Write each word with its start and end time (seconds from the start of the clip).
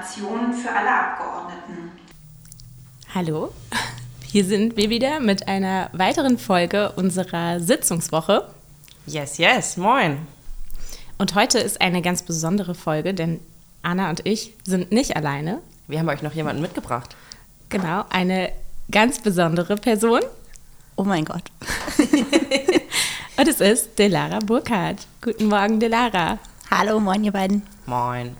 Informationen 0.00 0.54
für 0.54 0.70
alle 0.70 0.90
Abgeordneten. 0.90 1.92
Hallo, 3.14 3.52
hier 4.24 4.46
sind 4.46 4.78
wir 4.78 4.88
wieder 4.88 5.20
mit 5.20 5.46
einer 5.46 5.90
weiteren 5.92 6.38
Folge 6.38 6.92
unserer 6.92 7.60
Sitzungswoche. 7.60 8.48
Yes, 9.06 9.36
yes, 9.36 9.76
moin. 9.76 10.26
Und 11.18 11.34
heute 11.34 11.58
ist 11.58 11.82
eine 11.82 12.00
ganz 12.00 12.22
besondere 12.22 12.74
Folge, 12.74 13.12
denn 13.12 13.40
Anna 13.82 14.08
und 14.08 14.26
ich 14.26 14.54
sind 14.64 14.90
nicht 14.90 15.16
alleine. 15.16 15.58
Wir 15.86 15.98
haben 15.98 16.08
euch 16.08 16.22
noch 16.22 16.32
jemanden 16.32 16.62
mitgebracht. 16.62 17.14
Genau, 17.68 18.04
eine 18.08 18.52
ganz 18.90 19.20
besondere 19.20 19.76
Person. 19.76 20.20
Oh 20.96 21.04
mein 21.04 21.26
Gott. 21.26 21.44
und 23.36 23.48
es 23.48 23.60
ist 23.60 23.98
Delara 23.98 24.38
Burkhardt. 24.38 25.06
Guten 25.20 25.48
Morgen, 25.48 25.78
Delara. 25.78 26.38
Hallo, 26.70 27.00
moin, 27.00 27.22
ihr 27.22 27.32
beiden. 27.32 27.66
Moin. 27.84 28.34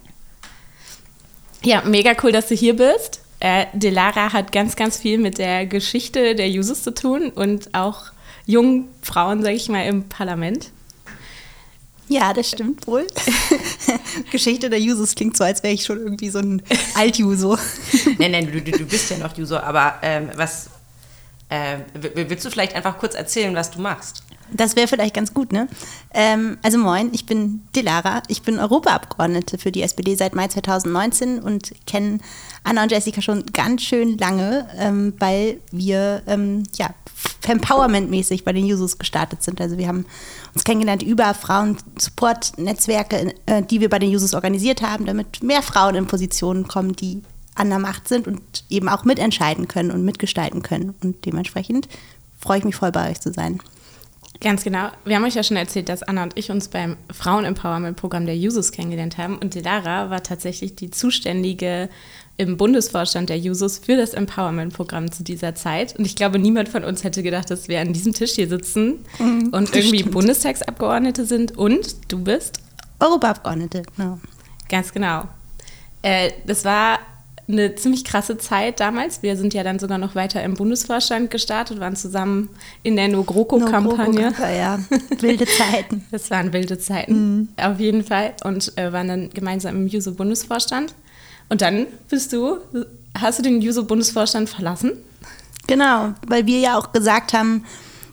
Ja, 1.63 1.83
mega 1.83 2.15
cool, 2.23 2.33
dass 2.33 2.49
du 2.49 2.55
hier 2.55 2.77
bist. 2.77 3.21
Äh, 3.39 3.67
Delara 3.73 4.33
hat 4.33 4.53
ganz, 4.53 4.77
ganz 4.77 4.99
viel 4.99 5.19
mit 5.19 5.39
der 5.39 5.67
Geschichte 5.67 6.35
der 6.35 6.49
Jusos 6.49 6.83
zu 6.83 6.93
tun 6.93 7.31
und 7.31 7.75
auch 7.75 8.13
jungen 8.47 8.89
Frauen, 9.03 9.43
sage 9.43 9.57
ich 9.57 9.69
mal, 9.69 9.87
im 9.87 10.09
Parlament. 10.09 10.71
Ja, 12.09 12.33
das 12.33 12.51
stimmt 12.51 12.87
wohl. 12.87 13.07
Geschichte 14.33 14.69
der 14.69 14.81
Jusos 14.81 15.15
klingt 15.15 15.37
so, 15.37 15.45
als 15.45 15.63
wäre 15.63 15.73
ich 15.73 15.85
schon 15.85 15.99
irgendwie 15.99 16.29
so 16.29 16.41
ein 16.41 16.63
Alt-Juso. 16.97 17.57
nein, 18.19 18.33
nein, 18.33 18.51
du, 18.51 18.61
du, 18.61 18.85
bist 18.85 19.11
ja 19.11 19.19
noch 19.19 19.37
Juso, 19.37 19.57
aber 19.57 19.95
ähm, 20.03 20.29
was, 20.35 20.71
äh, 21.51 21.77
willst 21.95 22.45
du 22.45 22.51
vielleicht 22.51 22.75
einfach 22.75 22.99
kurz 22.99 23.15
erzählen, 23.15 23.55
was 23.55 23.71
du 23.71 23.81
machst? 23.81 24.25
Das 24.53 24.77
wäre 24.77 24.89
vielleicht 24.89 25.15
ganz 25.15 25.35
gut, 25.35 25.53
ne? 25.53 25.69
Ähm, 26.13 26.59
also 26.63 26.79
moin, 26.79 27.11
ich 27.13 27.27
bin 27.27 27.63
Delara, 27.75 28.23
ich 28.29 28.43
bin 28.43 28.59
Europaabgeordnete 28.59 29.59
für 29.59 29.73
die 29.73 29.83
SPD 29.83 30.15
seit 30.15 30.35
Mai 30.35 30.49
2019 30.49 31.41
und 31.41 31.73
kenne 31.87 32.19
Anna 32.65 32.83
und 32.83 32.93
Jessica 32.93 33.23
schon 33.23 33.47
ganz 33.47 33.83
schön 33.83 34.19
lange, 34.19 34.69
ähm, 34.77 35.15
weil 35.19 35.61
wir 35.71 36.23
ähm, 36.27 36.65
ja 36.77 36.91
Empowerment-mäßig 37.43 38.45
bei 38.45 38.53
den 38.53 38.67
Jusos 38.67 38.99
gestartet 38.99 39.43
sind. 39.43 39.61
Also 39.61 39.79
wir 39.79 39.89
haben 39.89 40.05
uns 40.55 40.65
kennengelernt 40.65 41.03
über 41.03 41.35
Frauen-Support-Netzwerke, 41.35 43.35
äh, 43.47 43.63
die 43.63 43.81
wir 43.81 43.89
bei 43.89 43.99
den 43.99 44.11
Jusos 44.11 44.35
organisiert 44.35 44.83
haben, 44.83 45.07
damit 45.07 45.43
mehr 45.43 45.63
Frauen 45.63 45.95
in 45.95 46.07
Positionen 46.07 46.69
kommen, 46.69 46.95
die 46.95 47.23
an 47.55 47.69
der 47.69 47.79
Macht 47.79 48.09
sind 48.09 48.27
und 48.27 48.65
eben 48.69 48.89
auch 48.89 49.05
mitentscheiden 49.05 49.69
können 49.69 49.91
und 49.91 50.05
mitgestalten 50.05 50.63
können. 50.63 50.95
Und 51.03 51.25
dementsprechend 51.27 51.89
freue 52.39 52.59
ich 52.59 52.65
mich 52.65 52.77
voll 52.77 52.93
bei 52.93 53.11
euch 53.11 53.21
zu 53.21 53.33
sein. 53.33 53.61
Ganz 54.41 54.65
genau. 54.65 54.89
Wir 55.05 55.17
haben 55.17 55.25
euch 55.25 55.35
ja 55.35 55.43
schon 55.43 55.59
erzählt, 55.59 55.91
dass 55.91 56.03
Anna 56.03 56.23
und 56.23 56.39
ich 56.39 56.51
uns 56.51 56.69
beim 56.69 56.97
Frauen-Empowerment-Programm 57.13 58.25
der 58.25 58.39
Jusos 58.39 58.73
kennengelernt 58.73 59.19
haben. 59.19 59.37
Und 59.37 59.55
Delara 59.55 60.09
war 60.09 60.23
tatsächlich 60.23 60.75
die 60.75 60.91
zuständige 60.91 61.91
im 62.39 62.57
Bundesvorstand 62.57 63.29
der 63.29 63.39
Jusos 63.39 63.79
für 63.79 63.99
das 63.99 64.15
Empowerment-Programm 64.15 65.13
zu 65.13 65.23
dieser 65.23 65.55
Zeit. 65.55 65.95
Und 65.99 66.07
ich 66.07 66.17
glaube, 66.17 66.39
niemand 66.39 66.71
von 66.71 66.85
uns 66.85 67.05
hätte 67.05 67.23
gedacht, 67.23 67.51
dass 67.51 67.69
wir 67.69 67.83
an 67.83 67.93
diesem 67.93 68.15
Tisch 68.15 68.33
hier 68.33 68.49
sitzen 68.49 69.05
mhm, 69.19 69.51
und 69.53 69.77
irgendwie 69.77 69.99
stimmt. 69.99 70.13
Bundestagsabgeordnete 70.13 71.27
sind. 71.27 71.59
Und 71.59 72.11
du 72.11 72.25
bist? 72.25 72.61
Europaabgeordnete, 72.99 73.83
genau. 73.95 74.19
Ganz 74.71 74.91
genau. 74.91 75.25
Äh, 76.01 76.31
das 76.47 76.65
war 76.65 76.99
eine 77.53 77.75
ziemlich 77.75 78.05
krasse 78.05 78.39
Zeit 78.39 78.81
damals. 78.81 79.23
Wir 79.23 79.37
sind 79.37 79.55
ja 79.55 79.63
dann 79.63 79.79
sogar 79.79 79.99
noch 79.99 80.15
weiter 80.15 80.43
im 80.43 80.55
Bundesvorstand 80.55 81.31
gestartet, 81.31 81.81
waren 81.81 81.97
zusammen 81.97 82.51
in 82.83 82.97
der 82.97 83.09
No 83.09 83.23
GroKo-Kampagne. 83.23 84.33
No 84.39 84.47
ja, 84.47 84.79
wilde 85.21 85.47
Zeiten. 85.47 86.05
Das 86.11 86.31
waren 86.31 86.53
wilde 86.53 86.79
Zeiten, 86.79 87.37
mhm. 87.37 87.49
auf 87.57 87.79
jeden 87.79 88.05
Fall. 88.05 88.35
Und 88.45 88.77
äh, 88.77 88.93
waren 88.93 89.09
dann 89.09 89.31
gemeinsam 89.31 89.77
im 89.77 89.87
Juso-Bundesvorstand. 89.87 90.95
Und 91.49 91.63
dann 91.63 91.87
bist 92.09 92.33
du, 92.33 92.59
hast 93.19 93.39
du 93.39 93.43
den 93.43 93.61
Juso-Bundesvorstand 93.61 94.49
verlassen? 94.49 94.93
Genau, 95.67 96.15
weil 96.27 96.47
wir 96.47 96.59
ja 96.59 96.79
auch 96.79 96.93
gesagt 96.93 97.33
haben, 97.33 97.65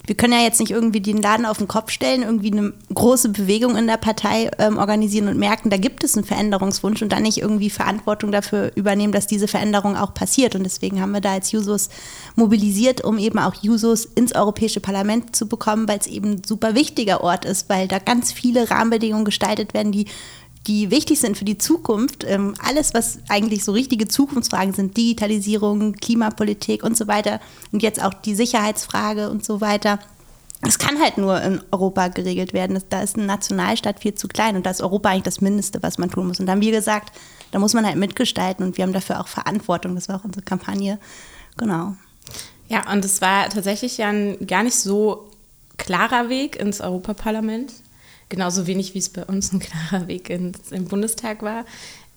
wir 0.08 0.16
können 0.16 0.34
ja 0.34 0.40
jetzt 0.40 0.60
nicht 0.62 0.72
irgendwie 0.72 1.02
den 1.02 1.22
Laden 1.22 1.46
auf 1.46 1.58
den 1.58 1.68
Kopf 1.68 1.92
stellen, 1.92 2.24
irgendwie 2.24 2.52
eine 2.52 2.74
große 2.94 3.30
Bewegung 3.30 3.76
in 3.76 3.88
der 3.88 3.98
Partei 3.98 4.50
ähm, 4.58 4.78
organisieren 4.78 5.28
und 5.28 5.38
merken, 5.38 5.70
da 5.70 5.76
gibt 5.76 6.04
es 6.04 6.16
einen 6.16 6.26
Veränderungswunsch 6.26 7.02
und 7.02 7.12
dann 7.12 7.24
nicht 7.24 7.40
irgendwie 7.40 7.70
Verantwortung 7.70 8.32
dafür 8.32 8.72
übernehmen, 8.76 9.12
dass 9.12 9.28
diese 9.28 9.50
Veränderung 9.50 9.98
auch 9.98 10.14
passiert. 10.14 10.56
Und 10.56 10.64
deswegen 10.64 11.02
haben 11.02 11.12
wir 11.12 11.20
da 11.20 11.34
als 11.34 11.52
Jusos 11.52 11.90
mobilisiert, 12.36 13.04
um 13.04 13.18
eben 13.18 13.38
auch 13.38 13.54
Jusos 13.62 14.06
ins 14.06 14.34
Europäische 14.34 14.80
Parlament 14.80 15.36
zu 15.36 15.48
bekommen, 15.48 15.90
weil 15.90 16.00
es 16.00 16.08
eben 16.08 16.32
ein 16.32 16.42
super 16.46 16.74
wichtiger 16.74 17.22
Ort 17.22 17.44
ist, 17.44 17.68
weil 17.68 17.90
da 17.90 18.00
ganz 18.00 18.32
viele 18.32 18.72
Rahmenbedingungen 18.72 19.26
gestaltet 19.26 19.74
werden, 19.74 19.92
die 19.92 20.06
die 20.68 20.92
wichtig 20.92 21.20
sind 21.20 21.38
für 21.38 21.46
die 21.46 21.58
Zukunft. 21.58 22.24
Ähm, 22.26 22.54
alles, 22.60 22.94
was 22.94 23.20
eigentlich 23.30 23.64
so 23.64 23.72
richtige 23.72 24.08
Zukunftsfragen 24.08 24.74
sind, 24.74 24.98
Digitalisierung, 24.98 25.94
Klimapolitik 25.94 26.84
und 26.84 26.98
so 26.98 27.08
weiter 27.08 27.40
und 27.72 27.82
jetzt 27.82 28.04
auch 28.04 28.14
die 28.14 28.36
Sicherheitsfrage 28.36 29.30
und 29.30 29.46
so 29.46 29.62
weiter. 29.62 30.00
Es 30.62 30.80
kann 30.80 31.00
halt 31.00 31.18
nur 31.18 31.40
in 31.42 31.62
Europa 31.72 32.08
geregelt 32.08 32.52
werden. 32.54 32.82
Da 32.90 33.02
ist 33.02 33.16
eine 33.16 33.26
Nationalstaat 33.26 34.00
viel 34.00 34.16
zu 34.16 34.28
klein 34.28 34.56
und 34.56 34.66
da 34.66 34.72
ist 34.72 34.82
Europa 34.82 35.10
eigentlich 35.10 35.24
das 35.24 35.40
Mindeste, 35.40 35.82
was 35.84 35.98
man 35.98 36.10
tun 36.10 36.28
muss. 36.28 36.40
Und 36.40 36.48
da 36.48 36.54
haben 36.54 36.62
wir 36.62 36.72
gesagt, 36.72 37.16
da 37.52 37.60
muss 37.60 37.74
man 37.74 37.86
halt 37.86 37.96
mitgestalten 37.96 38.66
und 38.66 38.78
wir 38.78 38.84
haben 38.84 38.94
dafür 38.94 39.22
auch 39.22 39.28
Verantwortung. 39.28 39.96
Das 39.96 40.10
war 40.10 40.18
auch 40.20 40.26
unsere 40.26 40.44
Kampagne. 40.44 40.98
Genau. 41.58 41.96
Ja, 42.68 42.92
und 42.92 43.06
es 43.06 43.22
war 43.22 43.50
tatsächlich 43.50 43.98
ja 43.98 44.10
ein 44.10 44.46
gar 44.46 44.64
nicht 44.64 44.76
so 44.76 45.30
klarer 45.78 46.28
Weg 46.28 46.58
ins 46.58 46.82
Europaparlament 46.82 47.72
genauso 48.30 48.68
wenig 48.68 48.94
wie 48.94 49.00
es 49.00 49.10
bei 49.10 49.24
uns 49.24 49.52
ein 49.54 49.60
klarer 49.60 50.08
Weg 50.08 50.30
ins, 50.30 50.72
im 50.72 50.86
Bundestag 50.86 51.42
war. 51.42 51.66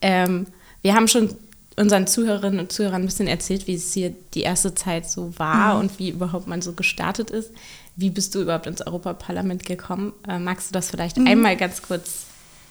Ähm, 0.00 0.46
wir 0.82 0.94
haben 0.94 1.08
schon 1.08 1.34
unseren 1.76 2.06
Zuhörerinnen 2.06 2.60
und 2.60 2.72
Zuhörern 2.72 3.02
ein 3.02 3.06
bisschen 3.06 3.26
erzählt, 3.26 3.66
wie 3.66 3.74
es 3.74 3.92
hier 3.92 4.14
die 4.34 4.42
erste 4.42 4.74
Zeit 4.74 5.08
so 5.08 5.32
war 5.38 5.74
mhm. 5.74 5.80
und 5.80 5.98
wie 5.98 6.10
überhaupt 6.10 6.46
man 6.46 6.62
so 6.62 6.72
gestartet 6.72 7.30
ist. 7.30 7.50
Wie 7.96 8.10
bist 8.10 8.34
du 8.34 8.42
überhaupt 8.42 8.66
ins 8.66 8.86
Europaparlament 8.86 9.64
gekommen? 9.64 10.12
Äh, 10.28 10.38
magst 10.38 10.70
du 10.70 10.72
das 10.72 10.90
vielleicht 10.90 11.16
mhm. 11.16 11.26
einmal 11.26 11.56
ganz 11.56 11.82
kurz 11.82 12.24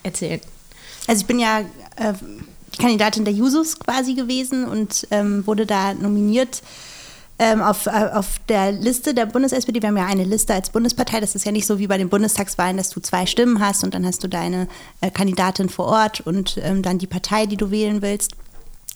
erzählen? 0.04 0.42
Also 1.08 1.22
ich 1.22 1.28
bin 1.28 1.40
ja 1.40 1.62
äh, 1.96 2.14
Kandidatin 2.78 3.26
der 3.26 3.34
Jusos 3.34 3.80
quasi 3.80 4.14
gewesen 4.14 4.66
und 4.66 5.08
ähm, 5.12 5.46
wurde 5.48 5.66
da 5.66 5.94
nominiert 5.94 6.62
ähm, 7.40 7.62
auf, 7.62 7.88
äh, 7.88 8.10
auf 8.14 8.40
der 8.50 8.74
Liste 8.74 9.14
der 9.14 9.26
Bundes-SPD, 9.26 9.82
wir 9.82 9.88
haben 9.88 9.98
ja 9.98 10.06
eine 10.06 10.26
Liste 10.26 10.54
als 10.54 10.70
Bundespartei, 10.70 11.22
das 11.22 11.36
ist 11.36 11.46
ja 11.46 11.54
nicht 11.54 11.66
so 11.66 11.80
wie 11.80 11.88
bei 11.88 11.98
den 11.98 12.10
Bundestagswahlen, 12.10 12.76
dass 12.76 12.90
du 12.90 13.00
zwei 13.00 13.26
Stimmen 13.26 13.60
hast 13.62 13.84
und 13.86 13.94
dann 13.94 14.06
hast 14.06 14.24
du 14.24 14.28
deine 14.28 14.68
äh, 15.00 15.10
Kandidatin 15.10 15.70
vor 15.70 15.86
Ort 15.86 16.20
und 16.22 16.60
ähm, 16.62 16.84
dann 16.84 16.98
die 16.98 17.08
Partei, 17.08 17.46
die 17.46 17.58
du 17.58 17.72
wählen 17.72 18.02
willst, 18.02 18.34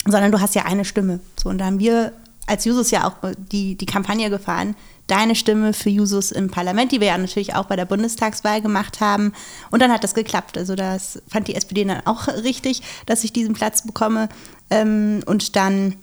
sondern 0.06 0.32
du 0.32 0.42
hast 0.42 0.56
ja 0.56 0.66
eine 0.66 0.84
Stimme. 0.84 1.22
So, 1.42 1.50
und 1.50 1.60
da 1.60 1.66
haben 1.66 1.80
wir 1.80 2.12
als 2.46 2.66
Jusos 2.66 2.92
ja 2.92 3.08
auch 3.08 3.16
die, 3.38 3.76
die 3.76 3.86
Kampagne 3.86 4.30
gefahren, 4.30 4.76
deine 5.08 5.36
Stimme 5.36 5.74
für 5.74 5.90
Jusos 5.90 6.32
im 6.32 6.50
Parlament, 6.50 6.92
die 6.92 7.00
wir 7.00 7.08
ja 7.08 7.18
natürlich 7.18 7.56
auch 7.56 7.66
bei 7.66 7.78
der 7.78 7.86
Bundestagswahl 7.86 8.62
gemacht 8.62 9.00
haben. 9.00 9.34
Und 9.72 9.82
dann 9.82 9.92
hat 9.92 10.04
das 10.04 10.14
geklappt. 10.14 10.58
Also 10.58 10.76
das 10.76 11.22
fand 11.30 11.48
die 11.48 11.56
SPD 11.56 11.86
dann 11.86 12.06
auch 12.06 12.28
richtig, 12.28 12.82
dass 13.06 13.24
ich 13.24 13.32
diesen 13.32 13.54
Platz 13.54 13.86
bekomme. 13.86 14.28
Ähm, 14.70 15.22
und 15.26 15.56
dann 15.56 15.96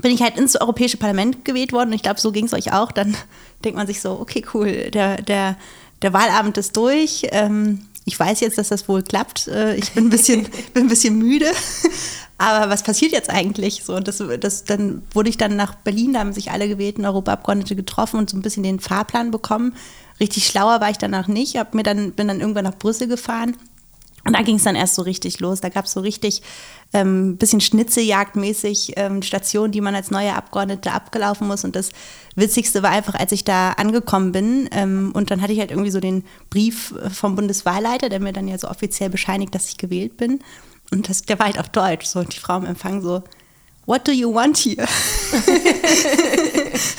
bin 0.00 0.12
ich 0.12 0.22
halt 0.22 0.38
ins 0.38 0.56
Europäische 0.56 0.96
Parlament 0.96 1.44
gewählt 1.44 1.72
worden. 1.72 1.90
Und 1.90 1.94
ich 1.94 2.02
glaube, 2.02 2.20
so 2.20 2.32
ging 2.32 2.46
es 2.46 2.54
euch 2.54 2.72
auch. 2.72 2.92
Dann 2.92 3.16
denkt 3.64 3.76
man 3.76 3.86
sich 3.86 4.00
so, 4.00 4.12
okay, 4.12 4.44
cool, 4.54 4.90
der, 4.90 5.20
der, 5.20 5.56
der 6.00 6.12
Wahlabend 6.12 6.56
ist 6.58 6.76
durch. 6.76 7.26
Ähm, 7.30 7.86
ich 8.04 8.18
weiß 8.18 8.40
jetzt, 8.40 8.58
dass 8.58 8.68
das 8.68 8.88
wohl 8.88 9.02
klappt. 9.02 9.48
Äh, 9.48 9.76
ich 9.76 9.92
bin 9.92 10.06
ein 10.06 10.10
bisschen, 10.10 10.48
bin 10.74 10.84
ein 10.84 10.88
bisschen 10.88 11.18
müde. 11.18 11.50
Aber 12.38 12.70
was 12.70 12.82
passiert 12.82 13.12
jetzt 13.12 13.30
eigentlich? 13.30 13.84
So, 13.84 13.94
und 13.94 14.08
das, 14.08 14.22
das, 14.40 14.64
dann 14.64 15.02
wurde 15.12 15.30
ich 15.30 15.36
dann 15.36 15.54
nach 15.54 15.76
Berlin, 15.76 16.14
da 16.14 16.20
haben 16.20 16.32
sich 16.32 16.50
alle 16.50 16.66
gewählten 16.66 17.04
Europaabgeordnete 17.04 17.76
getroffen 17.76 18.18
und 18.18 18.30
so 18.30 18.36
ein 18.36 18.42
bisschen 18.42 18.64
den 18.64 18.80
Fahrplan 18.80 19.30
bekommen. 19.30 19.76
Richtig 20.18 20.46
schlauer 20.46 20.80
war 20.80 20.90
ich 20.90 20.98
danach 20.98 21.28
nicht. 21.28 21.56
Hab 21.56 21.74
mir 21.74 21.84
dann, 21.84 22.12
bin 22.12 22.26
dann 22.26 22.40
irgendwann 22.40 22.64
nach 22.64 22.78
Brüssel 22.78 23.06
gefahren 23.06 23.56
und 24.24 24.36
da 24.36 24.42
ging 24.42 24.56
es 24.56 24.64
dann 24.64 24.76
erst 24.76 24.94
so 24.94 25.02
richtig 25.02 25.40
los. 25.40 25.60
Da 25.60 25.68
gab 25.68 25.86
es 25.86 25.92
so 25.92 26.00
richtig 26.00 26.42
ähm, 26.92 27.36
bisschen 27.36 27.60
Schnitzeljagdmäßig 27.60 28.92
ähm, 28.96 29.22
Stationen, 29.22 29.72
die 29.72 29.80
man 29.80 29.94
als 29.94 30.10
neue 30.10 30.34
Abgeordnete 30.34 30.92
abgelaufen 30.92 31.48
muss. 31.48 31.64
Und 31.64 31.74
das 31.74 31.90
Witzigste 32.36 32.82
war 32.82 32.90
einfach, 32.90 33.14
als 33.14 33.32
ich 33.32 33.44
da 33.44 33.72
angekommen 33.72 34.32
bin 34.32 34.68
ähm, 34.72 35.10
und 35.12 35.30
dann 35.30 35.42
hatte 35.42 35.52
ich 35.52 35.58
halt 35.58 35.70
irgendwie 35.70 35.90
so 35.90 36.00
den 36.00 36.24
Brief 36.50 36.94
vom 37.12 37.34
Bundeswahlleiter, 37.34 38.08
der 38.08 38.20
mir 38.20 38.32
dann 38.32 38.48
ja 38.48 38.58
so 38.58 38.68
offiziell 38.68 39.10
bescheinigt, 39.10 39.54
dass 39.54 39.68
ich 39.68 39.76
gewählt 39.76 40.16
bin. 40.16 40.40
Und 40.92 41.08
das, 41.08 41.22
der 41.22 41.38
war 41.38 41.46
halt 41.46 41.58
auf 41.58 41.70
Deutsch. 41.70 42.06
So, 42.06 42.20
und 42.20 42.34
die 42.34 42.38
Frau 42.38 42.58
im 42.58 42.66
Empfang 42.66 43.00
so, 43.00 43.22
What 43.84 44.06
do 44.06 44.12
you 44.12 44.32
want 44.32 44.58
here? 44.58 44.86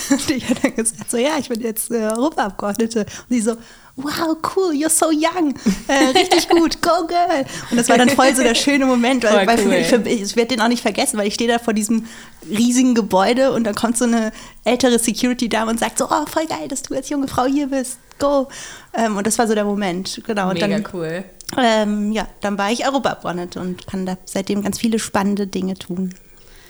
und 0.10 0.30
ich 0.30 0.50
habe 0.50 0.60
dann 0.62 0.76
gesagt, 0.76 1.10
so 1.10 1.18
ja, 1.18 1.38
ich 1.40 1.48
bin 1.48 1.62
jetzt 1.62 1.90
äh, 1.92 2.10
Europaabgeordnete. 2.10 3.02
Und 3.02 3.08
sie 3.30 3.40
so, 3.40 3.56
wow, 3.96 4.36
cool, 4.56 4.74
you're 4.74 4.90
so 4.90 5.08
young, 5.08 5.54
äh, 5.88 6.08
richtig 6.18 6.50
gut, 6.50 6.82
go 6.82 7.06
girl. 7.08 7.46
Und 7.70 7.78
das 7.78 7.88
war 7.90 7.98
dann 7.98 8.10
voll 8.10 8.36
so 8.36 8.42
der 8.44 8.56
schöne 8.56 8.86
Moment, 8.86 9.24
weil, 9.24 9.48
weil 9.48 9.60
cool. 9.60 9.84
für 9.84 10.00
mich, 10.00 10.22
ich 10.22 10.36
werde 10.36 10.56
den 10.56 10.62
auch 10.62 10.68
nicht 10.68 10.82
vergessen, 10.82 11.18
weil 11.18 11.28
ich 11.28 11.36
stehe 11.36 11.50
da 11.50 11.60
vor 11.60 11.74
diesem 11.74 12.06
riesigen 12.50 12.96
Gebäude 12.96 13.52
und 13.52 13.64
dann 13.66 13.76
kommt 13.76 13.98
so 13.98 14.06
eine 14.06 14.32
ältere 14.66 15.00
Security-Dame 15.00 15.72
und 15.72 15.80
sagt 15.80 16.00
so, 16.00 16.06
oh, 16.10 16.26
voll 16.26 16.48
geil, 16.48 16.68
dass 16.68 16.82
du 16.82 16.96
als 16.96 17.10
junge 17.10 17.28
Frau 17.28 17.46
hier 17.46 17.68
bist, 17.68 17.98
go. 18.20 18.48
Ähm, 18.94 19.16
und 19.16 19.28
das 19.28 19.38
war 19.38 19.48
so 19.48 19.56
der 19.56 19.66
Moment, 19.66 20.22
genau. 20.26 20.50
Und 20.50 20.56
Mega 20.56 20.68
dann 20.68 20.88
cool. 20.94 21.24
ähm, 21.58 22.12
ja, 22.12 22.28
dann 22.42 22.58
war 22.58 22.72
ich 22.72 22.86
Europaabgeordnete 22.86 23.60
und 23.60 23.88
kann 23.88 24.06
da 24.06 24.18
seitdem 24.26 24.64
ganz 24.64 24.80
viele 24.80 25.00
spannende 25.00 25.48
Dinge 25.48 25.76
tun. 25.76 26.14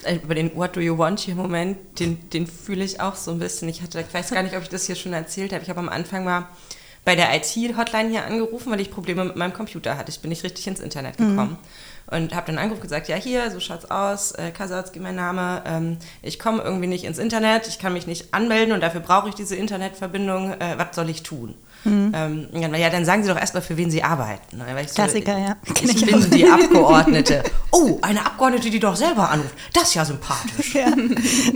Äh, 0.03 0.15
Über 0.15 0.35
den 0.35 0.55
What 0.55 0.75
do 0.75 0.79
you 0.79 0.97
want 0.97 1.19
hier 1.19 1.35
Moment, 1.35 1.99
den, 1.99 2.29
den 2.29 2.47
fühle 2.47 2.83
ich 2.83 2.99
auch 3.01 3.15
so 3.15 3.31
ein 3.31 3.39
bisschen. 3.39 3.69
Ich 3.69 3.81
hatte, 3.81 4.01
ich 4.01 4.13
weiß 4.13 4.31
gar 4.31 4.43
nicht, 4.43 4.55
ob 4.55 4.63
ich 4.63 4.69
das 4.69 4.85
hier 4.85 4.95
schon 4.95 5.13
erzählt 5.13 5.53
habe. 5.53 5.63
Ich 5.63 5.69
habe 5.69 5.79
am 5.79 5.89
Anfang 5.89 6.23
mal 6.23 6.47
bei 7.05 7.15
der 7.15 7.35
IT-Hotline 7.35 8.09
hier 8.09 8.25
angerufen, 8.25 8.71
weil 8.71 8.79
ich 8.79 8.89
Probleme 8.89 9.25
mit 9.25 9.35
meinem 9.35 9.53
Computer 9.53 9.97
hatte. 9.97 10.09
Ich 10.09 10.21
bin 10.21 10.29
nicht 10.29 10.43
richtig 10.43 10.67
ins 10.67 10.79
Internet 10.79 11.17
gekommen. 11.17 11.57
Und 12.07 12.35
habe 12.35 12.47
dann 12.47 12.57
angerufen 12.57 12.81
und 12.81 12.89
gesagt, 12.89 13.07
ja 13.07 13.15
hier, 13.15 13.49
so 13.49 13.59
schaut's 13.59 13.89
aus, 13.89 14.33
äh, 14.33 14.51
Kasatski 14.51 14.99
mein 14.99 15.15
Name, 15.15 15.63
ähm, 15.65 15.97
ich 16.21 16.37
komme 16.37 16.61
irgendwie 16.61 16.87
nicht 16.87 17.05
ins 17.05 17.17
Internet, 17.17 17.67
ich 17.67 17.79
kann 17.79 17.93
mich 17.93 18.07
nicht 18.07 18.33
anmelden 18.33 18.73
und 18.73 18.81
dafür 18.81 18.99
brauche 18.99 19.29
ich 19.29 19.35
diese 19.35 19.55
Internetverbindung, 19.55 20.51
äh, 20.51 20.75
was 20.77 20.95
soll 20.95 21.09
ich 21.09 21.23
tun? 21.23 21.55
Ähm, 21.85 22.47
ja, 22.53 22.67
na 22.69 22.77
ja, 22.77 22.89
dann 22.89 23.05
sagen 23.05 23.23
Sie 23.23 23.29
doch 23.29 23.37
erstmal, 23.37 23.61
für 23.61 23.75
wen 23.77 23.91
Sie 23.91 24.03
arbeiten. 24.03 24.57
Ne? 24.57 24.65
So, 24.87 24.93
Klassiker, 24.95 25.37
ja. 25.37 25.55
Ich 25.83 25.95
ich 25.95 26.05
bin 26.05 26.29
die 26.31 26.45
Abgeordnete. 26.49 27.43
Oh, 27.71 27.99
eine 28.01 28.25
Abgeordnete, 28.25 28.69
die 28.69 28.79
doch 28.79 28.95
selber 28.95 29.29
anruft. 29.29 29.53
Das 29.73 29.83
ist 29.89 29.95
ja 29.95 30.05
sympathisch. 30.05 30.75
Ja. 30.75 30.93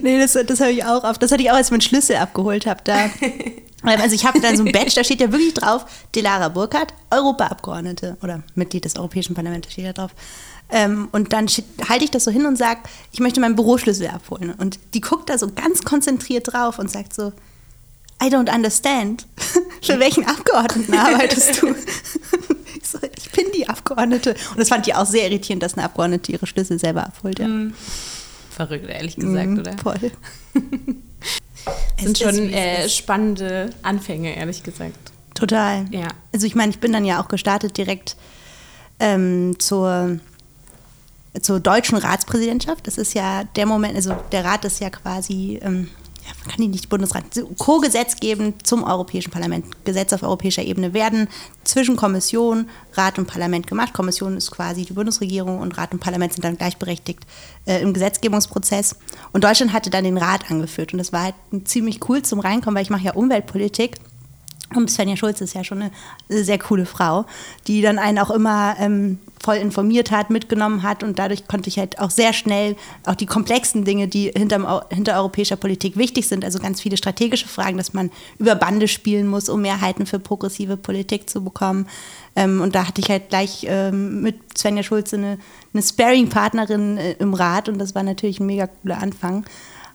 Nee, 0.01 0.19
das, 0.19 0.33
das 0.33 0.59
habe 0.59 0.71
ich 0.71 0.83
auch 0.83 1.03
oft. 1.03 1.21
Das 1.21 1.31
hatte 1.31 1.41
ich 1.43 1.49
auch, 1.51 1.55
als 1.55 1.67
ich 1.67 1.71
meinen 1.71 1.81
Schlüssel 1.81 2.17
abgeholt 2.17 2.65
habe. 2.65 2.81
Da. 2.83 3.05
Ähm, 3.05 4.01
Also 4.01 4.15
ich 4.15 4.25
habe 4.25 4.41
dann 4.41 4.57
so 4.57 4.63
ein 4.65 4.71
Badge, 4.71 4.93
da 4.95 5.03
steht 5.03 5.21
ja 5.21 5.31
wirklich 5.31 5.53
drauf, 5.53 5.85
Delara 6.15 6.49
Burkhardt, 6.49 6.93
Europaabgeordnete 7.11 8.17
oder 8.21 8.43
Mitglied 8.55 8.83
des 8.85 8.97
Europäischen 8.97 9.33
Parlaments, 9.35 9.71
steht 9.71 9.85
da 9.85 9.93
drauf. 9.93 10.11
Ähm, 10.69 11.07
und 11.11 11.31
dann 11.31 11.47
halte 11.87 12.03
ich 12.03 12.11
das 12.11 12.25
so 12.25 12.31
hin 12.31 12.45
und 12.45 12.57
sage, 12.57 12.81
ich 13.13 13.19
möchte 13.19 13.39
meinen 13.39 13.55
Büroschlüssel 13.55 14.07
abholen. 14.07 14.53
Und 14.57 14.79
die 14.93 14.99
guckt 15.01 15.29
da 15.29 15.37
so 15.37 15.49
ganz 15.53 15.83
konzentriert 15.83 16.51
drauf 16.51 16.79
und 16.79 16.91
sagt 16.91 17.13
so, 17.13 17.31
I 18.23 18.27
don't 18.29 18.53
understand. 18.53 19.25
Für 19.81 19.99
welchen 19.99 20.25
Abgeordneten 20.25 20.93
arbeitest 20.93 21.61
du? 21.61 21.75
Ich, 22.79 22.89
so, 22.89 22.99
ich 23.17 23.31
bin 23.31 23.45
die 23.55 23.67
Abgeordnete. 23.67 24.35
Und 24.51 24.59
das 24.59 24.69
fand 24.69 24.85
die 24.85 24.93
auch 24.93 25.05
sehr 25.05 25.25
irritierend, 25.25 25.61
dass 25.63 25.73
eine 25.73 25.83
Abgeordnete 25.83 26.31
ihre 26.31 26.47
Schlüssel 26.47 26.79
selber 26.79 27.05
abholt. 27.05 27.39
Ja. 27.39 27.47
Verrückt, 28.51 28.87
ehrlich 28.87 29.15
gesagt, 29.17 29.47
Mhm, 29.47 29.59
oder? 29.59 29.77
Voll. 29.77 30.11
Sind 31.99 32.17
schon 32.17 32.53
äh, 32.53 32.87
spannende 32.87 33.71
Anfänge, 33.81 34.35
ehrlich 34.37 34.63
gesagt. 34.63 35.11
Total. 35.33 35.85
Ja. 35.91 36.07
Also 36.33 36.45
ich 36.47 36.55
meine, 36.55 36.69
ich 36.71 36.79
bin 36.79 36.93
dann 36.93 37.03
ja 37.03 37.21
auch 37.21 37.27
gestartet 37.27 37.77
direkt 37.77 38.15
ähm, 38.99 39.55
zur, 39.59 40.19
zur 41.41 41.59
deutschen 41.59 41.97
Ratspräsidentschaft. 41.97 42.87
Das 42.87 42.97
ist 42.97 43.13
ja 43.15 43.43
der 43.55 43.65
Moment, 43.65 43.95
also 43.95 44.15
der 44.31 44.45
Rat 44.45 44.63
ist 44.65 44.79
ja 44.79 44.89
quasi, 44.89 45.59
ähm, 45.61 45.89
man 46.39 46.49
kann 46.49 46.61
die 46.61 46.67
nicht 46.67 46.89
Bundesrat, 46.89 47.33
so 47.33 47.47
co-gesetzgebend 47.57 48.65
zum 48.65 48.83
Europäischen 48.83 49.31
Parlament. 49.31 49.65
Gesetze 49.85 50.15
auf 50.15 50.23
europäischer 50.23 50.63
Ebene 50.63 50.93
werden 50.93 51.27
zwischen 51.63 51.95
Kommission, 51.95 52.69
Rat 52.93 53.19
und 53.19 53.27
Parlament 53.27 53.67
gemacht. 53.67 53.93
Kommission 53.93 54.37
ist 54.37 54.51
quasi 54.51 54.85
die 54.85 54.93
Bundesregierung 54.93 55.59
und 55.59 55.77
Rat 55.77 55.93
und 55.93 55.99
Parlament 55.99 56.33
sind 56.33 56.43
dann 56.43 56.57
gleichberechtigt 56.57 57.25
äh, 57.65 57.81
im 57.81 57.93
Gesetzgebungsprozess. 57.93 58.95
Und 59.33 59.43
Deutschland 59.43 59.73
hatte 59.73 59.89
dann 59.89 60.03
den 60.03 60.17
Rat 60.17 60.49
angeführt 60.49 60.93
und 60.93 60.99
das 60.99 61.13
war 61.13 61.23
halt 61.23 61.35
ziemlich 61.65 62.07
cool 62.09 62.21
zum 62.21 62.39
Reinkommen, 62.39 62.75
weil 62.75 62.83
ich 62.83 62.89
mache 62.89 63.03
ja 63.03 63.13
Umweltpolitik. 63.13 63.97
Und 64.75 64.91
Svenja 64.91 65.15
Schulz 65.15 65.39
ist 65.39 65.53
ja 65.53 65.63
schon 65.63 65.81
eine 65.81 65.91
sehr 66.29 66.59
coole 66.59 66.85
Frau, 66.85 67.25
die 67.67 67.81
dann 67.81 67.97
einen 67.97 68.19
auch 68.19 68.29
immer 68.29 68.75
ähm, 68.79 69.17
voll 69.41 69.55
informiert 69.55 70.11
hat, 70.11 70.29
mitgenommen 70.29 70.83
hat 70.83 71.03
und 71.03 71.19
dadurch 71.19 71.47
konnte 71.47 71.69
ich 71.69 71.79
halt 71.79 71.99
auch 71.99 72.09
sehr 72.09 72.33
schnell 72.33 72.75
auch 73.05 73.15
die 73.15 73.27
komplexen 73.27 73.85
Dinge, 73.85 74.09
die 74.09 74.29
hinterm, 74.35 74.65
Eu- 74.65 74.81
hinter 74.89 75.15
europäischer 75.15 75.55
Politik 75.55 75.95
wichtig 75.95 76.27
sind, 76.27 76.43
also 76.43 76.59
ganz 76.59 76.81
viele 76.81 76.97
strategische 76.97 77.47
Fragen, 77.47 77.77
dass 77.77 77.93
man 77.93 78.11
über 78.39 78.55
Bande 78.55 78.89
spielen 78.89 79.27
muss, 79.27 79.47
um 79.47 79.61
Mehrheiten 79.61 80.05
für 80.05 80.19
progressive 80.19 80.75
Politik 80.75 81.29
zu 81.29 81.41
bekommen. 81.41 81.87
Ähm, 82.35 82.59
und 82.59 82.75
da 82.75 82.87
hatte 82.87 82.99
ich 82.99 83.09
halt 83.09 83.29
gleich 83.29 83.65
ähm, 83.69 84.21
mit 84.21 84.57
Svenja 84.57 84.83
Schulze 84.83 85.15
eine, 85.15 85.37
eine 85.73 85.81
Sparing-Partnerin 85.81 86.97
äh, 86.97 87.13
im 87.19 87.33
Rat 87.33 87.69
und 87.69 87.77
das 87.79 87.95
war 87.95 88.03
natürlich 88.03 88.41
ein 88.41 88.47
mega 88.47 88.67
cooler 88.67 89.01
Anfang. 89.01 89.45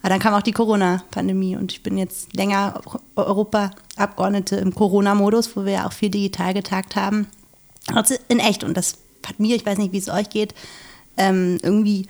Aber 0.02 0.08
dann 0.08 0.18
kam 0.18 0.34
auch 0.34 0.42
die 0.42 0.52
Corona-Pandemie 0.52 1.56
und 1.56 1.72
ich 1.72 1.82
bin 1.82 1.96
jetzt 1.96 2.34
länger 2.34 2.80
Europa-Abgeordnete 3.14 4.56
im 4.56 4.74
Corona-Modus, 4.74 5.56
wo 5.56 5.64
wir 5.64 5.72
ja 5.72 5.86
auch 5.86 5.92
viel 5.92 6.10
digital 6.10 6.54
getagt 6.54 6.96
haben. 6.96 7.28
Also 7.94 8.16
in 8.28 8.40
echt. 8.40 8.64
Und 8.64 8.76
das 8.76 8.96
hat 9.26 9.38
mir, 9.38 9.54
ich 9.54 9.64
weiß 9.64 9.78
nicht, 9.78 9.92
wie 9.92 9.98
es 9.98 10.08
euch 10.08 10.28
geht, 10.28 10.54
ähm, 11.16 11.58
irgendwie, 11.62 12.08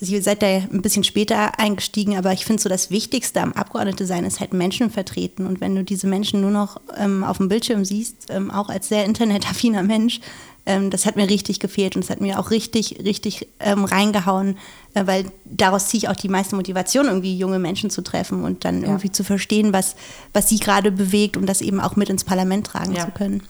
also 0.00 0.12
ihr 0.12 0.22
seid 0.22 0.42
da 0.42 0.46
ein 0.46 0.82
bisschen 0.82 1.04
später 1.04 1.58
eingestiegen, 1.58 2.18
aber 2.18 2.32
ich 2.34 2.44
finde 2.44 2.62
so 2.62 2.68
das 2.68 2.90
Wichtigste 2.90 3.40
am 3.40 3.54
Abgeordnete 3.54 4.04
sein 4.04 4.24
ist 4.24 4.40
halt 4.40 4.52
Menschen 4.52 4.90
vertreten. 4.90 5.46
Und 5.46 5.62
wenn 5.62 5.74
du 5.74 5.82
diese 5.82 6.06
Menschen 6.06 6.42
nur 6.42 6.50
noch 6.50 6.78
ähm, 6.96 7.24
auf 7.24 7.38
dem 7.38 7.48
Bildschirm 7.48 7.86
siehst, 7.86 8.26
ähm, 8.28 8.50
auch 8.50 8.68
als 8.68 8.88
sehr 8.88 9.06
internetaffiner 9.06 9.82
Mensch, 9.82 10.20
das 10.66 11.04
hat 11.04 11.16
mir 11.16 11.28
richtig 11.28 11.60
gefehlt 11.60 11.94
und 11.94 12.04
es 12.04 12.08
hat 12.08 12.22
mir 12.22 12.38
auch 12.38 12.50
richtig, 12.50 13.00
richtig 13.04 13.48
reingehauen, 13.60 14.56
weil 14.94 15.26
daraus 15.44 15.88
ziehe 15.88 15.98
ich 15.98 16.08
auch 16.08 16.16
die 16.16 16.28
meiste 16.28 16.56
Motivation, 16.56 17.06
irgendwie 17.06 17.36
junge 17.36 17.58
Menschen 17.58 17.90
zu 17.90 18.02
treffen 18.02 18.44
und 18.44 18.64
dann 18.64 18.82
irgendwie 18.82 19.10
zu 19.10 19.24
verstehen, 19.24 19.72
was, 19.72 19.96
was 20.32 20.48
sie 20.48 20.58
gerade 20.58 20.90
bewegt, 20.92 21.36
um 21.36 21.46
das 21.46 21.60
eben 21.60 21.80
auch 21.80 21.96
mit 21.96 22.08
ins 22.10 22.24
Parlament 22.24 22.66
tragen 22.66 22.94
Ja. 22.94 23.04
zu 23.06 23.10
können. 23.10 23.42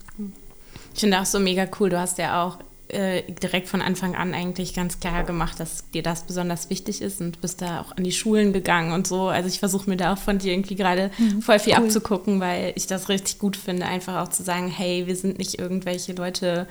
Ich 0.95 1.01
finde 1.01 1.21
auch 1.21 1.27
so 1.27 1.39
mega 1.41 1.67
cool. 1.81 1.91
Du 1.91 1.99
hast 1.99 2.19
ja 2.19 2.43
auch 2.45 2.59
äh, 2.89 3.23
direkt 3.43 3.69
von 3.69 3.83
Anfang 3.83 4.15
an 4.15 4.33
eigentlich 4.35 4.75
ganz 4.75 5.01
klar 5.01 5.25
gemacht, 5.25 5.59
dass 5.59 5.91
dir 5.91 6.03
das 6.03 6.23
besonders 6.25 6.71
wichtig 6.71 7.03
ist 7.03 7.21
und 7.21 7.41
bist 7.41 7.61
da 7.63 7.81
auch 7.81 7.97
an 7.97 8.05
die 8.05 8.13
Schulen 8.13 8.53
gegangen 8.53 8.93
und 8.93 9.07
so. 9.07 9.29
Also 9.29 9.49
ich 9.49 9.59
versuche 9.59 9.89
mir 9.91 9.97
da 9.97 10.13
auch 10.13 10.19
von 10.19 10.39
dir 10.39 10.53
irgendwie 10.53 10.77
gerade 10.77 11.11
voll 11.41 11.59
viel 11.59 11.73
abzugucken, 11.75 12.41
weil 12.41 12.73
ich 12.77 12.87
das 12.87 13.09
richtig 13.09 13.39
gut 13.39 13.57
finde, 13.57 13.87
einfach 13.87 14.23
auch 14.23 14.29
zu 14.29 14.43
sagen, 14.43 14.69
hey, 14.69 15.07
wir 15.07 15.17
sind 15.17 15.39
nicht 15.39 15.59
irgendwelche 15.59 16.13
Leute, 16.13 16.69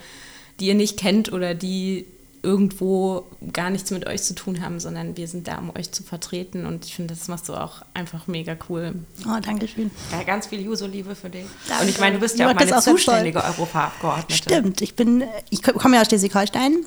die 0.60 0.68
ihr 0.68 0.76
nicht 0.76 0.98
kennt 0.98 1.34
oder 1.34 1.56
die 1.56 2.06
irgendwo 2.44 3.26
gar 3.54 3.70
nichts 3.70 3.90
mit 3.90 4.06
euch 4.06 4.22
zu 4.22 4.36
tun 4.36 4.62
haben, 4.62 4.82
sondern 4.82 5.16
wir 5.16 5.28
sind 5.30 5.48
da, 5.48 5.58
um 5.58 5.76
euch 5.76 5.92
zu 5.92 6.04
vertreten 6.04 6.66
und 6.66 6.86
ich 6.86 6.94
finde, 6.94 7.14
das 7.14 7.30
machst 7.30 7.48
du 7.48 7.54
auch 7.54 7.84
einfach 7.94 8.28
mega 8.28 8.56
cool. 8.70 8.94
Oh, 9.26 9.40
danke 9.42 9.68
schön. 9.68 9.90
Ja, 10.12 10.24
ganz 10.24 10.48
viel 10.48 10.62
Juso-Liebe 10.62 11.16
für 11.16 11.30
dich. 11.30 11.46
Danke. 11.70 11.84
Und 11.84 11.90
ich 11.90 12.00
meine, 12.00 12.16
du 12.16 12.20
bist 12.20 12.36
Ich 12.36 12.42
ja 12.42 12.52
auch 12.52 12.54
meine 12.54 12.78
auch 12.78 12.82
so 12.82 12.92
zuständige 12.92 13.42
Europaabgeordnete. 13.42 14.34
Stimmt, 14.34 14.82
ich 14.82 14.96
bin, 14.96 15.24
ich 15.50 15.64
komme 15.64 15.96
ja 15.96 16.02
aus 16.02 16.08
Schleswig-Holstein 16.08 16.86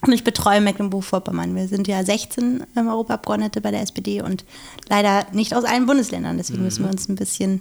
und 0.00 0.12
ich 0.12 0.24
betreue 0.24 0.62
Mecklenburg-Vorpommern. 0.62 1.54
Wir 1.54 1.68
sind 1.68 1.86
ja 1.88 2.02
16 2.02 2.64
ähm, 2.74 2.88
Europaabgeordnete 2.88 3.60
bei 3.60 3.70
der 3.70 3.82
SPD 3.82 4.22
und 4.22 4.46
leider 4.88 5.26
nicht 5.32 5.54
aus 5.54 5.64
allen 5.64 5.84
Bundesländern. 5.84 6.38
Deswegen 6.38 6.62
müssen 6.62 6.84
wir 6.84 6.90
uns 6.90 7.06
ein 7.08 7.16
bisschen 7.16 7.60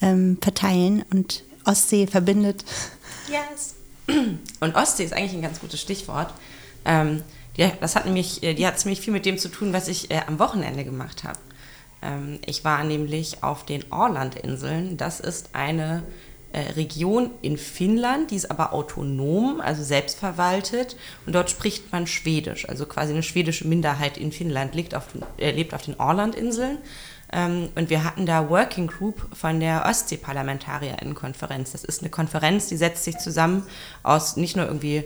ähm, 0.00 0.38
verteilen 0.40 1.04
und 1.12 1.42
Ostsee 1.64 2.06
verbindet. 2.06 2.64
Yes. 3.28 3.74
Und 4.60 4.74
Ostsee 4.76 5.04
ist 5.04 5.12
eigentlich 5.12 5.34
ein 5.34 5.42
ganz 5.42 5.60
gutes 5.60 5.80
Stichwort. 5.80 6.32
Ähm, 6.84 7.22
die, 7.56 7.68
das 7.80 7.96
hat 7.96 8.04
nämlich, 8.06 8.42
äh, 8.42 8.54
die 8.54 8.66
hat 8.66 8.78
ziemlich 8.78 9.00
viel 9.00 9.12
mit 9.12 9.26
dem 9.26 9.38
zu 9.38 9.48
tun, 9.48 9.72
was 9.72 9.88
ich 9.88 10.10
äh, 10.10 10.20
am 10.26 10.38
Wochenende 10.38 10.84
gemacht 10.84 11.24
habe. 11.24 11.38
Ähm, 12.02 12.38
ich 12.46 12.64
war 12.64 12.84
nämlich 12.84 13.42
auf 13.42 13.64
den 13.64 13.84
Orlandinseln. 13.90 14.96
Das 14.96 15.20
ist 15.20 15.50
eine 15.54 16.02
äh, 16.52 16.72
Region 16.72 17.30
in 17.42 17.56
Finnland, 17.56 18.30
die 18.30 18.36
ist 18.36 18.50
aber 18.50 18.72
autonom, 18.72 19.60
also 19.60 19.82
selbstverwaltet. 19.82 20.96
Und 21.26 21.34
dort 21.34 21.50
spricht 21.50 21.92
man 21.92 22.06
Schwedisch. 22.06 22.68
Also 22.68 22.86
quasi 22.86 23.12
eine 23.12 23.22
schwedische 23.22 23.68
Minderheit 23.68 24.18
in 24.18 24.32
Finnland 24.32 24.74
lebt 24.74 24.94
auf, 24.94 25.08
den- 25.12 25.22
äh, 25.38 25.52
lebt 25.52 25.74
auf 25.74 25.82
den 25.82 25.98
Orlandinseln. 26.00 26.78
Ähm, 27.32 27.68
und 27.76 27.90
wir 27.90 28.02
hatten 28.02 28.26
da 28.26 28.48
Working 28.50 28.88
Group 28.88 29.28
von 29.36 29.60
der 29.60 29.84
Ostsee-Parlamentarierinnenkonferenz. 29.86 31.70
Das 31.72 31.84
ist 31.84 32.00
eine 32.00 32.10
Konferenz, 32.10 32.66
die 32.66 32.76
setzt 32.76 33.04
sich 33.04 33.18
zusammen 33.18 33.64
aus 34.02 34.36
nicht 34.36 34.56
nur 34.56 34.66
irgendwie 34.66 35.04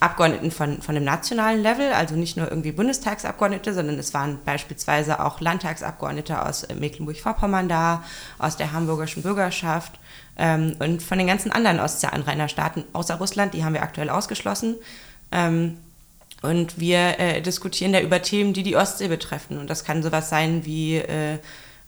Abgeordneten 0.00 0.50
von, 0.50 0.80
von 0.80 0.94
dem 0.94 1.04
nationalen 1.04 1.62
Level, 1.62 1.92
also 1.92 2.14
nicht 2.14 2.36
nur 2.36 2.48
irgendwie 2.48 2.72
Bundestagsabgeordnete, 2.72 3.74
sondern 3.74 3.98
es 3.98 4.14
waren 4.14 4.38
beispielsweise 4.44 5.24
auch 5.24 5.40
Landtagsabgeordnete 5.40 6.44
aus 6.44 6.62
äh, 6.64 6.74
Mecklenburg-Vorpommern 6.74 7.68
da, 7.68 8.04
aus 8.38 8.56
der 8.56 8.72
hamburgischen 8.72 9.22
Bürgerschaft 9.22 9.98
ähm, 10.36 10.76
und 10.78 11.02
von 11.02 11.18
den 11.18 11.26
ganzen 11.26 11.50
anderen 11.50 11.80
Ostseeanrainerstaaten 11.80 12.84
außer 12.92 13.16
Russland, 13.16 13.54
die 13.54 13.64
haben 13.64 13.74
wir 13.74 13.82
aktuell 13.82 14.08
ausgeschlossen. 14.10 14.76
Ähm, 15.32 15.78
und 16.40 16.78
wir 16.78 17.18
äh, 17.18 17.40
diskutieren 17.42 17.92
da 17.92 18.00
über 18.00 18.22
Themen, 18.22 18.52
die 18.52 18.62
die 18.62 18.76
Ostsee 18.76 19.08
betreffen. 19.08 19.58
Und 19.58 19.68
das 19.68 19.84
kann 19.84 20.04
sowas 20.04 20.30
sein 20.30 20.64
wie 20.64 20.96
äh, 20.98 21.38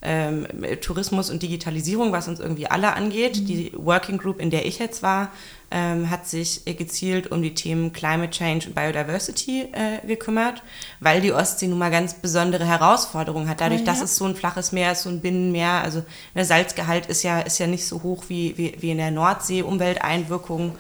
ähm, 0.02 0.46
Tourismus 0.80 1.30
und 1.30 1.42
Digitalisierung, 1.42 2.12
was 2.12 2.26
uns 2.26 2.40
irgendwie 2.40 2.66
alle 2.66 2.94
angeht. 2.94 3.48
Die 3.48 3.72
Working 3.76 4.18
Group, 4.18 4.40
in 4.40 4.50
der 4.50 4.64
ich 4.64 4.78
jetzt 4.78 5.02
war, 5.02 5.30
ähm, 5.70 6.10
hat 6.10 6.26
sich 6.26 6.64
gezielt 6.64 7.30
um 7.30 7.42
die 7.42 7.54
Themen 7.54 7.92
Climate 7.92 8.30
Change 8.30 8.68
und 8.68 8.74
Biodiversity 8.74 9.68
äh, 9.72 10.06
gekümmert, 10.06 10.62
weil 11.00 11.20
die 11.20 11.32
Ostsee 11.32 11.68
nun 11.68 11.78
mal 11.78 11.90
ganz 11.90 12.14
besondere 12.14 12.64
Herausforderungen 12.64 13.48
hat. 13.48 13.60
Dadurch, 13.60 13.84
dass 13.84 14.00
es 14.00 14.16
so 14.16 14.24
ein 14.24 14.34
flaches 14.34 14.72
Meer 14.72 14.92
ist, 14.92 15.02
so 15.02 15.10
ein 15.10 15.20
Binnenmeer, 15.20 15.82
also 15.82 16.02
der 16.34 16.44
Salzgehalt 16.46 17.06
ist 17.06 17.22
ja, 17.22 17.40
ist 17.40 17.58
ja 17.58 17.66
nicht 17.66 17.86
so 17.86 18.02
hoch 18.02 18.24
wie, 18.28 18.56
wie, 18.56 18.74
wie 18.80 18.90
in 18.90 18.98
der 18.98 19.10
Nordsee. 19.10 19.62
Umwelteinwirkungen 19.62 20.72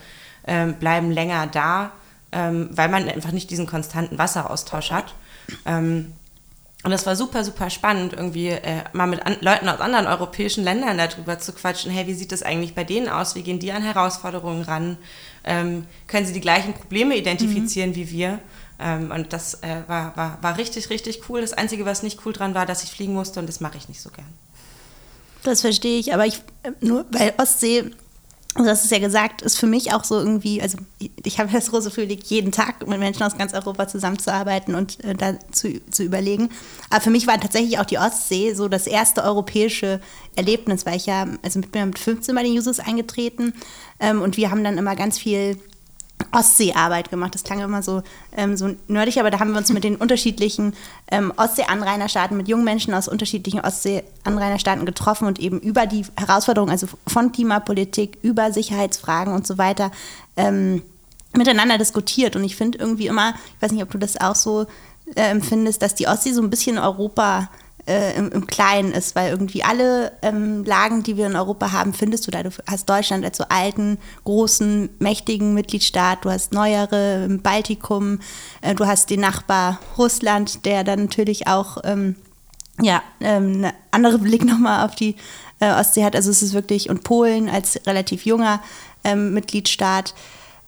ähm, 0.46 0.74
bleiben 0.74 1.10
länger 1.10 1.46
da, 1.46 1.92
ähm, 2.32 2.70
weil 2.72 2.88
man 2.88 3.08
einfach 3.08 3.32
nicht 3.32 3.50
diesen 3.50 3.66
konstanten 3.66 4.18
Wasseraustausch 4.18 4.90
hat. 4.90 5.14
Ähm, 5.66 6.12
Und 6.82 6.92
das 6.92 7.04
war 7.04 7.14
super, 7.14 7.44
super 7.44 7.68
spannend, 7.68 8.14
irgendwie 8.14 8.48
äh, 8.48 8.84
mal 8.94 9.06
mit 9.06 9.26
an 9.26 9.36
Leuten 9.40 9.68
aus 9.68 9.80
anderen 9.80 10.06
europäischen 10.06 10.64
Ländern 10.64 10.96
darüber 10.96 11.38
zu 11.38 11.52
quatschen. 11.52 11.90
Hey, 11.90 12.06
wie 12.06 12.14
sieht 12.14 12.32
das 12.32 12.42
eigentlich 12.42 12.74
bei 12.74 12.84
denen 12.84 13.08
aus? 13.08 13.34
Wie 13.34 13.42
gehen 13.42 13.58
die 13.58 13.72
an 13.72 13.82
Herausforderungen 13.82 14.62
ran? 14.62 14.96
Ähm, 15.44 15.86
können 16.06 16.26
sie 16.26 16.32
die 16.32 16.40
gleichen 16.40 16.72
Probleme 16.72 17.16
identifizieren 17.16 17.90
mhm. 17.90 17.96
wie 17.96 18.10
wir? 18.10 18.38
Ähm, 18.78 19.10
und 19.10 19.34
das 19.34 19.62
äh, 19.62 19.82
war, 19.88 20.16
war, 20.16 20.38
war 20.40 20.56
richtig, 20.56 20.88
richtig 20.88 21.28
cool. 21.28 21.42
Das 21.42 21.52
Einzige, 21.52 21.84
was 21.84 22.02
nicht 22.02 22.24
cool 22.24 22.32
dran 22.32 22.54
war, 22.54 22.64
dass 22.64 22.82
ich 22.82 22.90
fliegen 22.90 23.12
musste 23.12 23.40
und 23.40 23.46
das 23.46 23.60
mache 23.60 23.76
ich 23.76 23.88
nicht 23.88 24.00
so 24.00 24.08
gern. 24.08 24.28
Das 25.42 25.60
verstehe 25.60 25.98
ich, 25.98 26.14
aber 26.14 26.26
ich 26.26 26.40
äh, 26.62 26.72
nur 26.80 27.04
bei 27.04 27.38
Ostsee 27.38 27.90
also 28.56 28.68
das 28.68 28.84
ist 28.84 28.90
ja 28.90 28.98
gesagt, 28.98 29.42
ist 29.42 29.58
für 29.58 29.68
mich 29.68 29.92
auch 29.94 30.02
so 30.02 30.18
irgendwie, 30.18 30.60
also 30.60 30.78
ich 31.22 31.38
habe 31.38 31.52
das 31.52 31.70
große 31.70 31.90
Privileg, 31.90 32.24
jeden 32.24 32.50
Tag 32.50 32.84
mit 32.86 32.98
Menschen 32.98 33.22
aus 33.22 33.38
ganz 33.38 33.54
Europa 33.54 33.86
zusammenzuarbeiten 33.86 34.74
und 34.74 35.02
äh, 35.04 35.14
da 35.14 35.38
zu, 35.52 35.80
zu 35.90 36.02
überlegen. 36.02 36.50
Aber 36.90 37.00
für 37.00 37.10
mich 37.10 37.28
war 37.28 37.38
tatsächlich 37.38 37.78
auch 37.78 37.84
die 37.84 37.98
Ostsee 37.98 38.54
so 38.54 38.66
das 38.68 38.88
erste 38.88 39.22
europäische 39.22 40.00
Erlebnis, 40.34 40.84
weil 40.84 40.96
ich 40.96 41.06
ja, 41.06 41.28
also 41.42 41.60
mit 41.60 41.72
mir 41.72 41.86
mit 41.86 41.98
15 41.98 42.34
bei 42.34 42.42
den 42.42 42.52
Users 42.52 42.80
eingetreten 42.80 43.54
ähm, 44.00 44.20
und 44.20 44.36
wir 44.36 44.50
haben 44.50 44.64
dann 44.64 44.78
immer 44.78 44.96
ganz 44.96 45.16
viel 45.16 45.56
Ostseearbeit 46.32 47.10
gemacht. 47.10 47.34
Das 47.34 47.44
klang 47.44 47.60
immer 47.60 47.82
so, 47.82 48.02
ähm, 48.36 48.56
so 48.56 48.74
nerdig, 48.88 49.18
aber 49.18 49.30
da 49.30 49.40
haben 49.40 49.52
wir 49.52 49.58
uns 49.58 49.72
mit 49.72 49.84
den 49.84 49.96
unterschiedlichen 49.96 50.74
ähm, 51.10 51.32
Ostsee-Anrainerstaaten, 51.36 52.36
mit 52.36 52.48
jungen 52.48 52.64
Menschen 52.64 52.94
aus 52.94 53.08
unterschiedlichen 53.08 53.60
Ostsee-Anrainerstaaten 53.60 54.86
getroffen 54.86 55.26
und 55.26 55.38
eben 55.38 55.60
über 55.60 55.86
die 55.86 56.04
Herausforderungen, 56.16 56.70
also 56.70 56.86
von 57.06 57.32
Klimapolitik, 57.32 58.18
über 58.22 58.52
Sicherheitsfragen 58.52 59.32
und 59.32 59.46
so 59.46 59.58
weiter, 59.58 59.90
ähm, 60.36 60.82
miteinander 61.36 61.78
diskutiert. 61.78 62.36
Und 62.36 62.44
ich 62.44 62.56
finde 62.56 62.78
irgendwie 62.78 63.06
immer, 63.06 63.34
ich 63.56 63.62
weiß 63.62 63.72
nicht, 63.72 63.82
ob 63.82 63.90
du 63.90 63.98
das 63.98 64.20
auch 64.20 64.34
so 64.34 64.66
äh, 65.14 65.22
empfindest, 65.22 65.82
dass 65.82 65.94
die 65.94 66.06
Ostsee 66.06 66.32
so 66.32 66.42
ein 66.42 66.50
bisschen 66.50 66.78
Europa 66.78 67.48
äh, 67.86 68.16
im, 68.16 68.30
im, 68.30 68.46
Kleinen 68.46 68.92
ist, 68.92 69.14
weil 69.14 69.30
irgendwie 69.30 69.62
alle 69.64 70.12
ähm, 70.22 70.64
Lagen, 70.64 71.02
die 71.02 71.16
wir 71.16 71.26
in 71.26 71.36
Europa 71.36 71.72
haben, 71.72 71.92
findest 71.92 72.26
du 72.26 72.30
da. 72.30 72.42
Du 72.42 72.50
hast 72.66 72.88
Deutschland 72.88 73.24
als 73.24 73.38
so 73.38 73.44
alten, 73.48 73.98
großen, 74.24 74.90
mächtigen 74.98 75.54
Mitgliedstaat, 75.54 76.24
du 76.24 76.30
hast 76.30 76.52
neuere 76.52 77.24
im 77.24 77.42
Baltikum, 77.42 78.20
äh, 78.60 78.74
du 78.74 78.86
hast 78.86 79.10
den 79.10 79.20
Nachbar 79.20 79.80
Russland, 79.98 80.64
der 80.64 80.84
dann 80.84 81.04
natürlich 81.04 81.46
auch 81.46 81.78
ähm, 81.84 82.16
ja, 82.80 83.02
ähm, 83.20 83.56
eine 83.56 83.74
andere 83.90 84.18
Blick 84.18 84.44
nochmal 84.44 84.86
auf 84.86 84.94
die 84.94 85.16
äh, 85.60 85.70
Ostsee 85.72 86.04
hat. 86.04 86.16
Also 86.16 86.30
es 86.30 86.42
ist 86.42 86.54
wirklich, 86.54 86.90
und 86.90 87.04
Polen 87.04 87.48
als 87.48 87.80
relativ 87.86 88.26
junger 88.26 88.62
ähm, 89.04 89.32
Mitgliedstaat 89.34 90.14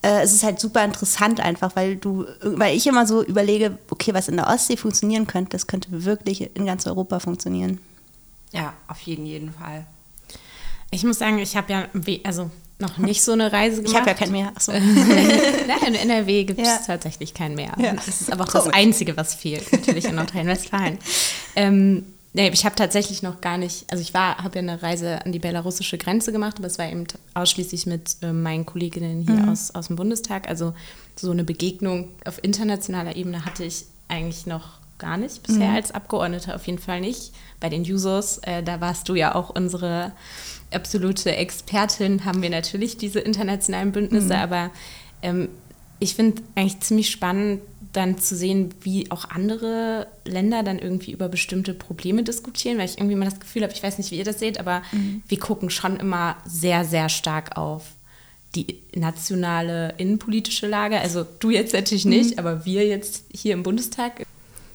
äh, 0.02 0.22
es 0.22 0.32
ist 0.32 0.42
halt 0.42 0.60
super 0.60 0.84
interessant 0.84 1.40
einfach, 1.40 1.76
weil 1.76 1.96
du, 1.96 2.26
weil 2.42 2.76
ich 2.76 2.86
immer 2.86 3.06
so 3.06 3.22
überlege, 3.22 3.78
okay, 3.90 4.12
was 4.14 4.28
in 4.28 4.36
der 4.36 4.48
Ostsee 4.48 4.76
funktionieren 4.76 5.26
könnte, 5.26 5.50
das 5.50 5.66
könnte 5.66 6.04
wirklich 6.04 6.54
in 6.54 6.66
ganz 6.66 6.86
Europa 6.86 7.20
funktionieren. 7.20 7.78
Ja, 8.52 8.74
auf 8.88 9.00
jeden, 9.00 9.24
jeden 9.26 9.52
Fall. 9.52 9.86
Ich 10.90 11.04
muss 11.04 11.18
sagen, 11.18 11.38
ich 11.38 11.56
habe 11.56 11.72
ja, 11.72 11.86
also 12.24 12.50
noch 12.78 12.98
nicht 12.98 13.22
so 13.22 13.32
eine 13.32 13.50
Reise 13.50 13.76
gemacht. 13.76 13.92
Ich 13.92 13.98
habe 13.98 14.10
ja 14.10 14.14
kein 14.14 14.32
Meer. 14.32 14.52
Achso. 14.54 14.72
Nein, 14.72 15.78
in 15.86 15.94
NRW 15.94 16.44
gibt 16.44 16.60
es 16.60 16.66
ja. 16.66 16.78
tatsächlich 16.84 17.32
kein 17.32 17.54
Meer. 17.54 17.72
Ja. 17.78 17.94
Das 17.94 18.08
ist 18.08 18.30
aber 18.30 18.44
auch 18.44 18.48
Komisch. 18.48 18.66
das 18.66 18.74
Einzige, 18.74 19.16
was 19.16 19.34
fehlt, 19.34 19.72
natürlich 19.72 20.04
in 20.04 20.16
Nordrhein-Westfalen. 20.16 20.98
Ähm, 21.54 22.06
Nee, 22.34 22.48
ich 22.48 22.64
habe 22.64 22.74
tatsächlich 22.74 23.22
noch 23.22 23.42
gar 23.42 23.58
nicht, 23.58 23.84
also 23.90 24.00
ich 24.00 24.14
war, 24.14 24.38
habe 24.38 24.56
ja 24.56 24.62
eine 24.62 24.82
Reise 24.82 25.24
an 25.24 25.32
die 25.32 25.38
belarussische 25.38 25.98
Grenze 25.98 26.32
gemacht, 26.32 26.56
aber 26.58 26.66
es 26.66 26.78
war 26.78 26.90
eben 26.90 27.04
ausschließlich 27.34 27.84
mit 27.86 28.16
äh, 28.22 28.32
meinen 28.32 28.64
Kolleginnen 28.64 29.22
hier 29.22 29.42
mhm. 29.42 29.48
aus, 29.50 29.74
aus 29.74 29.88
dem 29.88 29.96
Bundestag. 29.96 30.48
Also 30.48 30.72
so 31.14 31.30
eine 31.30 31.44
Begegnung 31.44 32.08
auf 32.24 32.42
internationaler 32.42 33.16
Ebene 33.16 33.44
hatte 33.44 33.64
ich 33.64 33.84
eigentlich 34.08 34.46
noch 34.46 34.80
gar 34.98 35.18
nicht 35.18 35.42
bisher 35.42 35.68
mhm. 35.68 35.76
als 35.76 35.92
Abgeordnete, 35.92 36.54
auf 36.54 36.66
jeden 36.66 36.78
Fall 36.78 37.00
nicht. 37.02 37.32
Bei 37.60 37.68
den 37.68 37.84
Jusos, 37.84 38.38
äh, 38.38 38.62
da 38.62 38.80
warst 38.80 39.08
du 39.10 39.14
ja 39.14 39.34
auch 39.34 39.50
unsere 39.50 40.12
absolute 40.72 41.36
Expertin, 41.36 42.24
haben 42.24 42.40
wir 42.40 42.50
natürlich 42.50 42.96
diese 42.96 43.20
internationalen 43.20 43.92
Bündnisse, 43.92 44.34
mhm. 44.34 44.40
aber 44.40 44.70
ähm, 45.20 45.48
ich 45.98 46.14
finde 46.14 46.42
eigentlich 46.54 46.80
ziemlich 46.80 47.10
spannend, 47.10 47.60
dann 47.92 48.18
zu 48.18 48.34
sehen, 48.34 48.74
wie 48.80 49.10
auch 49.10 49.28
andere 49.30 50.06
Länder 50.24 50.62
dann 50.62 50.78
irgendwie 50.78 51.12
über 51.12 51.28
bestimmte 51.28 51.74
Probleme 51.74 52.22
diskutieren, 52.22 52.78
weil 52.78 52.86
ich 52.86 52.98
irgendwie 52.98 53.16
mal 53.16 53.26
das 53.26 53.40
Gefühl 53.40 53.62
habe, 53.62 53.72
ich 53.72 53.82
weiß 53.82 53.98
nicht, 53.98 54.10
wie 54.10 54.18
ihr 54.18 54.24
das 54.24 54.38
seht, 54.38 54.58
aber 54.58 54.82
mhm. 54.92 55.22
wir 55.28 55.38
gucken 55.38 55.68
schon 55.68 55.98
immer 55.98 56.36
sehr, 56.46 56.84
sehr 56.84 57.08
stark 57.08 57.56
auf 57.56 57.84
die 58.54 58.78
nationale 58.94 59.94
innenpolitische 59.98 60.66
Lage. 60.66 61.00
Also 61.00 61.26
du 61.40 61.50
jetzt 61.50 61.74
natürlich 61.74 62.04
nicht, 62.04 62.32
mhm. 62.32 62.38
aber 62.38 62.64
wir 62.64 62.86
jetzt 62.86 63.24
hier 63.32 63.54
im 63.54 63.62
Bundestag. 63.62 64.24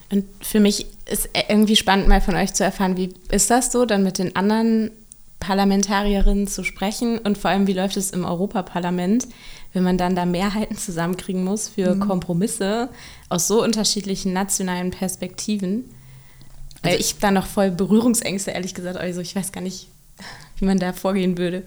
Und 0.10 0.26
für 0.42 0.60
mich 0.60 0.86
ist 1.10 1.30
irgendwie 1.50 1.76
spannend, 1.76 2.08
mal 2.08 2.22
von 2.22 2.36
euch 2.36 2.54
zu 2.54 2.64
erfahren, 2.64 2.98
wie 2.98 3.14
ist 3.30 3.50
das 3.50 3.72
so, 3.72 3.86
dann 3.86 4.04
mit 4.04 4.20
den 4.20 4.36
anderen 4.36 4.92
Parlamentarierinnen 5.40 6.48
zu 6.48 6.64
sprechen 6.64 7.20
und 7.20 7.38
vor 7.38 7.52
allem, 7.52 7.68
wie 7.68 7.74
läuft 7.74 7.98
es 7.98 8.12
im 8.12 8.26
Europaparlament? 8.26 9.28
Wenn 9.74 9.84
man 9.84 9.98
dann 9.98 10.16
da 10.16 10.26
Mehrheiten 10.26 10.78
zusammenkriegen 10.78 11.44
muss 11.44 11.68
für 11.70 11.96
mhm. 11.96 12.00
Kompromisse 12.02 12.90
aus 13.30 13.48
so 13.48 13.64
unterschiedlichen 13.64 14.34
nationalen 14.34 14.92
Perspektiven. 14.92 15.86
Also 16.82 16.98
ich 16.98 17.18
da 17.18 17.32
noch 17.32 17.46
voll 17.46 17.72
Berührungsängste, 17.72 18.52
ehrlich 18.52 18.74
gesagt. 18.74 18.98
Also 18.98 19.22
ich 19.22 19.36
weiß 19.36 19.52
gar 19.52 19.62
nicht, 19.62 19.88
wie 20.60 20.66
man 20.66 20.80
da 20.80 20.94
vorgehen 20.94 21.38
würde. 21.38 21.64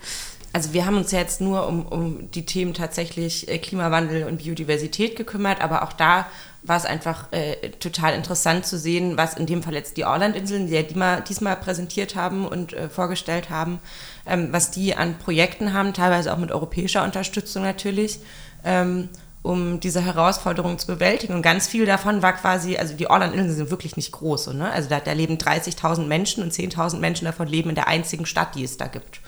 Also 0.52 0.72
wir 0.72 0.84
haben 0.84 0.96
uns 0.96 1.12
jetzt 1.12 1.40
nur 1.40 1.68
um, 1.68 1.86
um 1.86 2.30
die 2.32 2.44
Themen 2.44 2.74
tatsächlich 2.74 3.48
äh, 3.48 3.58
Klimawandel 3.58 4.24
und 4.24 4.38
Biodiversität 4.38 5.14
gekümmert, 5.14 5.60
aber 5.60 5.84
auch 5.84 5.92
da 5.92 6.26
war 6.62 6.76
es 6.76 6.84
einfach 6.84 7.32
äh, 7.32 7.70
total 7.70 8.14
interessant 8.14 8.66
zu 8.66 8.78
sehen, 8.78 9.16
was 9.16 9.34
in 9.34 9.46
dem 9.46 9.62
Fall 9.62 9.74
jetzt 9.74 9.96
die 9.96 10.04
Orlandinseln, 10.04 10.66
die 10.66 10.74
ja 10.74 10.82
diesmal, 10.82 11.22
diesmal 11.22 11.56
präsentiert 11.56 12.16
haben 12.16 12.46
und 12.46 12.72
äh, 12.72 12.88
vorgestellt 12.88 13.48
haben, 13.48 13.78
ähm, 14.26 14.48
was 14.50 14.70
die 14.70 14.94
an 14.94 15.18
Projekten 15.18 15.72
haben, 15.72 15.94
teilweise 15.94 16.32
auch 16.32 16.38
mit 16.38 16.52
europäischer 16.52 17.02
Unterstützung 17.02 17.62
natürlich, 17.62 18.20
ähm, 18.64 19.08
um 19.42 19.80
diese 19.80 20.02
Herausforderungen 20.04 20.78
zu 20.78 20.86
bewältigen. 20.86 21.32
Und 21.32 21.40
ganz 21.40 21.66
viel 21.66 21.86
davon 21.86 22.20
war 22.20 22.34
quasi, 22.34 22.76
also 22.76 22.94
die 22.94 23.08
Orlandinseln 23.08 23.56
sind 23.56 23.70
wirklich 23.70 23.96
nicht 23.96 24.12
groß. 24.12 24.44
So, 24.44 24.52
ne? 24.52 24.70
Also 24.70 24.90
da, 24.90 25.00
da 25.00 25.12
leben 25.12 25.38
30.000 25.38 26.06
Menschen 26.06 26.42
und 26.42 26.52
10.000 26.52 26.98
Menschen 26.98 27.24
davon 27.24 27.48
leben 27.48 27.70
in 27.70 27.74
der 27.74 27.88
einzigen 27.88 28.26
Stadt, 28.26 28.54
die 28.54 28.64
es 28.64 28.76
da 28.76 28.86
gibt. 28.86 29.20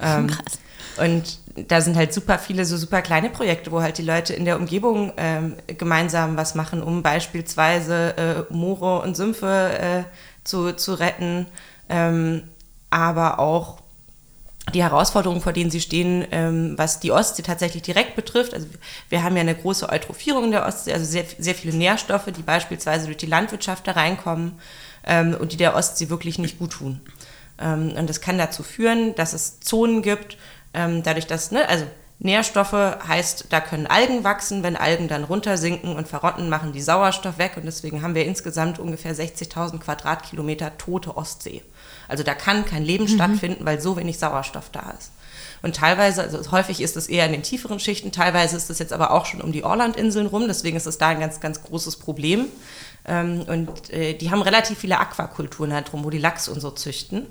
Ähm, 0.00 0.28
Krass. 0.28 0.58
Und 0.98 1.38
da 1.68 1.80
sind 1.80 1.96
halt 1.96 2.12
super 2.12 2.38
viele 2.38 2.64
so 2.64 2.76
super 2.76 3.02
kleine 3.02 3.30
Projekte, 3.30 3.72
wo 3.72 3.82
halt 3.82 3.98
die 3.98 4.02
Leute 4.02 4.34
in 4.34 4.44
der 4.44 4.56
Umgebung 4.56 5.12
ähm, 5.16 5.56
gemeinsam 5.66 6.36
was 6.36 6.54
machen, 6.54 6.82
um 6.82 7.02
beispielsweise 7.02 8.16
äh, 8.50 8.52
Moore 8.52 9.02
und 9.02 9.16
Sümpfe 9.16 9.78
äh, 9.78 10.02
zu, 10.44 10.72
zu 10.72 10.94
retten, 10.94 11.46
ähm, 11.88 12.42
aber 12.90 13.38
auch 13.38 13.82
die 14.74 14.82
Herausforderungen, 14.82 15.40
vor 15.40 15.52
denen 15.52 15.70
sie 15.70 15.80
stehen, 15.80 16.26
ähm, 16.30 16.74
was 16.76 17.00
die 17.00 17.10
Ostsee 17.10 17.42
tatsächlich 17.42 17.82
direkt 17.82 18.14
betrifft. 18.14 18.54
Also 18.54 18.66
wir 19.08 19.22
haben 19.22 19.34
ja 19.36 19.40
eine 19.40 19.54
große 19.54 19.88
Eutrophierung 19.88 20.50
der 20.50 20.64
Ostsee, 20.64 20.92
also 20.92 21.04
sehr, 21.04 21.24
sehr 21.38 21.54
viele 21.54 21.76
Nährstoffe, 21.76 22.26
die 22.26 22.42
beispielsweise 22.42 23.06
durch 23.06 23.16
die 23.16 23.26
Landwirtschaft 23.26 23.86
da 23.86 23.92
reinkommen 23.92 24.52
ähm, 25.04 25.36
und 25.38 25.52
die 25.52 25.56
der 25.56 25.74
Ostsee 25.74 26.08
wirklich 26.10 26.38
nicht 26.38 26.58
gut 26.58 26.72
tun. 26.72 27.00
Ähm, 27.60 27.92
und 27.96 28.08
das 28.08 28.20
kann 28.20 28.38
dazu 28.38 28.62
führen, 28.62 29.14
dass 29.16 29.32
es 29.32 29.60
Zonen 29.60 30.00
gibt, 30.00 30.38
ähm, 30.74 31.02
dadurch, 31.02 31.26
dass, 31.26 31.50
ne, 31.50 31.68
also 31.68 31.86
Nährstoffe 32.18 32.72
heißt, 32.72 33.46
da 33.50 33.60
können 33.60 33.88
Algen 33.88 34.22
wachsen. 34.22 34.62
Wenn 34.62 34.76
Algen 34.76 35.08
dann 35.08 35.24
runtersinken 35.24 35.96
und 35.96 36.06
verrotten, 36.06 36.48
machen 36.48 36.72
die 36.72 36.80
Sauerstoff 36.80 37.38
weg. 37.38 37.56
Und 37.56 37.64
deswegen 37.64 38.02
haben 38.02 38.14
wir 38.14 38.24
insgesamt 38.24 38.78
ungefähr 38.78 39.14
60.000 39.14 39.80
Quadratkilometer 39.80 40.78
tote 40.78 41.16
Ostsee. 41.16 41.62
Also 42.06 42.22
da 42.22 42.34
kann 42.34 42.64
kein 42.64 42.84
Leben 42.84 43.04
mhm. 43.04 43.08
stattfinden, 43.08 43.64
weil 43.64 43.80
so 43.80 43.96
wenig 43.96 44.18
Sauerstoff 44.18 44.70
da 44.70 44.94
ist. 44.98 45.10
Und 45.62 45.76
teilweise, 45.76 46.22
also 46.22 46.50
häufig 46.50 46.80
ist 46.80 46.96
es 46.96 47.08
eher 47.08 47.24
in 47.26 47.32
den 47.32 47.42
tieferen 47.42 47.78
Schichten, 47.78 48.10
teilweise 48.10 48.56
ist 48.56 48.68
es 48.68 48.80
jetzt 48.80 48.92
aber 48.92 49.12
auch 49.12 49.26
schon 49.26 49.40
um 49.40 49.52
die 49.52 49.64
Orlandinseln 49.64 50.26
rum, 50.26 50.46
deswegen 50.48 50.76
ist 50.76 50.86
es 50.86 50.98
da 50.98 51.08
ein 51.08 51.20
ganz, 51.20 51.40
ganz 51.40 51.62
großes 51.62 51.96
Problem. 51.96 52.46
Ähm, 53.04 53.42
und 53.48 53.90
äh, 53.90 54.14
die 54.14 54.30
haben 54.30 54.42
relativ 54.42 54.78
viele 54.78 54.98
Aquakulturen 54.98 55.72
halt 55.72 55.90
drum, 55.90 56.04
wo 56.04 56.10
die 56.10 56.18
Lachs 56.18 56.48
und 56.48 56.60
so 56.60 56.70
züchten. 56.70 57.26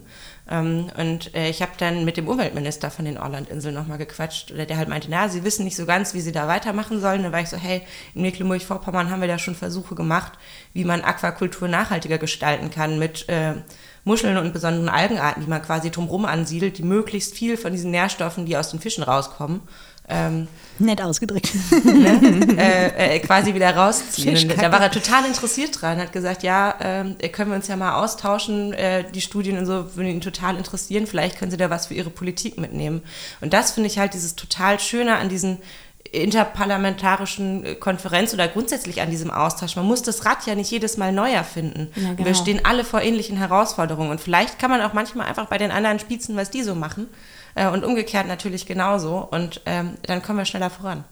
Ähm, 0.49 0.87
und 0.97 1.33
äh, 1.33 1.49
ich 1.49 1.61
habe 1.61 1.71
dann 1.77 2.03
mit 2.03 2.17
dem 2.17 2.27
Umweltminister 2.27 2.91
von 2.91 3.05
den 3.05 3.17
Orlandinseln 3.17 3.73
nochmal 3.73 3.97
gequatscht, 3.97 4.49
der 4.51 4.77
halt 4.77 4.89
meinte, 4.89 5.07
na, 5.09 5.29
sie 5.29 5.45
wissen 5.45 5.63
nicht 5.63 5.77
so 5.77 5.85
ganz, 5.85 6.13
wie 6.13 6.21
sie 6.21 6.33
da 6.33 6.47
weitermachen 6.47 6.99
sollen. 6.99 7.23
Dann 7.23 7.31
war 7.31 7.41
ich 7.41 7.49
so, 7.49 7.57
hey, 7.57 7.83
in 8.13 8.21
Mecklenburg-Vorpommern 8.23 9.09
haben 9.09 9.21
wir 9.21 9.29
da 9.29 9.39
schon 9.39 9.55
Versuche 9.55 9.95
gemacht, 9.95 10.33
wie 10.73 10.83
man 10.83 11.01
Aquakultur 11.01 11.69
nachhaltiger 11.69 12.17
gestalten 12.17 12.69
kann 12.69 12.99
mit 12.99 13.29
äh, 13.29 13.53
Muscheln 14.03 14.37
und 14.37 14.53
besonderen 14.53 14.89
Algenarten, 14.89 15.41
die 15.41 15.49
man 15.49 15.61
quasi 15.61 15.91
drumherum 15.91 16.25
ansiedelt, 16.25 16.77
die 16.77 16.83
möglichst 16.83 17.35
viel 17.35 17.57
von 17.57 17.71
diesen 17.71 17.91
Nährstoffen, 17.91 18.45
die 18.45 18.57
aus 18.57 18.71
den 18.71 18.79
Fischen 18.79 19.03
rauskommen, 19.03 19.61
ähm, 20.11 20.47
Nett 20.79 21.01
ausgedrückt. 21.01 21.51
Ne, 21.85 22.57
äh, 22.57 23.15
äh, 23.15 23.19
quasi 23.19 23.53
wieder 23.53 23.75
rausziehen. 23.75 24.49
da 24.49 24.71
war 24.71 24.81
er 24.81 24.91
total 24.91 25.25
interessiert 25.25 25.81
dran, 25.81 25.99
hat 25.99 26.11
gesagt, 26.11 26.43
ja, 26.43 26.75
äh, 26.79 27.29
können 27.29 27.51
wir 27.51 27.55
uns 27.55 27.67
ja 27.67 27.75
mal 27.75 27.95
austauschen, 27.95 28.73
äh, 28.73 29.03
die 29.11 29.21
Studien 29.21 29.57
und 29.57 29.65
so 29.65 29.95
würden 29.95 30.07
ihn 30.07 30.21
total 30.21 30.57
interessieren, 30.57 31.05
vielleicht 31.05 31.37
können 31.37 31.51
Sie 31.51 31.57
da 31.57 31.69
was 31.69 31.87
für 31.87 31.93
Ihre 31.93 32.09
Politik 32.09 32.57
mitnehmen. 32.57 33.01
Und 33.41 33.53
das 33.53 33.71
finde 33.71 33.87
ich 33.87 33.99
halt 33.99 34.13
dieses 34.13 34.35
total 34.35 34.79
Schöne 34.79 35.17
an 35.17 35.29
diesen 35.29 35.59
interparlamentarischen 36.11 37.65
äh, 37.65 37.75
Konferenz 37.75 38.33
oder 38.33 38.47
grundsätzlich 38.47 39.01
an 39.01 39.09
diesem 39.09 39.31
Austausch. 39.31 39.75
Man 39.75 39.85
muss 39.85 40.01
das 40.01 40.25
Rad 40.25 40.45
ja 40.45 40.55
nicht 40.55 40.69
jedes 40.69 40.97
Mal 40.97 41.11
neu 41.11 41.31
erfinden. 41.31 41.89
Ja, 41.95 42.13
genau. 42.13 42.25
Wir 42.25 42.35
stehen 42.35 42.65
alle 42.65 42.83
vor 42.83 43.01
ähnlichen 43.01 43.37
Herausforderungen 43.37 44.11
und 44.11 44.19
vielleicht 44.19 44.59
kann 44.59 44.69
man 44.69 44.81
auch 44.81 44.93
manchmal 44.93 45.27
einfach 45.27 45.47
bei 45.47 45.57
den 45.57 45.71
anderen 45.71 45.99
spitzen, 45.99 46.35
was 46.35 46.51
die 46.51 46.63
so 46.63 46.75
machen 46.75 47.07
äh, 47.55 47.67
und 47.69 47.85
umgekehrt 47.85 48.27
natürlich 48.27 48.65
genauso 48.65 49.19
und 49.31 49.61
ähm, 49.65 49.95
dann 50.03 50.21
kommen 50.21 50.37
wir 50.37 50.45
schneller 50.45 50.69
voran. 50.69 51.05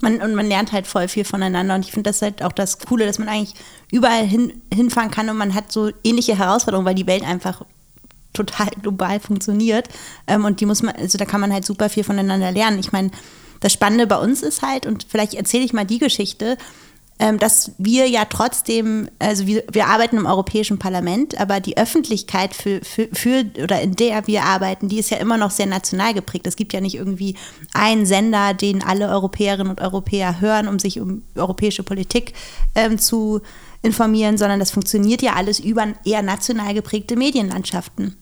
Man, 0.00 0.20
und 0.20 0.34
man 0.34 0.46
lernt 0.46 0.72
halt 0.72 0.86
voll 0.86 1.08
viel 1.08 1.24
voneinander 1.24 1.74
und 1.74 1.84
ich 1.86 1.90
finde 1.90 2.10
das 2.10 2.20
halt 2.20 2.42
auch 2.42 2.52
das 2.52 2.78
Coole, 2.80 3.06
dass 3.06 3.18
man 3.18 3.30
eigentlich 3.30 3.54
überall 3.90 4.26
hin, 4.26 4.60
hinfahren 4.72 5.10
kann 5.10 5.30
und 5.30 5.38
man 5.38 5.54
hat 5.54 5.72
so 5.72 5.90
ähnliche 6.04 6.36
Herausforderungen, 6.36 6.86
weil 6.86 6.94
die 6.94 7.06
Welt 7.06 7.24
einfach 7.24 7.62
total 8.34 8.68
global 8.82 9.20
funktioniert 9.20 9.88
ähm, 10.26 10.44
und 10.44 10.60
die 10.60 10.66
muss 10.66 10.82
man, 10.82 10.94
also 10.96 11.16
da 11.16 11.24
kann 11.24 11.40
man 11.40 11.50
halt 11.50 11.64
super 11.64 11.88
viel 11.88 12.04
voneinander 12.04 12.52
lernen. 12.52 12.78
Ich 12.78 12.92
meine, 12.92 13.10
das 13.60 13.72
Spannende 13.72 14.06
bei 14.06 14.18
uns 14.18 14.42
ist 14.42 14.62
halt, 14.62 14.86
und 14.86 15.06
vielleicht 15.08 15.34
erzähle 15.34 15.64
ich 15.64 15.72
mal 15.72 15.84
die 15.84 15.98
Geschichte, 15.98 16.56
ähm, 17.18 17.38
dass 17.38 17.72
wir 17.78 18.08
ja 18.08 18.26
trotzdem, 18.26 19.08
also 19.18 19.46
wir, 19.46 19.64
wir 19.72 19.86
arbeiten 19.86 20.18
im 20.18 20.26
Europäischen 20.26 20.78
Parlament, 20.78 21.40
aber 21.40 21.60
die 21.60 21.78
Öffentlichkeit 21.78 22.54
für, 22.54 22.80
für, 22.84 23.08
für 23.12 23.44
oder 23.62 23.80
in 23.80 23.96
der 23.96 24.26
wir 24.26 24.44
arbeiten, 24.44 24.88
die 24.88 24.98
ist 24.98 25.10
ja 25.10 25.16
immer 25.16 25.38
noch 25.38 25.50
sehr 25.50 25.64
national 25.64 26.12
geprägt. 26.12 26.46
Es 26.46 26.56
gibt 26.56 26.74
ja 26.74 26.80
nicht 26.82 26.94
irgendwie 26.94 27.34
einen 27.72 28.04
Sender, 28.04 28.52
den 28.52 28.82
alle 28.82 29.08
Europäerinnen 29.08 29.70
und 29.70 29.80
Europäer 29.80 30.40
hören, 30.42 30.68
um 30.68 30.78
sich 30.78 31.00
um 31.00 31.22
europäische 31.34 31.82
Politik 31.82 32.34
ähm, 32.74 32.98
zu 32.98 33.40
informieren, 33.80 34.36
sondern 34.36 34.58
das 34.58 34.70
funktioniert 34.70 35.22
ja 35.22 35.34
alles 35.34 35.58
über 35.58 35.86
eher 36.04 36.22
national 36.22 36.74
geprägte 36.74 37.16
Medienlandschaften. 37.16 38.14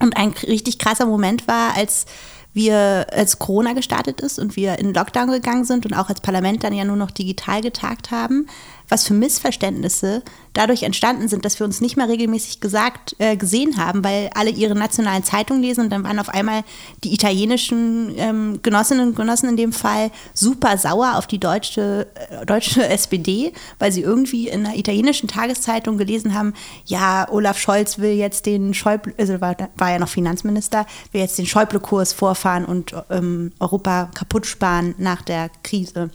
Und 0.00 0.18
ein 0.18 0.34
richtig 0.42 0.78
krasser 0.78 1.06
Moment 1.06 1.48
war, 1.48 1.74
als 1.76 2.04
wir, 2.54 3.06
als 3.12 3.38
Corona 3.38 3.72
gestartet 3.72 4.20
ist 4.20 4.38
und 4.38 4.56
wir 4.56 4.78
in 4.78 4.94
Lockdown 4.94 5.30
gegangen 5.30 5.64
sind 5.64 5.84
und 5.84 5.94
auch 5.94 6.08
als 6.08 6.20
Parlament 6.20 6.64
dann 6.64 6.72
ja 6.72 6.84
nur 6.84 6.96
noch 6.96 7.10
digital 7.10 7.60
getagt 7.60 8.10
haben, 8.10 8.46
was 8.88 9.06
für 9.06 9.14
Missverständnisse 9.14 10.22
dadurch 10.54 10.84
entstanden 10.84 11.28
sind, 11.28 11.44
dass 11.44 11.58
wir 11.58 11.66
uns 11.66 11.80
nicht 11.80 11.96
mehr 11.96 12.08
regelmäßig 12.08 12.60
gesagt, 12.60 13.16
äh, 13.18 13.36
gesehen 13.36 13.76
haben, 13.76 14.04
weil 14.04 14.30
alle 14.34 14.50
ihre 14.50 14.74
nationalen 14.74 15.24
Zeitungen 15.24 15.62
lesen 15.62 15.82
und 15.82 15.90
dann 15.90 16.04
waren 16.04 16.18
auf 16.18 16.28
einmal 16.28 16.62
die 17.02 17.12
italienischen 17.12 18.14
ähm, 18.16 18.60
Genossinnen 18.62 19.08
und 19.08 19.16
Genossen 19.16 19.48
in 19.48 19.56
dem 19.56 19.72
Fall 19.72 20.10
super 20.32 20.78
sauer 20.78 21.14
auf 21.16 21.26
die 21.26 21.38
deutsche, 21.40 22.06
äh, 22.30 22.46
deutsche 22.46 22.88
SPD, 22.88 23.52
weil 23.78 23.90
sie 23.90 24.02
irgendwie 24.02 24.48
in 24.48 24.64
einer 24.64 24.76
italienischen 24.76 25.28
Tageszeitung 25.28 25.98
gelesen 25.98 26.34
haben, 26.34 26.54
ja, 26.86 27.28
Olaf 27.30 27.58
Scholz 27.58 27.98
will 27.98 28.12
jetzt 28.12 28.46
den 28.46 28.74
Schäuble, 28.74 29.12
also 29.18 29.40
war, 29.40 29.56
war 29.76 29.90
ja 29.90 29.98
noch 29.98 30.08
Finanzminister, 30.08 30.86
will 31.10 31.20
jetzt 31.20 31.36
den 31.36 31.46
Schäuble-Kurs 31.46 32.12
vorfahren 32.12 32.64
und 32.64 32.94
ähm, 33.10 33.52
Europa 33.58 34.10
kaputt 34.14 34.46
sparen 34.46 34.94
nach 34.98 35.22
der 35.22 35.50
Krise. 35.64 36.10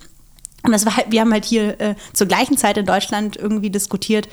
Und 0.63 0.71
das 0.71 0.85
war 0.85 0.97
halt, 0.97 1.11
wir 1.11 1.21
haben 1.21 1.31
halt 1.31 1.45
hier 1.45 1.79
äh, 1.79 1.95
zur 2.13 2.27
gleichen 2.27 2.57
Zeit 2.57 2.77
in 2.77 2.85
Deutschland 2.85 3.37
irgendwie 3.37 3.69
diskutiert, 3.69 4.27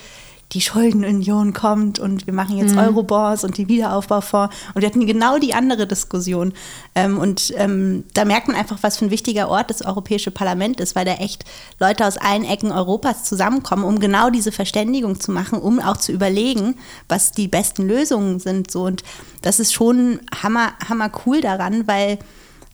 die 0.53 0.61
Schuldenunion 0.61 1.53
kommt 1.53 1.99
und 1.99 2.27
wir 2.27 2.35
machen 2.35 2.57
jetzt 2.57 2.73
mhm. 2.73 2.79
Eurobonds 2.79 3.43
und 3.43 3.59
den 3.59 3.69
Wiederaufbaufonds. 3.69 4.55
Und 4.75 4.81
wir 4.81 4.89
hatten 4.89 5.05
genau 5.05 5.39
die 5.39 5.55
andere 5.55 5.87
Diskussion. 5.87 6.53
Ähm, 6.95 7.19
und 7.19 7.53
ähm, 7.57 8.05
da 8.15 8.25
merkt 8.25 8.47
man 8.47 8.57
einfach, 8.57 8.79
was 8.83 8.97
für 8.97 9.07
ein 9.07 9.11
wichtiger 9.11 9.49
Ort 9.49 9.71
das 9.71 9.83
Europäische 9.83 10.31
Parlament 10.31 10.81
ist, 10.81 10.95
weil 10.95 11.05
da 11.05 11.15
echt 11.15 11.45
Leute 11.81 12.07
aus 12.07 12.17
allen 12.17 12.45
Ecken 12.45 12.71
Europas 12.71 13.25
zusammenkommen, 13.25 13.85
um 13.85 13.99
genau 13.99 14.31
diese 14.31 14.53
Verständigung 14.53 15.19
zu 15.19 15.33
machen, 15.33 15.59
um 15.59 15.81
auch 15.81 15.97
zu 15.97 16.13
überlegen, 16.13 16.77
was 17.09 17.33
die 17.33 17.49
besten 17.49 17.87
Lösungen 17.89 18.39
sind. 18.39 18.71
So. 18.71 18.85
Und 18.85 19.03
das 19.43 19.59
ist 19.59 19.75
schon 19.75 20.21
hammer, 20.43 20.75
hammer 20.89 21.11
cool 21.27 21.41
daran, 21.41 21.89
weil 21.89 22.19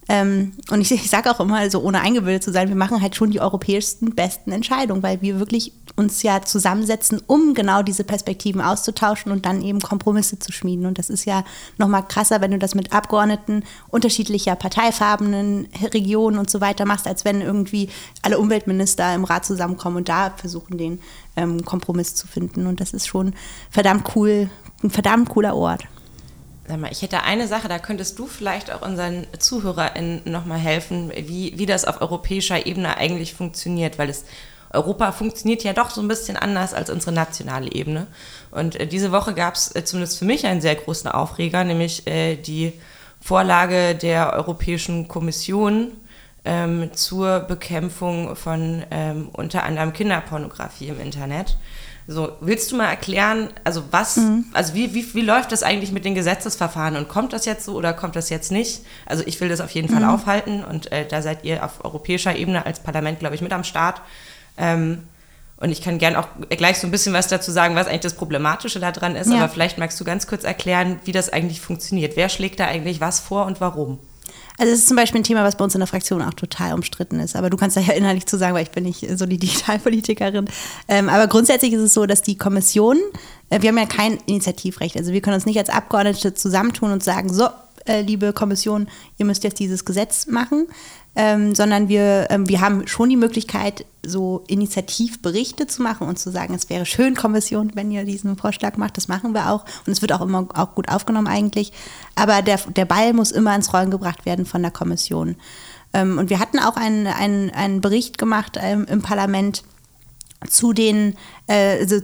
ähm, 0.08 0.52
und 0.70 0.80
ich, 0.80 0.90
ich 0.90 1.08
sage 1.08 1.30
auch 1.30 1.38
immer, 1.38 1.70
so 1.70 1.80
ohne 1.80 2.00
eingebildet 2.00 2.42
zu 2.42 2.52
sein, 2.52 2.68
wir 2.68 2.76
machen 2.76 3.00
halt 3.00 3.14
schon 3.14 3.30
die 3.30 3.40
europäischsten, 3.40 4.14
besten 4.14 4.50
Entscheidungen, 4.50 5.02
weil 5.02 5.22
wir 5.22 5.38
wirklich 5.38 5.72
uns 5.94 6.22
ja 6.22 6.42
zusammensetzen, 6.42 7.20
um 7.26 7.54
genau 7.54 7.82
diese 7.82 8.02
Perspektiven 8.02 8.60
auszutauschen 8.60 9.30
und 9.30 9.46
dann 9.46 9.62
eben 9.62 9.80
Kompromisse 9.80 10.38
zu 10.38 10.50
schmieden. 10.50 10.86
Und 10.86 10.98
das 10.98 11.08
ist 11.08 11.24
ja 11.24 11.44
nochmal 11.78 12.06
krasser, 12.06 12.40
wenn 12.40 12.50
du 12.50 12.58
das 12.58 12.74
mit 12.74 12.92
Abgeordneten 12.92 13.62
unterschiedlicher 13.88 14.56
parteifarbenen 14.56 15.68
Regionen 15.94 16.38
und 16.38 16.50
so 16.50 16.60
weiter 16.60 16.84
machst, 16.84 17.06
als 17.06 17.24
wenn 17.24 17.40
irgendwie 17.40 17.88
alle 18.22 18.38
Umweltminister 18.38 19.14
im 19.14 19.24
Rat 19.24 19.44
zusammenkommen 19.44 19.98
und 19.98 20.08
da 20.08 20.30
versuchen, 20.36 20.78
den 20.78 21.00
ähm, 21.36 21.64
Kompromiss 21.64 22.14
zu 22.14 22.26
finden. 22.26 22.66
Und 22.66 22.80
das 22.80 22.92
ist 22.92 23.06
schon 23.06 23.34
verdammt 23.70 24.16
cool, 24.16 24.50
ein 24.82 24.90
verdammt 24.90 25.28
cooler 25.28 25.54
Ort. 25.54 25.84
Sag 26.72 26.80
mal, 26.80 26.90
ich 26.90 27.02
hätte 27.02 27.22
eine 27.24 27.48
Sache, 27.48 27.68
da 27.68 27.78
könntest 27.78 28.18
du 28.18 28.26
vielleicht 28.26 28.72
auch 28.72 28.80
unseren 28.80 29.26
ZuhörerInnen 29.38 30.22
nochmal 30.24 30.58
helfen, 30.58 31.12
wie, 31.14 31.52
wie 31.58 31.66
das 31.66 31.84
auf 31.84 32.00
europäischer 32.00 32.64
Ebene 32.64 32.96
eigentlich 32.96 33.34
funktioniert, 33.34 33.98
weil 33.98 34.08
es 34.08 34.24
Europa 34.70 35.12
funktioniert 35.12 35.64
ja 35.64 35.74
doch 35.74 35.90
so 35.90 36.00
ein 36.00 36.08
bisschen 36.08 36.38
anders 36.38 36.72
als 36.72 36.88
unsere 36.88 37.12
nationale 37.12 37.70
Ebene. 37.70 38.06
Und 38.50 38.80
äh, 38.80 38.86
diese 38.86 39.12
Woche 39.12 39.34
gab 39.34 39.54
es 39.54 39.76
äh, 39.76 39.84
zumindest 39.84 40.18
für 40.18 40.24
mich 40.24 40.46
einen 40.46 40.62
sehr 40.62 40.74
großen 40.74 41.10
Aufreger, 41.10 41.62
nämlich 41.62 42.06
äh, 42.06 42.36
die 42.36 42.72
Vorlage 43.20 43.94
der 43.94 44.32
Europäischen 44.32 45.08
Kommission 45.08 45.92
ähm, 46.46 46.88
zur 46.94 47.40
Bekämpfung 47.40 48.34
von 48.34 48.82
ähm, 48.90 49.28
unter 49.34 49.64
anderem 49.64 49.92
Kinderpornografie 49.92 50.88
im 50.88 51.00
Internet. 51.02 51.58
So, 52.06 52.32
willst 52.40 52.72
du 52.72 52.76
mal 52.76 52.88
erklären, 52.88 53.50
also 53.62 53.84
was, 53.92 54.16
mhm. 54.16 54.46
also 54.52 54.74
wie, 54.74 54.92
wie, 54.92 55.14
wie 55.14 55.20
läuft 55.20 55.52
das 55.52 55.62
eigentlich 55.62 55.92
mit 55.92 56.04
den 56.04 56.14
Gesetzesverfahren 56.14 56.96
und 56.96 57.08
kommt 57.08 57.32
das 57.32 57.44
jetzt 57.44 57.64
so 57.64 57.74
oder 57.74 57.92
kommt 57.92 58.16
das 58.16 58.28
jetzt 58.28 58.50
nicht? 58.50 58.82
Also 59.06 59.22
ich 59.26 59.40
will 59.40 59.48
das 59.48 59.60
auf 59.60 59.70
jeden 59.70 59.88
Fall 59.88 60.02
mhm. 60.02 60.10
aufhalten 60.10 60.64
und 60.64 60.90
äh, 60.90 61.06
da 61.06 61.22
seid 61.22 61.44
ihr 61.44 61.64
auf 61.64 61.84
europäischer 61.84 62.34
Ebene 62.34 62.66
als 62.66 62.80
Parlament, 62.80 63.20
glaube 63.20 63.36
ich, 63.36 63.40
mit 63.40 63.52
am 63.52 63.62
Start. 63.62 64.00
Ähm, 64.58 65.04
und 65.58 65.70
ich 65.70 65.80
kann 65.80 65.98
gern 65.98 66.16
auch 66.16 66.26
gleich 66.50 66.80
so 66.80 66.88
ein 66.88 66.90
bisschen 66.90 67.12
was 67.12 67.28
dazu 67.28 67.52
sagen, 67.52 67.76
was 67.76 67.86
eigentlich 67.86 68.00
das 68.00 68.14
Problematische 68.14 68.80
daran 68.80 69.14
ist, 69.14 69.30
ja. 69.30 69.36
aber 69.38 69.48
vielleicht 69.48 69.78
magst 69.78 70.00
du 70.00 70.04
ganz 70.04 70.26
kurz 70.26 70.42
erklären, 70.42 70.98
wie 71.04 71.12
das 71.12 71.32
eigentlich 71.32 71.60
funktioniert. 71.60 72.16
Wer 72.16 72.28
schlägt 72.28 72.58
da 72.58 72.66
eigentlich 72.66 73.00
was 73.00 73.20
vor 73.20 73.46
und 73.46 73.60
warum? 73.60 74.00
Also 74.62 74.74
es 74.74 74.78
ist 74.82 74.86
zum 74.86 74.96
Beispiel 74.96 75.20
ein 75.20 75.24
Thema, 75.24 75.42
was 75.42 75.56
bei 75.56 75.64
uns 75.64 75.74
in 75.74 75.80
der 75.80 75.88
Fraktion 75.88 76.22
auch 76.22 76.34
total 76.34 76.74
umstritten 76.74 77.18
ist. 77.18 77.34
Aber 77.34 77.50
du 77.50 77.56
kannst 77.56 77.76
da 77.76 77.80
ja 77.80 77.92
inhaltlich 77.96 78.26
zu 78.26 78.38
sagen, 78.38 78.54
weil 78.54 78.62
ich 78.62 78.70
bin 78.70 78.84
nicht 78.84 79.04
so 79.18 79.26
die 79.26 79.36
Digitalpolitikerin. 79.38 80.48
Ähm, 80.86 81.08
aber 81.08 81.26
grundsätzlich 81.26 81.72
ist 81.72 81.80
es 81.80 81.94
so, 81.94 82.06
dass 82.06 82.22
die 82.22 82.38
Kommission, 82.38 82.96
äh, 83.50 83.60
wir 83.60 83.70
haben 83.70 83.78
ja 83.78 83.86
kein 83.86 84.18
Initiativrecht. 84.26 84.96
Also 84.96 85.12
wir 85.12 85.20
können 85.20 85.34
uns 85.34 85.46
nicht 85.46 85.58
als 85.58 85.68
Abgeordnete 85.68 86.34
zusammentun 86.34 86.92
und 86.92 87.02
sagen, 87.02 87.34
so, 87.34 87.48
äh, 87.86 88.02
liebe 88.02 88.32
Kommission, 88.32 88.86
ihr 89.18 89.26
müsst 89.26 89.42
jetzt 89.42 89.58
dieses 89.58 89.84
Gesetz 89.84 90.28
machen, 90.28 90.68
ähm, 91.14 91.54
sondern 91.54 91.88
wir, 91.88 92.26
ähm, 92.30 92.48
wir 92.48 92.60
haben 92.60 92.86
schon 92.86 93.10
die 93.10 93.16
Möglichkeit, 93.16 93.84
so 94.04 94.44
Initiativberichte 94.48 95.66
zu 95.66 95.82
machen 95.82 96.08
und 96.08 96.18
zu 96.18 96.30
sagen, 96.30 96.54
es 96.54 96.70
wäre 96.70 96.86
schön, 96.86 97.14
Kommission, 97.14 97.72
wenn 97.74 97.90
ihr 97.90 98.04
diesen 98.04 98.36
Vorschlag 98.36 98.76
macht. 98.76 98.96
Das 98.96 99.08
machen 99.08 99.34
wir 99.34 99.50
auch. 99.50 99.64
Und 99.86 99.92
es 99.92 100.00
wird 100.00 100.12
auch 100.12 100.22
immer 100.22 100.48
auch 100.54 100.74
gut 100.74 100.88
aufgenommen 100.88 101.28
eigentlich. 101.28 101.72
Aber 102.14 102.42
der, 102.42 102.58
der 102.74 102.86
Ball 102.86 103.12
muss 103.12 103.30
immer 103.30 103.54
ins 103.54 103.72
Rollen 103.72 103.90
gebracht 103.90 104.24
werden 104.24 104.46
von 104.46 104.62
der 104.62 104.70
Kommission. 104.70 105.36
Ähm, 105.92 106.18
und 106.18 106.30
wir 106.30 106.40
hatten 106.40 106.58
auch 106.58 106.76
einen, 106.76 107.06
einen, 107.06 107.50
einen 107.50 107.80
Bericht 107.80 108.16
gemacht 108.18 108.58
ähm, 108.60 108.86
im 108.88 109.02
Parlament 109.02 109.62
zu 110.48 110.72
den, 110.72 111.16
äh, 111.46 111.86
zu, 111.86 112.02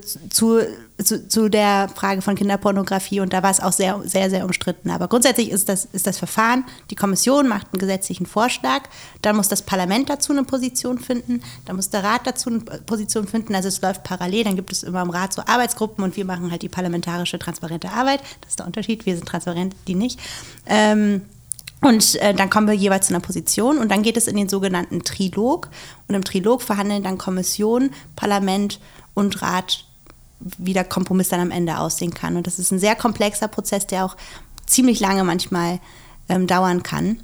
zu, 1.02 1.28
zu, 1.28 1.48
der 1.48 1.88
Frage 1.94 2.22
von 2.22 2.34
Kinderpornografie 2.34 3.20
und 3.20 3.32
da 3.32 3.42
war 3.42 3.50
es 3.50 3.60
auch 3.60 3.72
sehr, 3.72 4.00
sehr, 4.04 4.30
sehr 4.30 4.44
umstritten. 4.44 4.90
Aber 4.90 5.08
grundsätzlich 5.08 5.50
ist 5.50 5.68
das, 5.68 5.86
ist 5.92 6.06
das 6.06 6.18
Verfahren, 6.18 6.64
die 6.90 6.94
Kommission 6.94 7.48
macht 7.48 7.68
einen 7.72 7.80
gesetzlichen 7.80 8.26
Vorschlag, 8.26 8.82
dann 9.22 9.36
muss 9.36 9.48
das 9.48 9.62
Parlament 9.62 10.10
dazu 10.10 10.32
eine 10.32 10.44
Position 10.44 10.98
finden, 10.98 11.42
dann 11.66 11.76
muss 11.76 11.90
der 11.90 12.04
Rat 12.04 12.22
dazu 12.26 12.50
eine 12.50 12.60
Position 12.60 13.26
finden, 13.26 13.54
also 13.54 13.68
es 13.68 13.80
läuft 13.80 14.02
parallel, 14.04 14.44
dann 14.44 14.56
gibt 14.56 14.72
es 14.72 14.82
immer 14.82 15.02
im 15.02 15.10
Rat 15.10 15.32
so 15.32 15.42
Arbeitsgruppen 15.42 16.04
und 16.04 16.16
wir 16.16 16.24
machen 16.24 16.50
halt 16.50 16.62
die 16.62 16.68
parlamentarische 16.68 17.38
transparente 17.38 17.90
Arbeit, 17.90 18.20
das 18.40 18.50
ist 18.50 18.58
der 18.58 18.66
Unterschied, 18.66 19.06
wir 19.06 19.16
sind 19.16 19.26
transparent, 19.26 19.74
die 19.86 19.94
nicht. 19.94 20.18
Ähm, 20.66 21.22
und 21.80 22.16
äh, 22.16 22.34
dann 22.34 22.50
kommen 22.50 22.66
wir 22.66 22.74
jeweils 22.74 23.06
zu 23.06 23.14
einer 23.14 23.22
Position 23.22 23.78
und 23.78 23.90
dann 23.90 24.02
geht 24.02 24.16
es 24.16 24.26
in 24.26 24.36
den 24.36 24.48
sogenannten 24.48 25.04
Trilog. 25.04 25.68
Und 26.08 26.14
im 26.14 26.24
Trilog 26.24 26.62
verhandeln 26.62 27.02
dann 27.02 27.18
Kommission, 27.18 27.90
Parlament 28.16 28.80
und 29.14 29.40
Rat, 29.42 29.84
wie 30.40 30.72
der 30.72 30.84
Kompromiss 30.84 31.28
dann 31.28 31.40
am 31.40 31.50
Ende 31.50 31.78
aussehen 31.78 32.14
kann. 32.14 32.36
Und 32.36 32.46
das 32.46 32.58
ist 32.58 32.72
ein 32.72 32.80
sehr 32.80 32.96
komplexer 32.96 33.48
Prozess, 33.48 33.86
der 33.86 34.04
auch 34.04 34.16
ziemlich 34.66 35.00
lange 35.00 35.22
manchmal 35.24 35.78
ähm, 36.28 36.46
dauern 36.46 36.82
kann. 36.82 37.20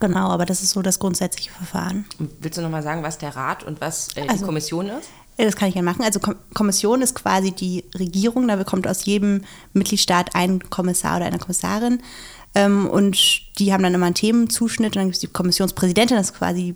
Genau, 0.00 0.28
aber 0.28 0.46
das 0.46 0.62
ist 0.62 0.70
so 0.70 0.82
das 0.82 0.98
grundsätzliche 0.98 1.50
Verfahren. 1.50 2.06
Willst 2.40 2.58
du 2.58 2.62
nochmal 2.62 2.82
sagen, 2.82 3.02
was 3.02 3.18
der 3.18 3.36
Rat 3.36 3.62
und 3.62 3.80
was 3.80 4.08
äh, 4.16 4.22
die 4.22 4.28
also, 4.28 4.46
Kommission 4.46 4.88
ist? 4.88 5.08
Das 5.38 5.56
kann 5.56 5.68
ich 5.68 5.74
gerne 5.74 5.88
machen. 5.88 6.02
Also 6.02 6.18
Kommission 6.54 7.02
ist 7.02 7.14
quasi 7.14 7.52
die 7.52 7.84
Regierung, 7.94 8.48
da 8.48 8.56
bekommt 8.56 8.88
aus 8.88 9.04
jedem 9.04 9.44
Mitgliedstaat 9.74 10.34
ein 10.34 10.70
Kommissar 10.70 11.16
oder 11.16 11.26
eine 11.26 11.38
Kommissarin. 11.38 12.00
Ähm, 12.56 12.88
und 12.88 13.18
die 13.58 13.72
haben 13.74 13.82
dann 13.82 13.92
immer 13.92 14.06
einen 14.06 14.14
Themenzuschnitt 14.14 14.96
und 14.96 14.96
dann 14.96 15.04
gibt 15.08 15.16
es 15.16 15.20
die 15.20 15.26
Kommissionspräsidentin, 15.26 16.16
das 16.16 16.30
ist 16.30 16.38
quasi, 16.38 16.74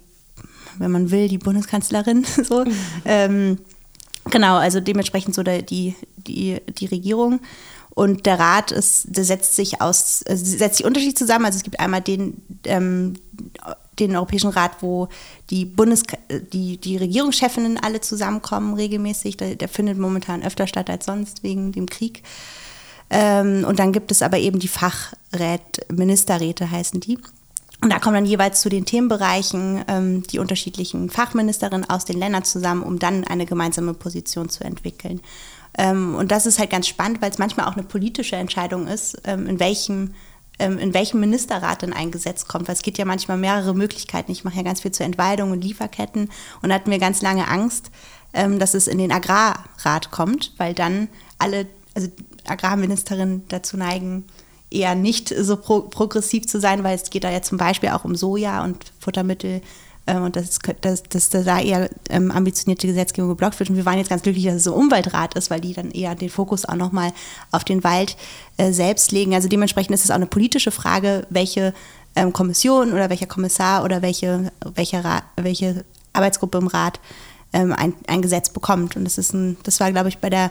wenn 0.78 0.90
man 0.90 1.10
will, 1.10 1.26
die 1.26 1.38
Bundeskanzlerin. 1.38 2.26
so. 2.44 2.66
Mhm. 2.66 2.72
Ähm, 3.06 3.58
genau, 4.30 4.58
also 4.58 4.80
dementsprechend 4.80 5.34
so 5.34 5.42
der, 5.42 5.62
die, 5.62 5.96
die, 6.18 6.60
die 6.78 6.86
Regierung. 6.86 7.40
Und 7.94 8.26
der 8.26 8.38
Rat 8.38 8.72
ist, 8.72 9.06
der 9.08 9.24
setzt 9.24 9.56
sich 9.56 9.80
aus, 9.80 10.22
also 10.28 10.44
setzt 10.44 10.76
sich 10.76 10.86
Unterschied 10.86 11.18
zusammen. 11.18 11.46
Also 11.46 11.56
es 11.56 11.62
gibt 11.62 11.80
einmal 11.80 12.02
den, 12.02 12.42
ähm, 12.64 13.14
den 13.98 14.14
Europäischen 14.14 14.50
Rat, 14.50 14.82
wo 14.82 15.08
die 15.48 15.64
Bundes 15.64 16.02
die, 16.52 16.76
die 16.76 16.96
Regierungschefinnen 16.98 17.78
alle 17.78 18.02
zusammenkommen 18.02 18.74
regelmäßig. 18.74 19.38
Der, 19.38 19.56
der 19.56 19.68
findet 19.68 19.96
momentan 19.96 20.42
öfter 20.42 20.66
statt 20.66 20.90
als 20.90 21.06
sonst 21.06 21.42
wegen 21.42 21.72
dem 21.72 21.88
Krieg. 21.88 22.22
Ähm, 23.10 23.64
und 23.66 23.78
dann 23.78 23.92
gibt 23.92 24.10
es 24.10 24.22
aber 24.22 24.38
eben 24.38 24.58
die 24.58 24.68
Fachrät, 24.68 25.84
Ministerräte 25.90 26.70
heißen 26.70 27.00
die. 27.00 27.18
Und 27.82 27.90
da 27.90 27.98
kommen 27.98 28.14
dann 28.14 28.26
jeweils 28.26 28.60
zu 28.60 28.68
den 28.68 28.84
Themenbereichen 28.84 29.84
ähm, 29.88 30.22
die 30.24 30.38
unterschiedlichen 30.38 31.08
Fachministerinnen 31.08 31.88
aus 31.88 32.04
den 32.04 32.18
Ländern 32.18 32.44
zusammen, 32.44 32.82
um 32.82 32.98
dann 32.98 33.24
eine 33.24 33.46
gemeinsame 33.46 33.94
Position 33.94 34.48
zu 34.48 34.64
entwickeln. 34.64 35.20
Ähm, 35.78 36.14
und 36.14 36.30
das 36.30 36.46
ist 36.46 36.58
halt 36.58 36.70
ganz 36.70 36.88
spannend, 36.88 37.22
weil 37.22 37.30
es 37.30 37.38
manchmal 37.38 37.66
auch 37.66 37.74
eine 37.74 37.82
politische 37.82 38.36
Entscheidung 38.36 38.86
ist, 38.86 39.20
ähm, 39.24 39.46
in 39.46 39.60
welchem 39.60 40.14
ähm, 40.60 40.78
in 40.78 40.92
welchem 40.92 41.20
Ministerrat 41.20 41.82
denn 41.82 41.94
ein 41.94 42.10
Gesetz 42.10 42.46
kommt. 42.46 42.68
Weil 42.68 42.74
es 42.74 42.82
gibt 42.82 42.98
ja 42.98 43.06
manchmal 43.06 43.38
mehrere 43.38 43.74
Möglichkeiten. 43.74 44.30
Ich 44.30 44.44
mache 44.44 44.56
ja 44.56 44.62
ganz 44.62 44.82
viel 44.82 44.92
zur 44.92 45.06
Entwaldung 45.06 45.50
und 45.52 45.64
Lieferketten 45.64 46.30
und 46.60 46.72
hatten 46.72 46.90
wir 46.90 46.98
ganz 46.98 47.22
lange 47.22 47.48
Angst, 47.48 47.90
ähm, 48.34 48.58
dass 48.58 48.74
es 48.74 48.86
in 48.86 48.98
den 48.98 49.10
Agrarrat 49.10 50.10
kommt, 50.10 50.52
weil 50.58 50.74
dann 50.74 51.08
alle, 51.38 51.66
also 51.94 52.08
Agrarministerinnen 52.46 53.44
dazu 53.48 53.76
neigen, 53.76 54.24
eher 54.70 54.94
nicht 54.94 55.34
so 55.36 55.56
pro 55.56 55.82
progressiv 55.82 56.46
zu 56.46 56.60
sein, 56.60 56.84
weil 56.84 56.94
es 56.94 57.10
geht 57.10 57.24
da 57.24 57.30
ja 57.30 57.42
zum 57.42 57.58
Beispiel 57.58 57.90
auch 57.90 58.04
um 58.04 58.14
Soja 58.14 58.62
und 58.64 58.92
Futtermittel 59.00 59.62
ähm, 60.06 60.22
und 60.22 60.36
dass, 60.36 60.58
dass, 60.80 61.02
dass 61.02 61.30
da 61.30 61.60
eher 61.60 61.90
ähm, 62.08 62.30
ambitionierte 62.30 62.86
Gesetzgebung 62.86 63.30
geblockt 63.30 63.58
wird. 63.58 63.70
Und 63.70 63.76
wir 63.76 63.84
waren 63.84 63.98
jetzt 63.98 64.10
ganz 64.10 64.22
glücklich, 64.22 64.44
dass 64.44 64.56
es 64.56 64.64
so 64.64 64.74
Umweltrat 64.74 65.34
ist, 65.34 65.50
weil 65.50 65.60
die 65.60 65.74
dann 65.74 65.90
eher 65.90 66.14
den 66.14 66.30
Fokus 66.30 66.64
auch 66.64 66.76
nochmal 66.76 67.12
auf 67.50 67.64
den 67.64 67.84
Wald 67.84 68.16
äh, 68.56 68.72
selbst 68.72 69.12
legen. 69.12 69.34
Also 69.34 69.48
dementsprechend 69.48 69.94
ist 69.94 70.04
es 70.04 70.10
auch 70.10 70.16
eine 70.16 70.26
politische 70.26 70.70
Frage, 70.70 71.26
welche 71.30 71.74
ähm, 72.16 72.32
Kommission 72.32 72.92
oder 72.92 73.10
welcher 73.10 73.26
Kommissar 73.26 73.84
oder 73.84 74.02
welche, 74.02 74.52
welche, 74.74 75.02
welche 75.36 75.84
Arbeitsgruppe 76.12 76.58
im 76.58 76.66
Rat 76.66 77.00
ähm, 77.52 77.72
ein, 77.72 77.94
ein 78.06 78.22
Gesetz 78.22 78.50
bekommt. 78.50 78.96
Und 78.96 79.04
das 79.04 79.18
ist 79.18 79.32
ein, 79.32 79.56
das 79.64 79.80
war, 79.80 79.92
glaube 79.92 80.08
ich, 80.08 80.18
bei 80.18 80.30
der 80.30 80.50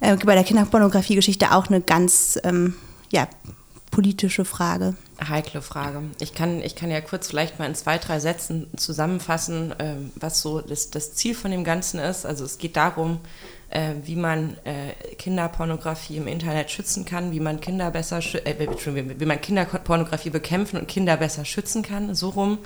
äh, 0.00 0.16
bei 0.16 0.34
der 0.34 0.44
Kinderpornografie-Geschichte 0.44 1.52
auch 1.52 1.68
eine 1.68 1.80
ganz 1.80 2.38
ähm, 2.44 2.74
ja, 3.10 3.28
politische 3.90 4.44
Frage. 4.44 4.94
Heikle 5.26 5.62
Frage. 5.62 6.02
Ich 6.20 6.34
kann, 6.34 6.60
ich 6.60 6.76
kann 6.76 6.90
ja 6.90 7.00
kurz 7.00 7.28
vielleicht 7.28 7.58
mal 7.58 7.66
in 7.66 7.74
zwei, 7.74 7.96
drei 7.98 8.20
Sätzen 8.20 8.68
zusammenfassen, 8.76 9.72
äh, 9.78 9.94
was 10.16 10.42
so 10.42 10.60
das, 10.60 10.90
das 10.90 11.14
Ziel 11.14 11.34
von 11.34 11.50
dem 11.50 11.64
Ganzen 11.64 11.98
ist. 11.98 12.26
Also 12.26 12.44
es 12.44 12.58
geht 12.58 12.76
darum, 12.76 13.20
äh, 13.70 13.94
wie 14.04 14.16
man 14.16 14.56
äh, 14.64 14.92
Kinderpornografie 15.16 16.18
im 16.18 16.26
Internet 16.26 16.70
schützen 16.70 17.04
kann, 17.04 17.32
wie 17.32 17.40
man 17.40 17.60
Kinder 17.60 17.90
besser, 17.90 18.18
äh, 18.18 18.68
wie 19.18 19.24
man 19.24 19.40
Kinderpornografie 19.40 20.30
bekämpfen 20.30 20.78
und 20.78 20.88
Kinder 20.88 21.16
besser 21.16 21.44
schützen 21.44 21.82
kann, 21.82 22.14
so 22.14 22.28
rum. 22.30 22.58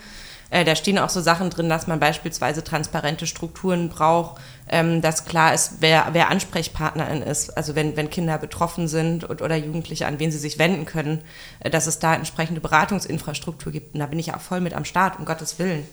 Äh, 0.51 0.65
da 0.65 0.75
stehen 0.75 0.99
auch 0.99 1.09
so 1.09 1.21
Sachen 1.21 1.49
drin, 1.51 1.69
dass 1.69 1.87
man 1.87 2.01
beispielsweise 2.01 2.65
transparente 2.65 3.27
Strukturen 3.27 3.89
braucht, 3.89 4.41
ähm, 4.69 5.01
dass 5.01 5.25
klar 5.25 5.55
ist, 5.55 5.75
wer, 5.81 6.09
wer 6.13 6.29
Ansprechpartnerin 6.29 7.23
ist. 7.23 7.57
Also 7.57 7.75
wenn, 7.75 7.97
wenn 7.97 8.11
Kinder 8.11 8.37
betroffen 8.39 8.89
sind 8.89 9.25
und, 9.25 9.43
oder 9.43 9.57
Jugendliche, 9.57 10.07
an 10.07 10.19
wen 10.19 10.33
sie 10.33 10.39
sich 10.39 10.59
wenden 10.59 10.87
können, 10.87 11.23
äh, 11.61 11.71
dass 11.71 11.87
es 11.87 12.01
da 12.01 12.15
entsprechende 12.15 12.61
Beratungsinfrastruktur 12.61 13.73
gibt. 13.73 13.95
Und 13.95 14.01
da 14.01 14.07
bin 14.07 14.19
ich 14.19 14.35
auch 14.35 14.41
voll 14.41 14.61
mit 14.61 14.75
am 14.75 14.85
Start, 14.85 15.19
um 15.19 15.25
Gottes 15.25 15.59
Willen. 15.59 15.87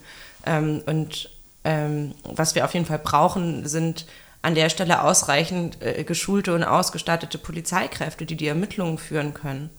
Ähm, 0.44 0.82
und 0.86 1.30
ähm, 1.64 2.14
was 2.24 2.54
wir 2.54 2.64
auf 2.64 2.74
jeden 2.74 2.86
Fall 2.86 2.98
brauchen, 2.98 3.66
sind 3.66 4.06
an 4.42 4.54
der 4.54 4.70
Stelle 4.70 5.02
ausreichend 5.02 5.82
äh, 5.82 6.04
geschulte 6.04 6.54
und 6.54 6.64
ausgestattete 6.64 7.38
Polizeikräfte, 7.38 8.26
die 8.26 8.36
die 8.36 8.46
Ermittlungen 8.48 8.98
führen 8.98 9.34
können. 9.34 9.70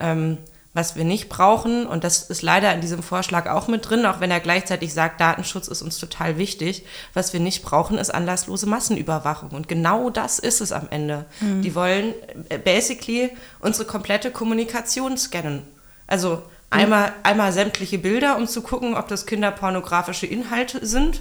Ähm, 0.00 0.38
was 0.74 0.96
wir 0.96 1.04
nicht 1.04 1.28
brauchen, 1.28 1.86
und 1.86 2.02
das 2.02 2.22
ist 2.22 2.40
leider 2.40 2.72
in 2.72 2.80
diesem 2.80 3.02
Vorschlag 3.02 3.46
auch 3.46 3.68
mit 3.68 3.88
drin, 3.88 4.06
auch 4.06 4.20
wenn 4.20 4.30
er 4.30 4.40
gleichzeitig 4.40 4.94
sagt, 4.94 5.20
Datenschutz 5.20 5.68
ist 5.68 5.82
uns 5.82 5.98
total 5.98 6.38
wichtig, 6.38 6.86
was 7.12 7.34
wir 7.34 7.40
nicht 7.40 7.62
brauchen, 7.62 7.98
ist 7.98 8.12
anlasslose 8.12 8.66
Massenüberwachung. 8.66 9.50
Und 9.50 9.68
genau 9.68 10.08
das 10.08 10.38
ist 10.38 10.62
es 10.62 10.72
am 10.72 10.88
Ende. 10.90 11.26
Mhm. 11.40 11.60
Die 11.60 11.74
wollen 11.74 12.14
äh, 12.48 12.56
basically 12.56 13.30
unsere 13.60 13.86
komplette 13.86 14.30
Kommunikation 14.30 15.18
scannen. 15.18 15.62
Also 16.06 16.42
einmal, 16.70 17.08
mhm. 17.08 17.14
einmal 17.22 17.52
sämtliche 17.52 17.98
Bilder, 17.98 18.38
um 18.38 18.46
zu 18.46 18.62
gucken, 18.62 18.94
ob 18.94 19.08
das 19.08 19.26
kinderpornografische 19.26 20.26
Inhalte 20.26 20.84
sind. 20.86 21.20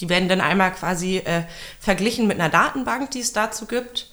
Die 0.00 0.08
werden 0.08 0.30
dann 0.30 0.40
einmal 0.40 0.72
quasi 0.72 1.18
äh, 1.18 1.42
verglichen 1.78 2.26
mit 2.26 2.40
einer 2.40 2.48
Datenbank, 2.48 3.10
die 3.10 3.20
es 3.20 3.34
dazu 3.34 3.66
gibt. 3.66 4.10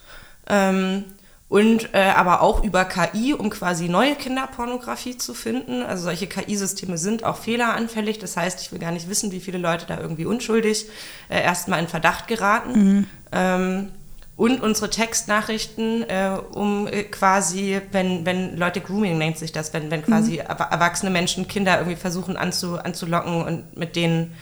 Ähm, 0.48 1.06
und 1.54 1.94
äh, 1.94 2.00
aber 2.00 2.42
auch 2.42 2.64
über 2.64 2.84
KI, 2.84 3.36
um 3.36 3.52
quasi 3.52 3.88
neue 3.88 4.16
Kinderpornografie 4.16 5.20
zu 5.20 5.36
finden. 5.36 5.84
Also 5.84 6.06
solche 6.06 6.26
KI-Systeme 6.26 6.98
sind 6.98 7.24
auch 7.24 7.38
fehleranfällig. 7.38 8.18
Das 8.18 8.36
heißt, 8.36 8.60
ich 8.60 8.72
will 8.72 8.80
gar 8.80 8.92
nicht 8.92 9.08
wissen, 9.08 9.32
wie 9.32 9.40
viele 9.40 9.60
Leute 9.60 9.86
da 9.86 10.00
irgendwie 10.00 10.26
unschuldig 10.26 10.88
äh, 11.30 11.44
erstmal 11.44 11.80
in 11.80 11.88
Verdacht 11.88 12.28
geraten. 12.28 12.72
Mhm. 12.72 13.08
Ähm, 13.32 13.90
und 14.36 14.64
unsere 14.64 14.90
Textnachrichten, 14.90 16.02
äh, 16.10 16.40
um 16.54 16.88
äh, 16.88 17.04
quasi, 17.04 17.80
wenn, 17.92 18.26
wenn 18.26 18.58
Leute 18.58 18.82
Grooming 18.82 19.20
nennt 19.20 19.38
sich 19.38 19.52
das, 19.52 19.74
wenn, 19.74 19.92
wenn 19.92 20.02
quasi 20.02 20.38
mhm. 20.38 20.58
erwachsene 20.72 21.12
Menschen 21.12 21.48
Kinder 21.48 21.78
irgendwie 21.78 21.98
versuchen 21.98 22.36
anzu, 22.36 22.80
anzulocken 22.80 23.44
und 23.44 23.78
mit 23.78 23.96
denen 23.96 24.34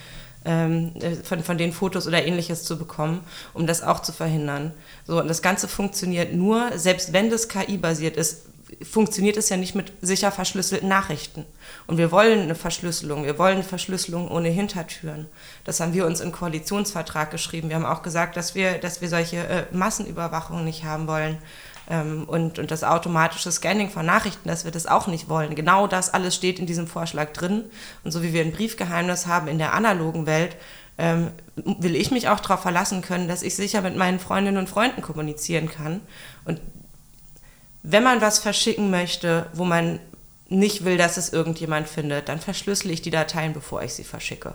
von, 0.44 1.42
von 1.42 1.58
den 1.58 1.72
Fotos 1.72 2.06
oder 2.06 2.24
ähnliches 2.24 2.64
zu 2.64 2.78
bekommen, 2.78 3.20
um 3.54 3.66
das 3.66 3.82
auch 3.82 4.00
zu 4.00 4.12
verhindern. 4.12 4.72
So, 5.06 5.20
und 5.20 5.28
das 5.28 5.42
Ganze 5.42 5.68
funktioniert 5.68 6.32
nur, 6.32 6.76
selbst 6.78 7.12
wenn 7.12 7.30
das 7.30 7.48
KI-basiert 7.48 8.16
ist, 8.16 8.46
funktioniert 8.80 9.36
es 9.36 9.48
ja 9.48 9.56
nicht 9.56 9.74
mit 9.74 9.92
sicher 10.00 10.32
verschlüsselten 10.32 10.88
Nachrichten. 10.88 11.44
Und 11.86 11.98
wir 11.98 12.10
wollen 12.10 12.40
eine 12.40 12.54
Verschlüsselung. 12.54 13.24
Wir 13.24 13.38
wollen 13.38 13.56
eine 13.56 13.64
Verschlüsselung 13.64 14.30
ohne 14.30 14.48
Hintertüren. 14.48 15.26
Das 15.64 15.80
haben 15.80 15.94
wir 15.94 16.06
uns 16.06 16.20
im 16.20 16.32
Koalitionsvertrag 16.32 17.30
geschrieben. 17.30 17.68
Wir 17.68 17.76
haben 17.76 17.86
auch 17.86 18.02
gesagt, 18.02 18.36
dass 18.36 18.54
wir, 18.54 18.78
dass 18.78 19.00
wir 19.00 19.08
solche 19.08 19.36
äh, 19.36 19.64
Massenüberwachungen 19.72 20.64
nicht 20.64 20.84
haben 20.84 21.06
wollen. 21.06 21.38
Ähm, 21.90 22.24
und, 22.24 22.58
und 22.58 22.70
das 22.70 22.84
automatische 22.84 23.50
Scanning 23.50 23.90
von 23.90 24.06
Nachrichten, 24.06 24.48
dass 24.48 24.64
wir 24.64 24.70
das 24.70 24.86
auch 24.86 25.06
nicht 25.06 25.28
wollen. 25.28 25.54
Genau 25.54 25.86
das 25.86 26.14
alles 26.14 26.34
steht 26.34 26.58
in 26.58 26.66
diesem 26.66 26.86
Vorschlag 26.86 27.32
drin. 27.32 27.64
Und 28.04 28.12
so 28.12 28.22
wie 28.22 28.32
wir 28.32 28.42
ein 28.42 28.52
Briefgeheimnis 28.52 29.26
haben 29.26 29.48
in 29.48 29.58
der 29.58 29.74
analogen 29.74 30.26
Welt, 30.26 30.56
ähm, 30.98 31.30
will 31.56 31.96
ich 31.96 32.10
mich 32.10 32.28
auch 32.28 32.40
darauf 32.40 32.60
verlassen 32.62 33.02
können, 33.02 33.28
dass 33.28 33.42
ich 33.42 33.56
sicher 33.56 33.80
mit 33.80 33.96
meinen 33.96 34.20
Freundinnen 34.20 34.58
und 34.58 34.68
Freunden 34.68 35.02
kommunizieren 35.02 35.68
kann. 35.68 36.00
Und 36.44 36.60
wenn 37.82 38.02
man 38.02 38.20
was 38.20 38.38
verschicken 38.38 38.90
möchte, 38.90 39.46
wo 39.52 39.64
man 39.64 39.98
nicht 40.48 40.84
will, 40.84 40.98
dass 40.98 41.16
es 41.16 41.32
irgendjemand 41.32 41.88
findet, 41.88 42.28
dann 42.28 42.38
verschlüssel 42.38 42.90
ich 42.90 43.02
die 43.02 43.10
Dateien, 43.10 43.54
bevor 43.54 43.82
ich 43.82 43.94
sie 43.94 44.04
verschicke. 44.04 44.54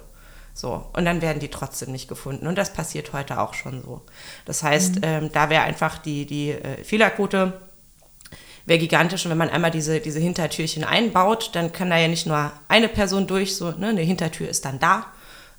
So, 0.58 0.90
und 0.94 1.06
dann 1.06 1.22
werden 1.22 1.38
die 1.38 1.50
trotzdem 1.50 1.92
nicht 1.92 2.08
gefunden. 2.08 2.48
Und 2.48 2.58
das 2.58 2.74
passiert 2.74 3.14
heute 3.14 3.40
auch 3.40 3.54
schon 3.54 3.84
so. 3.84 4.02
Das 4.46 4.64
heißt, 4.64 4.96
mhm. 4.96 5.02
ähm, 5.04 5.32
da 5.32 5.52
wäre 5.52 5.62
einfach 5.62 6.00
die, 6.00 6.26
die 6.26 6.50
äh, 6.50 6.84
Fehlerquote 6.84 7.54
wäre 8.66 8.80
gigantisch. 8.80 9.24
Und 9.24 9.30
wenn 9.30 9.38
man 9.38 9.52
einmal 9.52 9.70
diese, 9.70 10.00
diese 10.00 10.20
Hintertürchen 10.20 10.84
einbaut, 10.84 11.52
dann 11.54 11.74
kann 11.74 11.92
da 11.92 11.98
ja 11.98 12.08
nicht 12.08 12.26
nur 12.26 12.52
eine 12.70 12.90
Person 12.90 13.28
durch, 13.28 13.56
so 13.56 13.70
ne, 13.70 13.90
eine 13.90 14.02
Hintertür 14.02 14.50
ist 14.50 14.66
dann 14.66 14.80
da, 14.80 15.06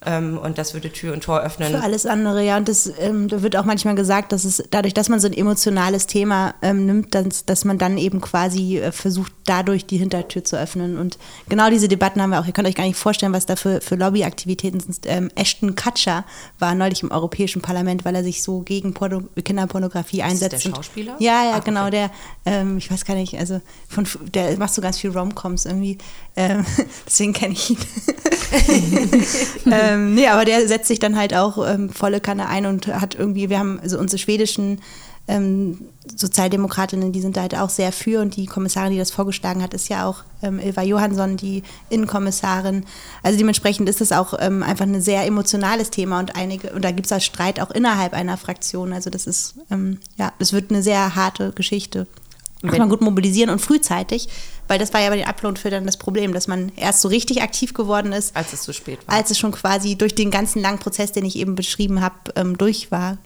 ähm, 0.06 0.38
und 0.38 0.58
das 0.58 0.74
würde 0.74 0.92
Tür 0.92 1.12
und 1.12 1.24
Tor 1.24 1.40
öffnen. 1.40 1.72
Für 1.72 1.80
alles 1.80 2.06
andere, 2.06 2.44
ja. 2.44 2.56
Und 2.56 2.68
das, 2.68 2.90
ähm, 3.00 3.26
da 3.26 3.42
wird 3.42 3.56
auch 3.56 3.64
manchmal 3.64 3.96
gesagt, 3.96 4.30
dass 4.30 4.44
es 4.44 4.62
dadurch, 4.70 4.94
dass 4.94 5.08
man 5.08 5.18
so 5.18 5.26
ein 5.26 5.32
emotionales 5.32 6.06
Thema 6.06 6.54
ähm, 6.62 6.86
nimmt, 6.86 7.16
dass, 7.16 7.44
dass 7.46 7.64
man 7.64 7.78
dann 7.78 7.98
eben 7.98 8.20
quasi 8.20 8.78
äh, 8.78 8.92
versucht, 8.92 9.32
dadurch 9.44 9.86
die 9.86 9.96
Hintertür 9.96 10.44
zu 10.44 10.56
öffnen. 10.56 10.98
Und 10.98 11.18
genau 11.48 11.68
diese 11.68 11.88
Debatten 11.88 12.22
haben 12.22 12.30
wir 12.30 12.38
auch. 12.38 12.46
Ihr 12.46 12.52
könnt 12.52 12.68
euch 12.68 12.76
gar 12.76 12.84
nicht 12.84 12.96
vorstellen, 12.96 13.32
was 13.32 13.46
da 13.46 13.56
für, 13.56 13.80
für 13.80 13.96
Lobbyaktivitäten 13.96 14.78
sind. 14.78 15.00
Ähm, 15.06 15.30
Ashton 15.34 15.74
Kutcher 15.74 16.24
war 16.60 16.76
neulich 16.76 17.02
im 17.02 17.10
Europäischen 17.10 17.60
Parlament, 17.60 18.04
weil 18.04 18.14
er 18.14 18.22
sich 18.22 18.44
so 18.44 18.60
gegen 18.60 18.94
Porno 18.94 19.24
Kinderpornografie 19.42 20.22
einsetzt. 20.22 20.54
Ist 20.54 20.66
der 20.66 20.76
Schauspieler? 20.76 21.14
Und, 21.14 21.22
ja, 21.22 21.44
ja, 21.44 21.54
Ach, 21.56 21.64
genau. 21.64 21.86
Okay. 21.88 21.90
Der, 21.90 22.10
ähm, 22.60 22.78
ich 22.78 22.88
weiß 22.88 23.04
gar 23.04 23.14
nicht, 23.14 23.36
also 23.36 23.60
von, 23.88 24.06
der 24.32 24.56
macht 24.58 24.74
so 24.74 24.80
ganz 24.80 24.98
viel 24.98 25.10
Romcoms 25.10 25.64
irgendwie. 25.64 25.98
Ähm, 26.36 26.64
deswegen 27.06 27.32
kenne 27.32 27.54
ich 27.54 27.70
ihn. 27.70 27.78
ähm, 29.94 30.14
nee, 30.14 30.28
aber 30.28 30.44
der 30.44 30.66
setzt 30.66 30.88
sich 30.88 30.98
dann 30.98 31.16
halt 31.16 31.34
auch 31.34 31.66
ähm, 31.66 31.90
volle 31.90 32.20
Kanne 32.20 32.48
ein 32.48 32.66
und 32.66 32.86
hat 32.86 33.14
irgendwie, 33.14 33.50
wir 33.50 33.58
haben 33.58 33.78
also 33.80 33.98
unsere 33.98 34.18
schwedischen 34.18 34.80
ähm, 35.28 35.80
Sozialdemokratinnen, 36.16 37.12
die 37.12 37.20
sind 37.20 37.36
da 37.36 37.42
halt 37.42 37.54
auch 37.54 37.68
sehr 37.68 37.92
für 37.92 38.22
und 38.22 38.34
die 38.36 38.46
Kommissarin, 38.46 38.92
die 38.92 38.98
das 38.98 39.10
vorgeschlagen 39.10 39.62
hat, 39.62 39.74
ist 39.74 39.88
ja 39.88 40.06
auch 40.06 40.24
ähm, 40.42 40.58
Ilva 40.58 40.82
Johansson, 40.82 41.36
die 41.36 41.62
Innenkommissarin. 41.90 42.84
Also 43.22 43.38
dementsprechend 43.38 43.88
ist 43.88 44.00
es 44.00 44.10
auch 44.10 44.34
ähm, 44.40 44.62
einfach 44.62 44.86
ein 44.86 45.02
sehr 45.02 45.26
emotionales 45.26 45.90
Thema 45.90 46.18
und 46.18 46.34
einige, 46.34 46.72
und 46.72 46.82
da 46.82 46.90
gibt 46.90 47.06
es 47.06 47.12
auch 47.12 47.20
Streit 47.20 47.60
auch 47.60 47.70
innerhalb 47.70 48.14
einer 48.14 48.38
Fraktion. 48.38 48.94
Also 48.94 49.10
das 49.10 49.26
ist, 49.26 49.56
ähm, 49.70 49.98
ja, 50.16 50.32
es 50.38 50.54
wird 50.54 50.70
eine 50.70 50.82
sehr 50.82 51.14
harte 51.14 51.52
Geschichte 51.52 52.06
kann 52.62 52.78
man 52.78 52.88
gut 52.88 53.00
mobilisieren 53.00 53.50
und 53.50 53.60
frühzeitig, 53.60 54.28
weil 54.68 54.78
das 54.78 54.92
war 54.92 55.00
ja 55.00 55.10
bei 55.10 55.16
den 55.16 55.26
Upload-Filtern 55.26 55.86
das 55.86 55.96
Problem, 55.96 56.32
dass 56.32 56.46
man 56.46 56.70
erst 56.76 57.00
so 57.00 57.08
richtig 57.08 57.42
aktiv 57.42 57.74
geworden 57.74 58.12
ist. 58.12 58.36
Als 58.36 58.52
es 58.52 58.62
zu 58.62 58.72
spät 58.72 59.00
war. 59.06 59.14
Als 59.14 59.30
es 59.30 59.38
schon 59.38 59.52
quasi 59.52 59.96
durch 59.96 60.14
den 60.14 60.30
ganzen 60.30 60.62
langen 60.62 60.78
Prozess, 60.78 61.12
den 61.12 61.24
ich 61.24 61.36
eben 61.36 61.54
beschrieben 61.54 62.00
habe, 62.00 62.14
ähm, 62.36 62.56
durch 62.56 62.90
war. 62.92 63.18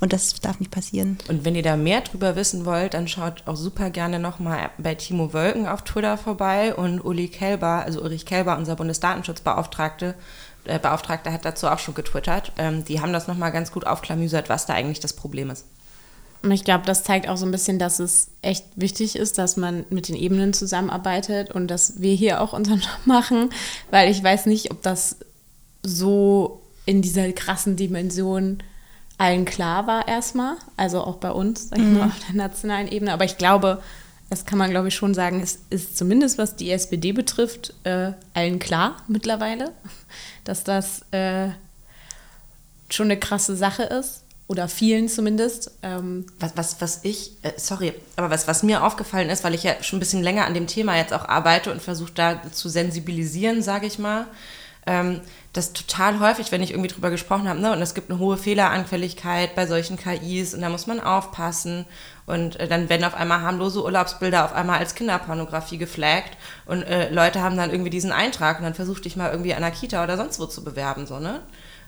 Und 0.00 0.14
das 0.14 0.40
darf 0.40 0.60
nicht 0.60 0.70
passieren. 0.70 1.18
Und 1.28 1.44
wenn 1.44 1.54
ihr 1.54 1.62
da 1.62 1.76
mehr 1.76 2.00
drüber 2.00 2.34
wissen 2.34 2.64
wollt, 2.64 2.94
dann 2.94 3.06
schaut 3.06 3.42
auch 3.46 3.56
super 3.56 3.90
gerne 3.90 4.18
nochmal 4.18 4.70
bei 4.78 4.94
Timo 4.94 5.34
Wölken 5.34 5.66
auf 5.66 5.82
Twitter 5.82 6.16
vorbei 6.16 6.74
und 6.74 7.00
Uli 7.00 7.28
Kelber, 7.28 7.82
also 7.84 8.00
Ulrich 8.00 8.24
Kelber, 8.24 8.56
unser 8.56 8.76
Bundesdatenschutzbeauftragte, 8.76 10.14
äh, 10.64 10.78
Beauftragter 10.78 11.32
hat 11.32 11.44
dazu 11.44 11.68
auch 11.68 11.78
schon 11.78 11.94
getwittert. 11.94 12.52
Ähm, 12.56 12.84
die 12.84 13.00
haben 13.00 13.12
das 13.12 13.28
nochmal 13.28 13.52
ganz 13.52 13.72
gut 13.72 13.86
aufklamüsert, 13.86 14.48
was 14.48 14.66
da 14.66 14.74
eigentlich 14.74 15.00
das 15.00 15.12
Problem 15.12 15.50
ist. 15.50 15.66
Und 16.42 16.52
ich 16.52 16.64
glaube, 16.64 16.86
das 16.86 17.04
zeigt 17.04 17.28
auch 17.28 17.36
so 17.36 17.44
ein 17.44 17.50
bisschen, 17.50 17.78
dass 17.78 17.98
es 17.98 18.28
echt 18.40 18.64
wichtig 18.74 19.16
ist, 19.16 19.36
dass 19.36 19.56
man 19.56 19.84
mit 19.90 20.08
den 20.08 20.16
Ebenen 20.16 20.54
zusammenarbeitet 20.54 21.50
und 21.50 21.68
dass 21.68 22.00
wir 22.00 22.14
hier 22.14 22.40
auch 22.40 22.52
unseren 22.52 22.80
Job 22.80 22.98
machen, 23.04 23.50
weil 23.90 24.10
ich 24.10 24.22
weiß 24.22 24.46
nicht, 24.46 24.70
ob 24.70 24.82
das 24.82 25.16
so 25.82 26.62
in 26.86 27.02
dieser 27.02 27.30
krassen 27.32 27.76
Dimension 27.76 28.62
allen 29.18 29.44
klar 29.44 29.86
war 29.86 30.08
erstmal, 30.08 30.56
also 30.78 31.02
auch 31.04 31.16
bei 31.16 31.30
uns, 31.30 31.68
sag 31.68 31.78
ich 31.78 31.84
mal, 31.84 32.06
auf 32.06 32.18
der 32.26 32.36
nationalen 32.36 32.88
Ebene. 32.88 33.12
Aber 33.12 33.26
ich 33.26 33.36
glaube, 33.36 33.82
das 34.30 34.46
kann 34.46 34.58
man, 34.58 34.70
glaube 34.70 34.88
ich, 34.88 34.94
schon 34.94 35.12
sagen, 35.12 35.40
es 35.42 35.58
ist 35.68 35.98
zumindest, 35.98 36.38
was 36.38 36.56
die 36.56 36.70
SPD 36.70 37.12
betrifft, 37.12 37.74
äh, 37.84 38.12
allen 38.32 38.58
klar 38.58 38.96
mittlerweile, 39.08 39.72
dass 40.44 40.64
das 40.64 41.02
äh, 41.10 41.50
schon 42.88 43.08
eine 43.08 43.18
krasse 43.18 43.56
Sache 43.56 43.82
ist. 43.82 44.22
Oder 44.50 44.66
vielen 44.66 45.08
zumindest. 45.08 45.70
Ähm, 45.84 46.26
Was, 46.40 46.56
was, 46.56 46.80
was 46.80 47.00
ich, 47.04 47.34
äh, 47.42 47.52
sorry, 47.56 47.94
aber 48.16 48.30
was, 48.30 48.48
was 48.48 48.64
mir 48.64 48.82
aufgefallen 48.82 49.30
ist, 49.30 49.44
weil 49.44 49.54
ich 49.54 49.62
ja 49.62 49.80
schon 49.80 49.98
ein 49.98 50.00
bisschen 50.00 50.24
länger 50.24 50.44
an 50.44 50.54
dem 50.54 50.66
Thema 50.66 50.96
jetzt 50.96 51.12
auch 51.12 51.28
arbeite 51.28 51.70
und 51.70 51.80
versuche 51.80 52.10
da 52.12 52.42
zu 52.50 52.68
sensibilisieren, 52.68 53.62
sage 53.62 53.86
ich 53.86 54.00
mal, 54.00 54.26
ähm, 54.88 55.20
dass 55.52 55.72
total 55.72 56.18
häufig, 56.18 56.50
wenn 56.50 56.64
ich 56.64 56.72
irgendwie 56.72 56.88
drüber 56.88 57.10
gesprochen 57.10 57.48
habe, 57.48 57.60
ne, 57.60 57.70
und 57.70 57.80
es 57.80 57.94
gibt 57.94 58.10
eine 58.10 58.18
hohe 58.18 58.36
Fehleranfälligkeit 58.36 59.54
bei 59.54 59.68
solchen 59.68 59.96
KIs 59.96 60.52
und 60.52 60.62
da 60.62 60.68
muss 60.68 60.88
man 60.88 60.98
aufpassen 60.98 61.86
und 62.26 62.58
äh, 62.58 62.66
dann 62.66 62.88
werden 62.88 63.04
auf 63.04 63.14
einmal 63.14 63.42
harmlose 63.42 63.84
Urlaubsbilder 63.84 64.44
auf 64.44 64.52
einmal 64.52 64.80
als 64.80 64.96
Kinderpornografie 64.96 65.78
geflaggt 65.78 66.36
und 66.66 66.82
äh, 66.82 67.08
Leute 67.10 67.40
haben 67.40 67.56
dann 67.56 67.70
irgendwie 67.70 67.90
diesen 67.90 68.10
Eintrag 68.10 68.58
und 68.58 68.64
dann 68.64 68.74
versuch 68.74 68.98
dich 68.98 69.14
mal 69.14 69.30
irgendwie 69.30 69.54
an 69.54 69.62
der 69.62 69.70
Kita 69.70 70.02
oder 70.02 70.16
sonst 70.16 70.40
wo 70.40 70.46
zu 70.46 70.64
bewerben, 70.64 71.06
so, 71.06 71.20
ne? 71.20 71.40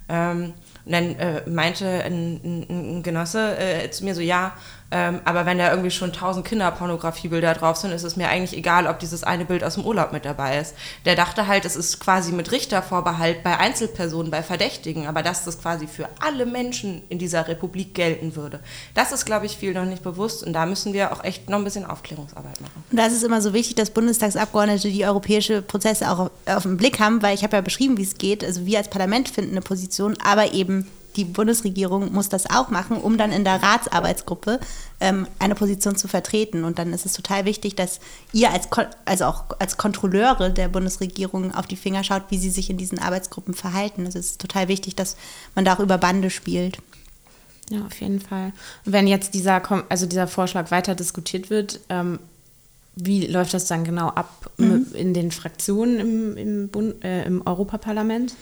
Ähm, 0.09 0.55
und 0.85 0.93
dann 0.93 1.15
äh, 1.17 1.49
meinte 1.49 1.87
ein, 1.87 2.67
ein, 2.69 3.03
Genosse 3.03 3.57
äh, 3.59 3.91
zu 3.91 4.05
mir 4.05 4.15
so, 4.15 4.21
ja, 4.21 4.55
ähm, 4.93 5.21
aber 5.25 5.47
wenn 5.47 5.57
da 5.57 5.71
irgendwie 5.71 5.91
schon 5.91 6.13
tausend 6.13 6.45
Kinderpornografiebilder 6.45 7.55
drauf 7.55 7.79
sind, 7.79 7.93
ist 7.93 8.03
es 8.03 8.17
mir 8.17 8.29
eigentlich 8.29 8.57
egal, 8.57 8.87
ob 8.87 8.99
dieses 8.99 9.25
eine 9.25 9.47
Bild 9.47 9.65
aus 9.65 9.75
dem 9.75 9.87
Urlaub 9.87 10.13
mit 10.13 10.27
dabei 10.27 10.59
ist. 10.59 10.75
Der 11.07 11.17
dachte 11.17 11.47
halt, 11.47 11.65
es 11.65 11.77
ist 11.77 11.99
quasi 11.99 12.31
mit 12.31 12.53
Richtervorbehalt 12.53 13.43
bei 13.43 13.57
Einzelpersonen, 13.57 14.31
bei 14.31 14.43
Verdächtigen, 14.43 15.07
aber 15.07 15.23
dass 15.23 15.47
das 15.47 15.63
quasi 15.63 15.87
für 15.87 16.11
alle 16.21 16.45
Menschen 16.45 17.03
in 17.09 17.19
dieser 17.19 17.49
Republik 17.49 17.95
gelten 17.95 18.37
würde. 18.37 18.61
Das 18.95 19.13
ist, 19.13 19.25
glaube 19.25 19.47
ich, 19.47 19.57
viel 19.57 19.73
noch 19.73 19.87
nicht 19.87 20.03
bewusst 20.03 20.45
und 20.45 20.53
da 20.53 20.67
müssen 20.67 20.93
wir 20.93 21.13
auch 21.13 21.25
echt 21.25 21.49
noch 21.49 21.57
ein 21.57 21.65
bisschen 21.65 21.87
Aufklärungsarbeit 21.87 22.61
machen. 22.61 22.85
Und 22.91 22.97
da 22.99 23.07
ist 23.07 23.23
immer 23.23 23.41
so 23.41 23.55
wichtig, 23.55 23.77
dass 23.77 23.91
Bundestagsabgeordnete 23.91 24.91
die 24.91 25.07
europäische 25.07 25.63
Prozesse 25.63 26.11
auch 26.11 26.19
auf, 26.19 26.31
auf 26.45 26.63
den 26.65 26.77
Blick 26.77 27.01
haben, 27.01 27.23
weil 27.23 27.35
ich 27.35 27.45
habe 27.45 27.57
ja 27.57 27.63
beschrieben, 27.63 27.97
wie 27.97 28.03
es 28.03 28.19
geht. 28.19 28.45
Also 28.45 28.67
wir 28.67 28.77
als 28.77 28.91
Parlament 28.91 29.31
finden 29.31 29.53
eine 29.53 29.63
Position, 29.63 30.19
aber 30.23 30.53
eben 30.53 30.87
die 31.17 31.25
Bundesregierung 31.25 32.13
muss 32.13 32.29
das 32.29 32.49
auch 32.49 32.71
machen, 32.71 32.97
um 32.97 33.19
dann 33.19 33.33
in 33.33 33.45
der 33.45 33.63
Ratsarbeitsgruppe 33.63 34.61
ähm, 35.01 35.27
eine 35.39 35.55
Position 35.55 35.97
zu 35.97 36.09
vertreten. 36.09 36.65
Und 36.65 36.79
dann 36.79 36.93
ist 36.93 37.07
es 37.07 37.13
total 37.13 37.45
wichtig, 37.45 37.75
dass 37.75 38.01
ihr 38.33 38.51
als, 38.51 38.69
also 39.05 39.25
auch 39.27 39.45
als 39.59 39.77
Kontrolleure 39.77 40.51
der 40.51 40.69
Bundesregierung 40.69 41.55
auf 41.55 41.67
die 41.67 41.77
Finger 41.77 42.05
schaut, 42.05 42.25
wie 42.31 42.39
sie 42.39 42.51
sich 42.51 42.71
in 42.71 42.79
diesen 42.79 42.99
Arbeitsgruppen 42.99 43.55
verhalten. 43.55 44.07
Also 44.07 44.19
es 44.19 44.33
ist 44.33 44.41
total 44.41 44.69
wichtig, 44.69 44.97
dass 44.97 45.17
man 45.55 45.65
da 45.65 45.75
auch 45.75 45.81
über 45.81 45.99
Bande 45.99 46.31
spielt. 46.31 46.79
Ja, 47.71 47.87
auf 47.87 48.01
jeden 48.01 48.21
Fall. 48.21 48.53
Und 48.85 48.93
wenn 48.93 49.07
jetzt 49.07 49.35
dieser, 49.35 49.59
Kom- 49.59 49.85
also 49.89 50.07
dieser 50.07 50.27
Vorschlag 50.27 50.71
weiter 50.71 50.95
diskutiert 50.95 51.49
wird, 51.51 51.81
ähm, 51.89 52.19
wie 52.95 53.27
läuft 53.27 53.55
das 53.55 53.67
dann 53.67 53.85
genau 53.85 54.09
ab 54.09 54.51
in 54.59 55.15
den 55.15 55.31
Fraktionen 55.31 55.99
im, 55.99 56.37
im, 56.37 56.69
Bund, 56.69 57.03
äh, 57.03 57.25
im 57.25 57.41
Europaparlament? 57.47 58.35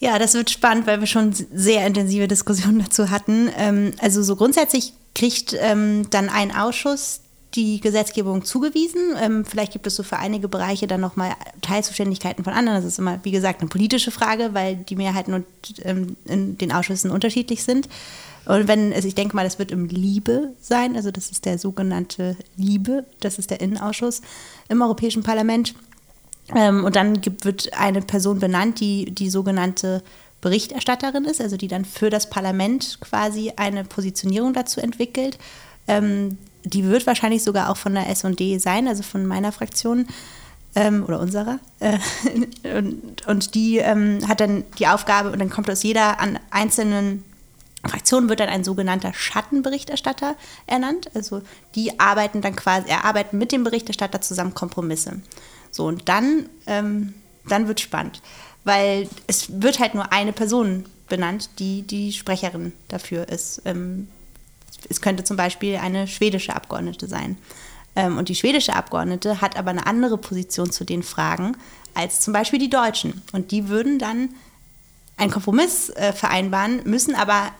Ja, 0.00 0.18
das 0.18 0.32
wird 0.32 0.50
spannend, 0.50 0.86
weil 0.86 1.00
wir 1.00 1.06
schon 1.06 1.32
sehr 1.32 1.86
intensive 1.86 2.26
Diskussionen 2.26 2.78
dazu 2.84 3.10
hatten. 3.10 3.50
Ähm, 3.56 3.92
also 4.00 4.22
so 4.22 4.34
grundsätzlich 4.34 4.94
kriegt 5.14 5.54
ähm, 5.60 6.08
dann 6.10 6.28
ein 6.28 6.54
Ausschuss 6.54 7.20
die 7.54 7.80
Gesetzgebung 7.80 8.44
zugewiesen. 8.44 9.00
Ähm, 9.20 9.44
vielleicht 9.44 9.72
gibt 9.72 9.86
es 9.86 9.96
so 9.96 10.02
für 10.02 10.18
einige 10.18 10.48
Bereiche 10.48 10.86
dann 10.86 11.00
nochmal 11.00 11.32
Teilzuständigkeiten 11.60 12.44
von 12.44 12.52
anderen. 12.52 12.78
Das 12.78 12.84
ist 12.84 12.98
immer, 12.98 13.18
wie 13.24 13.32
gesagt, 13.32 13.60
eine 13.60 13.68
politische 13.68 14.10
Frage, 14.10 14.50
weil 14.52 14.76
die 14.76 14.96
Mehrheiten 14.96 15.44
in 16.24 16.58
den 16.58 16.72
Ausschüssen 16.72 17.10
unterschiedlich 17.10 17.64
sind. 17.64 17.88
Und 18.46 18.68
wenn, 18.68 18.92
also 18.92 19.06
ich 19.06 19.16
denke 19.16 19.36
mal, 19.36 19.44
das 19.44 19.58
wird 19.58 19.70
im 19.70 19.86
Liebe 19.86 20.54
sein, 20.60 20.96
also 20.96 21.10
das 21.10 21.30
ist 21.30 21.44
der 21.44 21.58
sogenannte 21.58 22.36
Liebe, 22.56 23.04
das 23.20 23.38
ist 23.38 23.50
der 23.50 23.60
Innenausschuss 23.60 24.22
im 24.68 24.80
Europäischen 24.80 25.22
Parlament. 25.22 25.74
Ähm, 26.54 26.84
und 26.84 26.96
dann 26.96 27.20
gibt, 27.20 27.44
wird 27.44 27.72
eine 27.74 28.02
Person 28.02 28.38
benannt, 28.38 28.80
die 28.80 29.06
die 29.06 29.30
sogenannte 29.30 30.02
Berichterstatterin 30.40 31.24
ist, 31.24 31.40
also 31.40 31.56
die 31.56 31.68
dann 31.68 31.84
für 31.84 32.10
das 32.10 32.30
Parlament 32.30 32.98
quasi 33.00 33.52
eine 33.56 33.84
Positionierung 33.84 34.52
dazu 34.54 34.80
entwickelt. 34.80 35.38
Ähm, 35.86 36.38
die 36.64 36.84
wird 36.84 37.06
wahrscheinlich 37.06 37.42
sogar 37.42 37.70
auch 37.70 37.76
von 37.76 37.94
der 37.94 38.08
SD 38.08 38.58
sein, 38.58 38.88
also 38.88 39.02
von 39.02 39.26
meiner 39.26 39.52
Fraktion 39.52 40.06
ähm, 40.74 41.04
oder 41.06 41.20
unserer. 41.20 41.58
Äh, 41.78 41.98
und, 42.76 43.26
und 43.26 43.54
die 43.54 43.78
ähm, 43.78 44.26
hat 44.28 44.40
dann 44.40 44.64
die 44.78 44.86
Aufgabe, 44.86 45.30
und 45.30 45.38
dann 45.38 45.50
kommt 45.50 45.70
aus 45.70 45.82
jeder 45.82 46.20
an 46.20 46.38
einzelnen 46.50 47.24
Fraktion 47.86 48.28
wird 48.28 48.40
dann 48.40 48.50
ein 48.50 48.62
sogenannter 48.62 49.14
Schattenberichterstatter 49.14 50.36
ernannt. 50.66 51.10
Also 51.14 51.40
die 51.74 51.98
arbeiten 51.98 52.42
dann 52.42 52.54
quasi, 52.54 52.88
erarbeiten 52.88 53.38
mit 53.38 53.52
dem 53.52 53.64
Berichterstatter 53.64 54.20
zusammen 54.20 54.52
Kompromisse. 54.54 55.22
So, 55.70 55.86
und 55.86 56.08
dann, 56.08 56.48
ähm, 56.66 57.14
dann 57.48 57.68
wird 57.68 57.80
spannend, 57.80 58.22
weil 58.64 59.08
es 59.26 59.62
wird 59.62 59.78
halt 59.78 59.94
nur 59.94 60.12
eine 60.12 60.32
Person 60.32 60.84
benannt, 61.08 61.50
die 61.58 61.82
die 61.82 62.12
Sprecherin 62.12 62.72
dafür 62.88 63.28
ist. 63.28 63.62
Ähm, 63.64 64.08
es 64.88 65.00
könnte 65.00 65.24
zum 65.24 65.36
Beispiel 65.36 65.76
eine 65.76 66.06
schwedische 66.06 66.54
Abgeordnete 66.54 67.06
sein. 67.06 67.36
Ähm, 67.96 68.18
und 68.18 68.28
die 68.28 68.34
schwedische 68.34 68.74
Abgeordnete 68.74 69.40
hat 69.40 69.56
aber 69.56 69.70
eine 69.70 69.86
andere 69.86 70.16
Position 70.16 70.70
zu 70.70 70.84
den 70.84 71.02
Fragen 71.02 71.56
als 71.94 72.20
zum 72.20 72.32
Beispiel 72.32 72.58
die 72.58 72.70
Deutschen. 72.70 73.22
Und 73.32 73.50
die 73.50 73.68
würden 73.68 73.98
dann 73.98 74.30
einen 75.16 75.30
Kompromiss 75.30 75.90
äh, 75.90 76.12
vereinbaren, 76.12 76.82
müssen 76.84 77.14
aber 77.14 77.50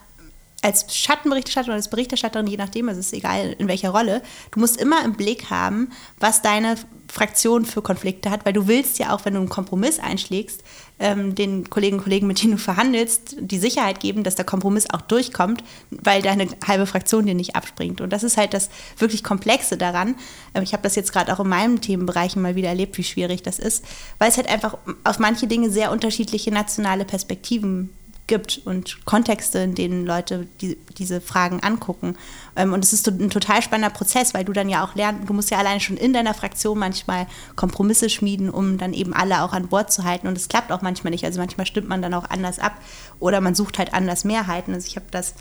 als 0.62 0.94
Schattenberichterstatterin 0.94 1.72
oder 1.72 1.76
als 1.76 1.90
Berichterstatterin, 1.90 2.46
je 2.46 2.56
nachdem, 2.56 2.88
es 2.88 2.98
ist 2.98 3.12
egal 3.12 3.54
in 3.58 3.68
welcher 3.68 3.90
Rolle, 3.90 4.22
du 4.50 4.60
musst 4.60 4.80
immer 4.80 5.04
im 5.04 5.14
Blick 5.14 5.50
haben, 5.50 5.90
was 6.18 6.42
deine 6.42 6.76
Fraktion 7.10 7.64
für 7.64 7.82
Konflikte 7.82 8.30
hat, 8.30 8.44
weil 8.46 8.52
du 8.52 8.68
willst 8.68 8.98
ja 8.98 9.12
auch, 9.14 9.24
wenn 9.24 9.34
du 9.34 9.40
einen 9.40 9.48
Kompromiss 9.48 9.98
einschlägst, 9.98 10.62
ähm, 11.00 11.34
den 11.34 11.68
Kolleginnen 11.68 11.98
und 11.98 12.04
Kollegen, 12.04 12.26
mit 12.26 12.42
denen 12.42 12.52
du 12.52 12.58
verhandelst, 12.58 13.36
die 13.40 13.58
Sicherheit 13.58 14.00
geben, 14.00 14.22
dass 14.22 14.36
der 14.36 14.44
Kompromiss 14.44 14.88
auch 14.88 15.00
durchkommt, 15.00 15.64
weil 15.90 16.22
deine 16.22 16.46
halbe 16.64 16.86
Fraktion 16.86 17.26
dir 17.26 17.34
nicht 17.34 17.56
abspringt. 17.56 18.00
Und 18.00 18.12
das 18.12 18.22
ist 18.22 18.36
halt 18.36 18.54
das 18.54 18.70
wirklich 18.98 19.24
Komplexe 19.24 19.76
daran. 19.76 20.14
Ähm, 20.54 20.62
ich 20.62 20.72
habe 20.72 20.82
das 20.82 20.94
jetzt 20.94 21.12
gerade 21.12 21.32
auch 21.32 21.40
in 21.40 21.48
meinem 21.48 21.80
Themenbereich 21.80 22.36
mal 22.36 22.54
wieder 22.54 22.68
erlebt, 22.68 22.96
wie 22.96 23.04
schwierig 23.04 23.42
das 23.42 23.58
ist, 23.58 23.84
weil 24.18 24.30
es 24.30 24.36
halt 24.36 24.48
einfach 24.48 24.76
auf 25.02 25.18
manche 25.18 25.46
Dinge 25.46 25.70
sehr 25.70 25.90
unterschiedliche 25.90 26.52
nationale 26.52 27.04
Perspektiven 27.04 27.90
gibt 28.30 28.62
und 28.64 29.04
Kontexte, 29.04 29.58
in 29.58 29.74
denen 29.74 30.06
Leute 30.06 30.46
die, 30.60 30.78
diese 30.96 31.20
Fragen 31.20 31.60
angucken. 31.60 32.16
Ähm, 32.54 32.72
und 32.72 32.82
es 32.84 32.92
ist 32.92 33.06
ein 33.08 33.28
total 33.28 33.60
spannender 33.60 33.92
Prozess, 33.92 34.32
weil 34.32 34.44
du 34.44 34.52
dann 34.52 34.68
ja 34.68 34.84
auch 34.84 34.94
lernst, 34.94 35.28
du 35.28 35.34
musst 35.34 35.50
ja 35.50 35.58
alleine 35.58 35.80
schon 35.80 35.96
in 35.96 36.12
deiner 36.12 36.32
Fraktion 36.32 36.78
manchmal 36.78 37.26
Kompromisse 37.56 38.08
schmieden, 38.08 38.48
um 38.48 38.78
dann 38.78 38.94
eben 38.94 39.12
alle 39.12 39.42
auch 39.42 39.52
an 39.52 39.66
Bord 39.66 39.92
zu 39.92 40.04
halten. 40.04 40.28
Und 40.28 40.38
es 40.38 40.48
klappt 40.48 40.70
auch 40.70 40.80
manchmal 40.80 41.10
nicht. 41.10 41.24
Also 41.24 41.40
manchmal 41.40 41.66
stimmt 41.66 41.88
man 41.88 42.00
dann 42.00 42.14
auch 42.14 42.30
anders 42.30 42.60
ab 42.60 42.80
oder 43.18 43.40
man 43.40 43.56
sucht 43.56 43.78
halt 43.78 43.92
anders 43.92 44.24
Mehrheiten. 44.24 44.72
Also 44.72 44.86
ich 44.86 44.94
habe 44.94 45.06
das 45.10 45.34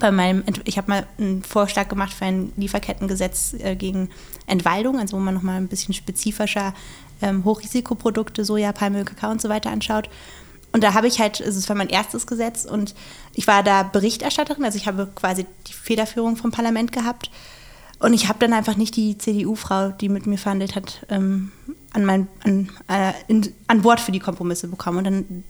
bei 0.00 0.10
meinem, 0.10 0.42
ich 0.64 0.78
habe 0.78 0.90
mal 0.90 1.06
einen 1.18 1.42
Vorschlag 1.42 1.88
gemacht 1.88 2.14
für 2.14 2.24
ein 2.24 2.52
Lieferkettengesetz 2.56 3.54
äh, 3.58 3.76
gegen 3.76 4.08
Entwaldung, 4.46 4.98
also 4.98 5.16
wo 5.16 5.20
man 5.20 5.34
nochmal 5.34 5.58
ein 5.58 5.68
bisschen 5.68 5.92
spezifischer 5.92 6.72
ähm, 7.20 7.44
Hochrisikoprodukte, 7.44 8.46
Soja, 8.46 8.72
Palmöl, 8.72 9.04
Kakao 9.04 9.30
und 9.30 9.42
so 9.42 9.50
weiter 9.50 9.70
anschaut. 9.70 10.08
Und 10.78 10.84
da 10.84 10.94
habe 10.94 11.08
ich 11.08 11.18
halt, 11.18 11.40
es 11.40 11.68
war 11.68 11.74
mein 11.74 11.88
erstes 11.88 12.24
Gesetz 12.28 12.64
und 12.64 12.94
ich 13.34 13.48
war 13.48 13.64
da 13.64 13.82
Berichterstatterin, 13.82 14.62
also 14.64 14.78
ich 14.78 14.86
habe 14.86 15.08
quasi 15.12 15.44
die 15.66 15.72
Federführung 15.72 16.36
vom 16.36 16.52
Parlament 16.52 16.92
gehabt. 16.92 17.32
Und 17.98 18.12
ich 18.12 18.28
habe 18.28 18.38
dann 18.38 18.52
einfach 18.52 18.76
nicht 18.76 18.94
die 18.94 19.18
CDU-Frau, 19.18 19.88
die 19.88 20.08
mit 20.08 20.28
mir 20.28 20.38
verhandelt 20.38 20.76
hat, 20.76 21.04
ähm, 21.08 21.50
an, 21.92 22.04
mein, 22.04 22.28
an, 22.44 22.70
äh, 22.86 23.12
in, 23.26 23.52
an 23.66 23.82
Bord 23.82 23.98
für 23.98 24.12
die 24.12 24.20
Kompromisse 24.20 24.68
bekommen. 24.68 24.98
Und 24.98 25.04
dann 25.04 25.44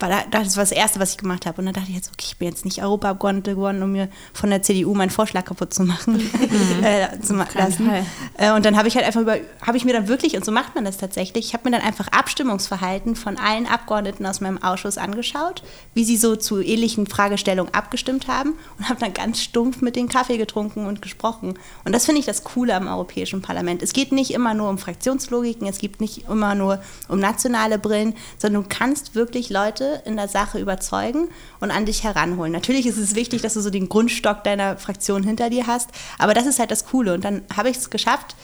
war 0.00 0.24
das 0.30 0.56
war 0.56 0.62
das 0.62 0.72
Erste, 0.72 1.00
was 1.00 1.12
ich 1.12 1.18
gemacht 1.18 1.46
habe. 1.46 1.60
Und 1.60 1.66
dann 1.66 1.74
dachte 1.74 1.88
ich 1.88 1.96
jetzt, 1.96 2.10
okay, 2.12 2.26
ich 2.28 2.36
bin 2.38 2.48
jetzt 2.48 2.64
nicht 2.64 2.82
Europaabgeordnete 2.82 3.54
geworden, 3.54 3.82
um 3.82 3.92
mir 3.92 4.08
von 4.32 4.50
der 4.50 4.62
CDU 4.62 4.94
meinen 4.94 5.10
Vorschlag 5.10 5.44
kaputt 5.44 5.74
zu 5.74 5.82
machen. 5.82 6.14
Mhm. 6.14 6.82
äh, 6.84 7.20
zu 7.20 7.34
lassen. 7.34 7.90
Äh, 8.36 8.52
und 8.52 8.64
dann 8.64 8.76
habe 8.76 8.88
ich 8.88 8.96
halt 8.96 9.06
einfach 9.06 9.20
über, 9.20 9.36
habe 9.66 9.76
ich 9.76 9.84
mir 9.84 9.92
dann 9.92 10.08
wirklich, 10.08 10.36
und 10.36 10.44
so 10.44 10.52
macht 10.52 10.74
man 10.74 10.84
das 10.84 10.98
tatsächlich, 10.98 11.46
ich 11.46 11.54
habe 11.54 11.68
mir 11.68 11.76
dann 11.76 11.86
einfach 11.86 12.08
Abstimmungsverhalten 12.08 13.16
von 13.16 13.36
allen 13.38 13.66
Abgeordneten 13.66 14.26
aus 14.26 14.40
meinem 14.40 14.62
Ausschuss 14.62 14.98
angeschaut, 14.98 15.62
wie 15.94 16.04
sie 16.04 16.16
so 16.16 16.36
zu 16.36 16.60
ähnlichen 16.60 17.06
Fragestellungen 17.06 17.74
abgestimmt 17.74 18.28
haben 18.28 18.54
und 18.78 18.88
habe 18.88 19.00
dann 19.00 19.14
ganz 19.14 19.42
stumpf 19.42 19.80
mit 19.80 19.96
den 19.96 20.08
Kaffee 20.08 20.36
getrunken 20.36 20.86
und 20.86 21.02
gesprochen. 21.02 21.58
Und 21.84 21.94
das 21.94 22.06
finde 22.06 22.20
ich 22.20 22.26
das 22.26 22.44
Coole 22.44 22.74
am 22.74 22.86
Europäischen 22.86 23.42
Parlament. 23.42 23.82
Es 23.82 23.92
geht 23.92 24.12
nicht 24.12 24.32
immer 24.32 24.54
nur 24.54 24.68
um 24.68 24.78
Fraktionslogiken, 24.78 25.66
es 25.66 25.78
geht 25.78 26.00
nicht 26.00 26.28
immer 26.28 26.54
nur 26.54 26.80
um 27.08 27.18
nationale 27.18 27.78
Brillen, 27.78 28.14
sondern 28.38 28.62
du 28.62 28.68
kannst 28.68 29.14
wirklich 29.14 29.50
Leute 29.50 29.87
in 30.04 30.16
der 30.16 30.28
Sache 30.28 30.58
überzeugen 30.58 31.28
und 31.60 31.70
an 31.70 31.86
dich 31.86 32.04
heranholen. 32.04 32.52
Natürlich 32.52 32.86
ist 32.86 32.98
es 32.98 33.14
wichtig, 33.14 33.42
dass 33.42 33.54
du 33.54 33.60
so 33.60 33.70
den 33.70 33.88
Grundstock 33.88 34.44
deiner 34.44 34.76
Fraktion 34.76 35.22
hinter 35.22 35.50
dir 35.50 35.66
hast, 35.66 35.90
aber 36.18 36.34
das 36.34 36.46
ist 36.46 36.58
halt 36.58 36.70
das 36.70 36.86
Coole. 36.86 37.14
Und 37.14 37.24
dann 37.24 37.42
habe 37.56 37.70
ich 37.70 37.76
es 37.76 37.90
geschafft, 37.90 38.36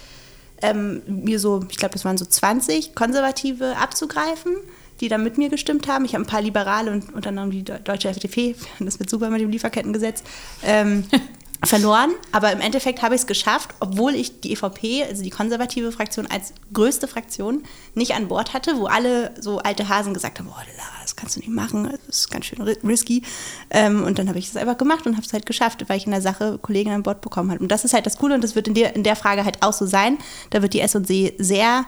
ähm, 0.63 1.03
mir 1.07 1.39
so, 1.39 1.65
ich 1.71 1.77
glaube, 1.77 1.95
es 1.95 2.05
waren 2.05 2.17
so 2.17 2.25
20 2.25 2.95
Konservative 2.95 3.77
abzugreifen 3.77 4.57
die 5.01 5.09
dann 5.09 5.25
mit 5.25 5.39
mir 5.39 5.49
gestimmt 5.49 5.89
haben. 5.89 6.05
Ich 6.05 6.15
habe 6.15 6.25
ein 6.25 6.29
paar 6.29 6.43
Liberale 6.43 6.91
und 6.91 7.13
unter 7.15 7.31
anderem 7.31 7.51
die 7.51 7.65
deutsche 7.65 8.09
FDP, 8.09 8.55
das 8.79 8.99
wird 8.99 9.11
super 9.11 9.31
mit 9.31 9.41
dem 9.41 9.51
Lieferkettengesetz, 9.51 10.23
ähm, 10.63 11.05
verloren, 11.67 12.15
aber 12.33 12.53
im 12.53 12.61
Endeffekt 12.61 13.03
habe 13.03 13.15
ich 13.15 13.23
es 13.23 13.27
geschafft, 13.27 13.75
obwohl 13.81 14.15
ich 14.15 14.41
die 14.41 14.53
EVP, 14.53 15.05
also 15.05 15.23
die 15.23 15.31
konservative 15.31 15.93
Fraktion, 15.93 16.27
als 16.27 16.53
größte 16.73 17.09
Fraktion 17.09 17.65
nicht 17.95 18.15
an 18.15 18.29
Bord 18.29 18.55
hatte, 18.55 18.79
wo 18.79 18.87
alle 18.87 19.33
so 19.41 19.59
alte 19.59 19.89
Hasen 19.89 20.15
gesagt 20.15 20.39
haben, 20.39 20.49
oh, 20.49 20.63
das 21.03 21.17
kannst 21.17 21.37
du 21.37 21.41
nicht 21.41 21.51
machen, 21.51 21.91
das 22.07 22.17
ist 22.17 22.31
ganz 22.31 22.47
schön 22.47 22.61
risky. 22.63 23.23
Ähm, 23.71 24.05
und 24.05 24.19
dann 24.19 24.29
habe 24.29 24.39
ich 24.39 24.49
es 24.49 24.57
einfach 24.57 24.79
gemacht 24.79 25.07
und 25.07 25.17
habe 25.17 25.27
es 25.27 25.33
halt 25.33 25.47
geschafft, 25.47 25.85
weil 25.89 25.99
ich 25.99 26.07
in 26.07 26.13
der 26.13 26.23
Sache 26.23 26.59
Kollegen 26.59 26.91
an 26.91 27.03
Bord 27.03 27.21
bekommen 27.21 27.51
habe. 27.51 27.61
Und 27.61 27.69
das 27.69 27.85
ist 27.85 27.95
halt 27.95 28.07
das 28.07 28.19
Coole 28.19 28.35
und 28.35 28.45
das 28.45 28.55
wird 28.55 28.69
in 28.69 28.75
der, 28.75 28.97
in 28.97 29.03
der 29.03 29.17
Frage 29.17 29.45
halt 29.45 29.63
auch 29.63 29.73
so 29.73 29.87
sein. 29.87 30.19
Da 30.51 30.63
wird 30.63 30.75
die 30.75 30.81
S&C 30.81 31.35
sehr, 31.39 31.85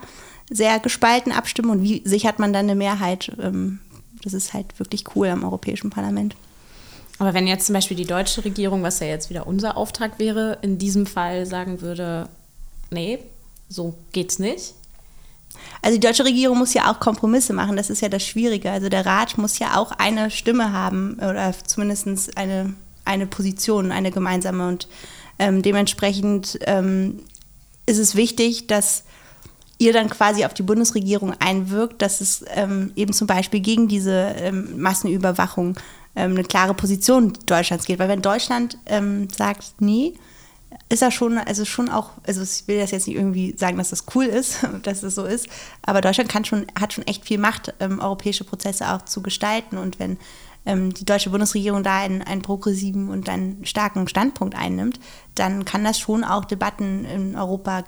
sehr 0.49 0.79
gespalten 0.79 1.31
abstimmen 1.31 1.69
und 1.71 1.83
wie 1.83 2.01
sichert 2.05 2.39
man 2.39 2.53
dann 2.53 2.65
eine 2.65 2.75
Mehrheit? 2.75 3.31
Ähm, 3.41 3.79
das 4.23 4.33
ist 4.33 4.53
halt 4.53 4.79
wirklich 4.79 5.03
cool 5.15 5.27
am 5.27 5.43
Europäischen 5.43 5.89
Parlament. 5.89 6.35
Aber 7.19 7.33
wenn 7.33 7.47
jetzt 7.47 7.65
zum 7.65 7.73
Beispiel 7.73 7.97
die 7.97 8.05
deutsche 8.05 8.45
Regierung, 8.45 8.83
was 8.83 8.99
ja 8.99 9.07
jetzt 9.07 9.29
wieder 9.29 9.47
unser 9.47 9.75
Auftrag 9.75 10.19
wäre, 10.19 10.59
in 10.61 10.77
diesem 10.77 11.05
Fall 11.05 11.45
sagen 11.45 11.81
würde, 11.81 12.29
nee, 12.91 13.19
so 13.69 13.95
geht's 14.11 14.39
nicht. 14.39 14.73
Also 15.81 15.97
die 15.97 16.05
deutsche 16.05 16.25
Regierung 16.25 16.57
muss 16.57 16.73
ja 16.73 16.91
auch 16.91 16.99
Kompromisse 16.99 17.53
machen, 17.53 17.77
das 17.77 17.89
ist 17.89 18.01
ja 18.01 18.09
das 18.09 18.23
Schwierige. 18.23 18.71
Also 18.71 18.89
der 18.89 19.05
Rat 19.05 19.37
muss 19.37 19.57
ja 19.57 19.77
auch 19.77 19.91
eine 19.91 20.29
Stimme 20.29 20.71
haben 20.71 21.15
oder 21.15 21.53
zumindest 21.65 22.37
eine, 22.37 22.73
eine 23.05 23.25
Position, 23.25 23.91
eine 23.91 24.11
gemeinsame. 24.11 24.67
Und 24.67 24.87
ähm, 25.39 25.61
dementsprechend 25.63 26.59
ähm, 26.65 27.21
ist 27.85 27.97
es 27.97 28.15
wichtig, 28.15 28.67
dass 28.67 29.03
ihr 29.79 29.93
dann 29.93 30.09
quasi 30.09 30.45
auf 30.45 30.53
die 30.53 30.63
Bundesregierung 30.63 31.33
einwirkt, 31.39 32.01
dass 32.01 32.21
es 32.21 32.43
ähm, 32.55 32.91
eben 32.95 33.13
zum 33.13 33.27
Beispiel 33.27 33.59
gegen 33.59 33.87
diese 33.87 34.35
ähm, 34.37 34.79
Massenüberwachung 34.79 35.75
ähm, 36.17 36.31
eine 36.31 36.43
klare 36.43 36.73
Position 36.73 37.33
Deutschlands 37.45 37.85
geht. 37.85 37.99
Weil 37.99 38.09
wenn 38.09 38.21
Deutschland 38.21 38.77
ähm, 38.87 39.29
sagt, 39.29 39.75
nee, 39.79 40.15
ist 40.89 41.01
er 41.01 41.11
schon, 41.11 41.37
also 41.37 41.63
schon 41.63 41.89
auch, 41.89 42.11
also 42.25 42.41
ich 42.41 42.67
will 42.67 42.79
das 42.79 42.91
jetzt 42.91 43.07
nicht 43.07 43.15
irgendwie 43.15 43.55
sagen, 43.55 43.77
dass 43.77 43.91
das 43.91 44.05
cool 44.15 44.25
ist, 44.25 44.65
dass 44.83 45.01
das 45.01 45.15
so 45.15 45.25
ist, 45.25 45.47
aber 45.83 46.01
Deutschland 46.01 46.29
kann 46.29 46.43
schon, 46.43 46.65
hat 46.77 46.93
schon 46.93 47.05
echt 47.07 47.25
viel 47.25 47.37
Macht, 47.37 47.73
ähm, 47.79 47.99
europäische 47.99 48.43
Prozesse 48.43 48.91
auch 48.91 49.03
zu 49.03 49.21
gestalten. 49.21 49.77
Und 49.77 49.99
wenn 49.99 50.17
ähm, 50.65 50.93
die 50.93 51.05
deutsche 51.05 51.29
Bundesregierung 51.29 51.83
da 51.83 51.99
einen, 51.99 52.23
einen 52.23 52.41
progressiven 52.41 53.09
und 53.09 53.29
einen 53.29 53.63
starken 53.65 54.07
Standpunkt 54.07 54.55
einnimmt, 54.55 54.99
dann 55.35 55.65
kann 55.65 55.83
das 55.83 55.99
schon 55.99 56.23
auch 56.23 56.45
Debatten 56.45 57.05
in 57.05 57.35
Europa 57.35 57.83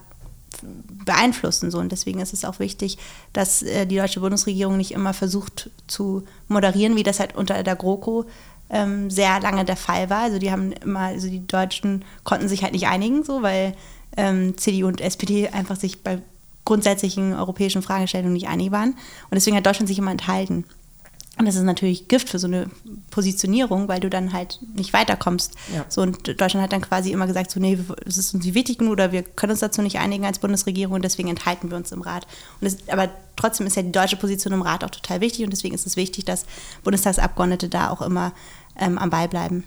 beeinflussen. 1.05 1.71
So. 1.71 1.79
Und 1.79 1.91
deswegen 1.91 2.19
ist 2.19 2.33
es 2.33 2.45
auch 2.45 2.59
wichtig, 2.59 2.97
dass 3.33 3.61
äh, 3.61 3.85
die 3.85 3.97
deutsche 3.97 4.19
Bundesregierung 4.19 4.77
nicht 4.77 4.91
immer 4.91 5.13
versucht 5.13 5.69
zu 5.87 6.23
moderieren, 6.47 6.95
wie 6.95 7.03
das 7.03 7.19
halt 7.19 7.35
unter 7.35 7.61
der 7.63 7.75
GroKo 7.75 8.25
ähm, 8.69 9.09
sehr 9.09 9.39
lange 9.39 9.65
der 9.65 9.77
Fall 9.77 10.09
war. 10.09 10.23
Also 10.23 10.39
die 10.39 10.51
haben 10.51 10.71
immer, 10.71 10.99
also 10.99 11.27
die 11.27 11.45
Deutschen 11.45 12.05
konnten 12.23 12.47
sich 12.47 12.63
halt 12.63 12.73
nicht 12.73 12.87
einigen, 12.87 13.23
so, 13.23 13.41
weil 13.41 13.75
ähm, 14.17 14.57
CDU 14.57 14.87
und 14.87 15.01
SPD 15.01 15.49
einfach 15.49 15.75
sich 15.75 16.03
bei 16.03 16.19
grundsätzlichen 16.65 17.33
europäischen 17.33 17.81
Fragestellungen 17.81 18.33
nicht 18.33 18.47
einig 18.47 18.71
waren. 18.71 18.91
Und 18.91 19.33
deswegen 19.33 19.57
hat 19.57 19.65
Deutschland 19.65 19.87
sich 19.87 19.97
immer 19.97 20.11
enthalten. 20.11 20.65
Und 21.39 21.45
das 21.45 21.55
ist 21.55 21.63
natürlich 21.63 22.09
Gift 22.09 22.27
für 22.27 22.37
so 22.37 22.47
eine 22.47 22.69
Positionierung, 23.11 23.87
weil 23.87 24.01
du 24.01 24.09
dann 24.09 24.33
halt 24.33 24.59
nicht 24.75 24.91
weiterkommst. 24.91 25.53
Ja. 25.73 25.85
So, 25.87 26.01
und 26.01 26.27
Deutschland 26.27 26.61
hat 26.61 26.73
dann 26.73 26.81
quasi 26.81 27.13
immer 27.13 27.27
gesagt, 27.27 27.49
so, 27.49 27.61
nee, 27.61 27.79
es 28.05 28.17
ist 28.17 28.33
uns 28.33 28.43
nicht 28.43 28.55
wichtig 28.55 28.77
genug 28.77 28.91
oder 28.91 29.13
wir 29.13 29.23
können 29.23 29.51
uns 29.51 29.61
dazu 29.61 29.81
nicht 29.81 29.99
einigen 29.99 30.25
als 30.25 30.39
Bundesregierung 30.39 30.95
und 30.95 31.05
deswegen 31.05 31.29
enthalten 31.29 31.69
wir 31.69 31.77
uns 31.77 31.93
im 31.93 32.01
Rat. 32.01 32.27
Das, 32.59 32.75
aber 32.89 33.07
trotzdem 33.37 33.65
ist 33.67 33.77
ja 33.77 33.83
die 33.83 33.93
deutsche 33.93 34.17
Position 34.17 34.51
im 34.51 34.61
Rat 34.61 34.83
auch 34.83 34.89
total 34.89 35.21
wichtig 35.21 35.45
und 35.45 35.51
deswegen 35.51 35.73
ist 35.73 35.87
es 35.87 35.95
wichtig, 35.95 36.25
dass 36.25 36.45
Bundestagsabgeordnete 36.83 37.69
da 37.69 37.89
auch 37.89 38.01
immer 38.01 38.33
ähm, 38.77 38.97
am 38.97 39.09
Ball 39.09 39.29
bleiben. 39.29 39.63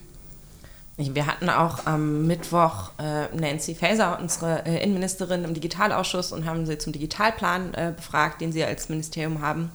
Wir 0.98 1.26
hatten 1.26 1.48
auch 1.48 1.86
am 1.86 2.26
Mittwoch 2.26 2.90
äh, 2.98 3.34
Nancy 3.34 3.74
Faeser, 3.74 4.18
unsere 4.20 4.66
äh, 4.66 4.82
Innenministerin, 4.82 5.42
im 5.44 5.54
Digitalausschuss 5.54 6.32
und 6.32 6.44
haben 6.44 6.66
sie 6.66 6.76
zum 6.76 6.92
Digitalplan 6.92 7.72
äh, 7.72 7.92
befragt, 7.96 8.42
den 8.42 8.52
sie 8.52 8.62
als 8.62 8.90
Ministerium 8.90 9.40
haben. 9.40 9.70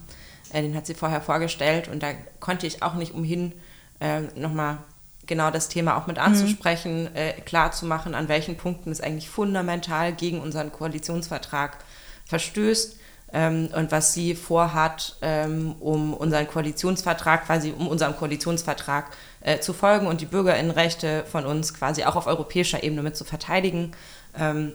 Äh, 0.52 0.62
den 0.62 0.74
hat 0.74 0.86
sie 0.86 0.94
vorher 0.94 1.20
vorgestellt 1.20 1.88
und 1.88 2.02
da 2.02 2.12
konnte 2.40 2.66
ich 2.66 2.82
auch 2.82 2.94
nicht 2.94 3.14
umhin, 3.14 3.52
äh, 4.00 4.20
nochmal 4.36 4.78
genau 5.26 5.50
das 5.50 5.68
Thema 5.68 5.96
auch 5.96 6.06
mit 6.06 6.16
mhm. 6.16 6.22
anzusprechen, 6.22 7.02
mhm. 7.04 7.16
äh, 7.16 7.32
klar 7.32 7.72
zu 7.72 7.86
machen, 7.86 8.14
an 8.14 8.28
welchen 8.28 8.56
Punkten 8.56 8.90
es 8.90 9.00
eigentlich 9.00 9.28
fundamental 9.28 10.12
gegen 10.12 10.40
unseren 10.40 10.72
Koalitionsvertrag 10.72 11.78
verstößt 12.24 12.98
ähm, 13.32 13.68
und 13.74 13.92
was 13.92 14.14
sie 14.14 14.34
vorhat, 14.34 15.16
ähm, 15.20 15.74
um 15.80 16.14
unseren 16.14 16.48
Koalitionsvertrag, 16.48 17.46
quasi 17.46 17.74
um 17.76 17.88
unserem 17.88 18.16
Koalitionsvertrag 18.16 19.10
äh, 19.40 19.60
zu 19.60 19.72
folgen 19.72 20.06
und 20.06 20.20
die 20.20 20.26
Bürgerinnenrechte 20.26 21.24
von 21.30 21.44
uns 21.44 21.74
quasi 21.74 22.04
auch 22.04 22.16
auf 22.16 22.26
europäischer 22.26 22.82
Ebene 22.82 23.02
mit 23.02 23.16
zu 23.16 23.24
verteidigen. 23.24 23.92
Ähm, 24.38 24.72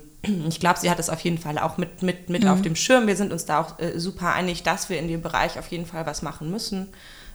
ich 0.48 0.60
glaube, 0.60 0.80
sie 0.80 0.90
hat 0.90 1.00
es 1.00 1.10
auf 1.10 1.20
jeden 1.22 1.38
Fall 1.38 1.58
auch 1.58 1.78
mit, 1.78 2.04
mit, 2.04 2.30
mit 2.30 2.44
mhm. 2.44 2.50
auf 2.50 2.62
dem 2.62 2.76
Schirm. 2.76 3.08
Wir 3.08 3.16
sind 3.16 3.32
uns 3.32 3.46
da 3.46 3.60
auch 3.60 3.80
äh, 3.80 4.00
super 4.00 4.34
einig, 4.34 4.64
dass 4.64 4.90
wir 4.90 5.00
in 5.00 5.08
dem 5.08 5.22
Bereich 5.22 5.58
auf 5.58 5.68
jeden 5.68 5.86
Fall 5.86 6.06
was 6.06 6.22
machen 6.22 6.52
müssen, 6.52 6.90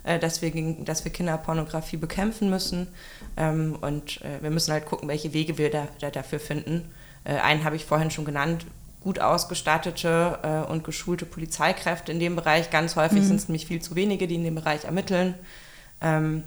äh, 0.04 0.20
dass, 0.20 0.40
wir 0.40 0.52
gegen, 0.52 0.85
dass 0.85 1.04
wir 1.04 1.12
Kinderpornografie 1.12 1.96
bekämpfen 1.96 2.48
müssen. 2.48 2.87
Ähm, 3.37 3.76
und 3.81 4.22
äh, 4.22 4.40
wir 4.40 4.50
müssen 4.50 4.72
halt 4.72 4.87
gucken, 4.87 5.09
welche 5.09 5.33
Wege 5.33 5.59
wir 5.59 5.70
da, 5.70 5.88
da 6.00 6.11
dafür 6.11 6.38
finden. 6.38 6.90
Äh, 7.24 7.35
einen 7.38 7.64
habe 7.64 7.76
ich 7.76 7.85
vorhin 7.85 8.11
schon 8.11 8.24
genannt, 8.24 8.64
gut 9.00 9.20
ausgestattete 9.20 10.38
äh, 10.42 10.70
und 10.70 10.84
geschulte 10.84 11.24
Polizeikräfte 11.24 12.12
in 12.12 12.20
dem 12.20 12.37
Bereich. 12.37 12.70
Ganz 12.70 12.96
häufig 12.96 13.20
mhm. 13.20 13.26
sind 13.26 13.37
es 13.37 13.48
nämlich 13.48 13.66
viel 13.66 13.80
zu 13.80 13.94
wenige, 13.94 14.26
die 14.26 14.34
in 14.34 14.44
dem 14.44 14.54
Bereich 14.54 14.84
ermitteln, 14.84 15.34
ähm, 16.00 16.42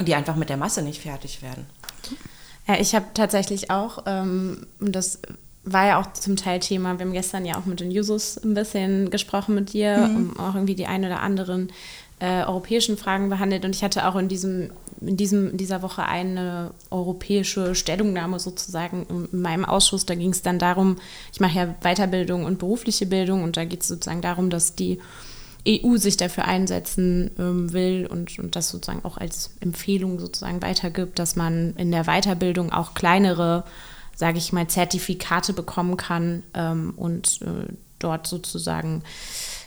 die 0.00 0.14
einfach 0.14 0.36
mit 0.36 0.48
der 0.48 0.56
Masse 0.56 0.82
nicht 0.82 1.02
fertig 1.02 1.42
werden. 1.42 1.66
Ja, 2.66 2.78
ich 2.78 2.94
habe 2.94 3.06
tatsächlich 3.14 3.70
auch, 3.70 4.04
ähm, 4.06 4.66
das 4.80 5.20
war 5.64 5.86
ja 5.86 6.00
auch 6.00 6.12
zum 6.12 6.36
Teil 6.36 6.60
Thema, 6.60 6.98
wir 6.98 7.06
haben 7.06 7.12
gestern 7.12 7.44
ja 7.44 7.56
auch 7.56 7.66
mit 7.66 7.80
den 7.80 7.90
Jusos 7.90 8.36
ein 8.42 8.54
bisschen 8.54 9.10
gesprochen 9.10 9.54
mit 9.54 9.72
dir, 9.72 9.96
mhm. 9.98 10.16
um 10.16 10.40
auch 10.40 10.54
irgendwie 10.54 10.74
die 10.74 10.86
ein 10.86 11.04
oder 11.04 11.20
anderen 11.20 11.72
äh, 12.22 12.44
europäischen 12.44 12.96
Fragen 12.96 13.30
behandelt. 13.30 13.64
Und 13.64 13.74
ich 13.74 13.82
hatte 13.82 14.06
auch 14.06 14.14
in 14.14 14.28
diesem, 14.28 14.70
in 15.00 15.16
diesem, 15.16 15.56
dieser 15.56 15.82
Woche 15.82 16.04
eine 16.04 16.70
europäische 16.88 17.74
Stellungnahme 17.74 18.38
sozusagen 18.38 19.28
in 19.32 19.40
meinem 19.40 19.64
Ausschuss. 19.64 20.06
Da 20.06 20.14
ging 20.14 20.30
es 20.30 20.40
dann 20.40 20.60
darum, 20.60 20.98
ich 21.32 21.40
mache 21.40 21.58
ja 21.58 21.74
Weiterbildung 21.80 22.44
und 22.44 22.60
berufliche 22.60 23.06
Bildung 23.06 23.42
und 23.42 23.56
da 23.56 23.64
geht 23.64 23.82
es 23.82 23.88
sozusagen 23.88 24.22
darum, 24.22 24.50
dass 24.50 24.76
die 24.76 25.00
EU 25.66 25.96
sich 25.96 26.16
dafür 26.16 26.44
einsetzen 26.44 27.32
ähm, 27.40 27.72
will 27.72 28.06
und, 28.08 28.38
und 28.38 28.54
das 28.54 28.68
sozusagen 28.68 29.04
auch 29.04 29.18
als 29.18 29.56
Empfehlung 29.58 30.20
sozusagen 30.20 30.62
weitergibt, 30.62 31.18
dass 31.18 31.34
man 31.34 31.74
in 31.74 31.90
der 31.90 32.04
Weiterbildung 32.04 32.72
auch 32.72 32.94
kleinere, 32.94 33.64
sage 34.14 34.38
ich 34.38 34.52
mal, 34.52 34.68
Zertifikate 34.68 35.54
bekommen 35.54 35.96
kann 35.96 36.44
ähm, 36.54 36.94
und 36.96 37.40
äh, 37.42 37.72
dort 37.98 38.28
sozusagen 38.28 39.02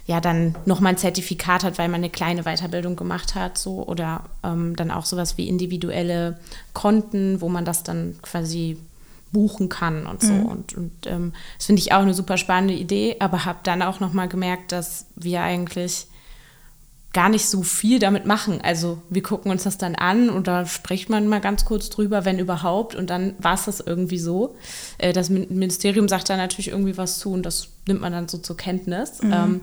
ja 0.06 0.22
dann 0.22 0.56
nochmal 0.66 0.94
ein 0.94 0.98
Zertifikat 0.98 1.64
hat, 1.64 1.78
weil 1.78 1.90
man 1.90 2.02
eine 2.02 2.10
kleine 2.10 2.44
Weiterbildung 2.44 2.96
gemacht 2.96 3.36
hat, 3.36 3.58
so 3.58 3.86
oder 3.86 4.26
ähm, 4.44 4.76
dann 4.76 4.92
auch 4.92 5.06
sowas 5.06 5.38
wie 5.38 5.48
individuelle 5.48 6.40
Konten, 6.74 7.42
wo 7.42 7.50
man 7.50 7.66
das 7.66 7.84
dann 7.84 8.16
quasi 8.22 8.78
buchen 9.32 9.68
kann 9.68 10.06
und 10.06 10.22
so. 10.22 10.32
Mhm. 10.32 10.46
Und, 10.46 10.74
und 10.76 10.92
ähm, 11.08 11.34
das 11.58 11.66
finde 11.66 11.82
ich 11.82 11.92
auch 11.92 12.02
eine 12.02 12.14
super 12.14 12.38
spannende 12.38 12.76
Idee, 12.76 13.18
aber 13.20 13.46
habe 13.46 13.60
dann 13.64 13.82
auch 13.82 14.00
nochmal 14.00 14.30
gemerkt, 14.30 14.72
dass 14.72 15.08
wir 15.16 15.42
eigentlich 15.42 16.08
gar 17.12 17.30
nicht 17.30 17.48
so 17.48 17.64
viel 17.64 18.00
damit 18.00 18.26
machen. 18.26 18.60
Also 18.62 19.02
wir 19.10 19.24
gucken 19.24 19.50
uns 19.50 19.64
das 19.64 19.78
dann 19.78 19.96
an 19.96 20.30
und 20.30 20.48
da 20.48 20.66
spricht 20.66 21.10
man 21.10 21.28
mal 21.28 21.40
ganz 21.40 21.64
kurz 21.64 21.90
drüber, 21.90 22.26
wenn 22.26 22.40
überhaupt. 22.40 22.94
Und 22.94 23.10
dann 23.10 23.36
war 23.40 23.54
es 23.54 23.66
das 23.66 23.80
irgendwie 23.80 24.20
so. 24.20 24.56
Äh, 24.98 25.14
das 25.14 25.30
Ministerium 25.30 26.10
sagt 26.10 26.30
da 26.30 26.36
natürlich 26.38 26.68
irgendwie 26.68 26.98
was 26.98 27.18
zu 27.18 27.32
und 27.32 27.44
das 27.44 27.70
nimmt 27.88 28.02
man 28.02 28.12
dann 28.12 28.28
so 28.28 28.38
zur 28.38 28.58
Kenntnis. 28.58 29.24
Mhm. 29.24 29.34
Ähm, 29.34 29.62